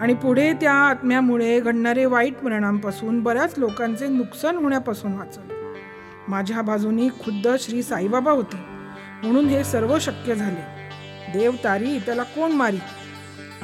आणि 0.00 0.14
पुढे 0.14 0.52
त्या 0.52 0.72
आत्म्यामुळे 0.72 1.60
घडणारे 1.60 2.04
वाईट 2.04 2.38
परिणामापासून 2.38 3.22
बऱ्याच 3.22 3.54
लोकांचे 3.58 4.08
नुकसान 4.08 4.56
होण्यापासून 4.56 5.12
वाचवले 5.12 5.54
माझ्या 6.28 6.62
बाजूनी 6.62 7.08
खुद्द 7.08 7.48
श्री 7.60 7.82
साईबाबा 7.82 8.30
होते 8.30 8.56
म्हणून 9.22 9.44
हे 9.44 9.64
सर्व 9.64 9.98
शक्य 9.98 10.34
झाले. 10.34 10.77
देव 11.32 11.54
तारी 11.64 11.98
त्याला 11.98 12.22
कोण 12.22 12.52
मारी? 12.52 12.80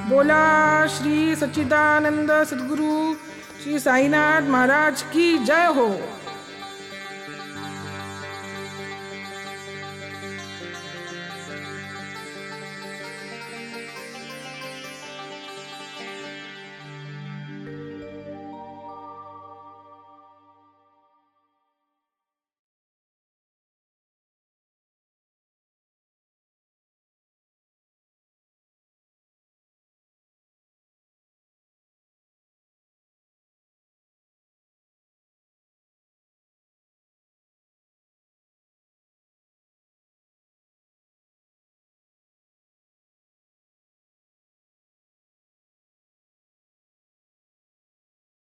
बोला 0.09 0.87
श्री 0.89 1.37
सच्चिदानंद 1.37 2.33
सद्गुरू 2.47 3.15
श्री 3.63 3.79
साईनाथ 3.79 4.43
महाराज 4.43 5.03
की 5.03 5.39
जय 5.39 5.67
हो. 5.67 5.89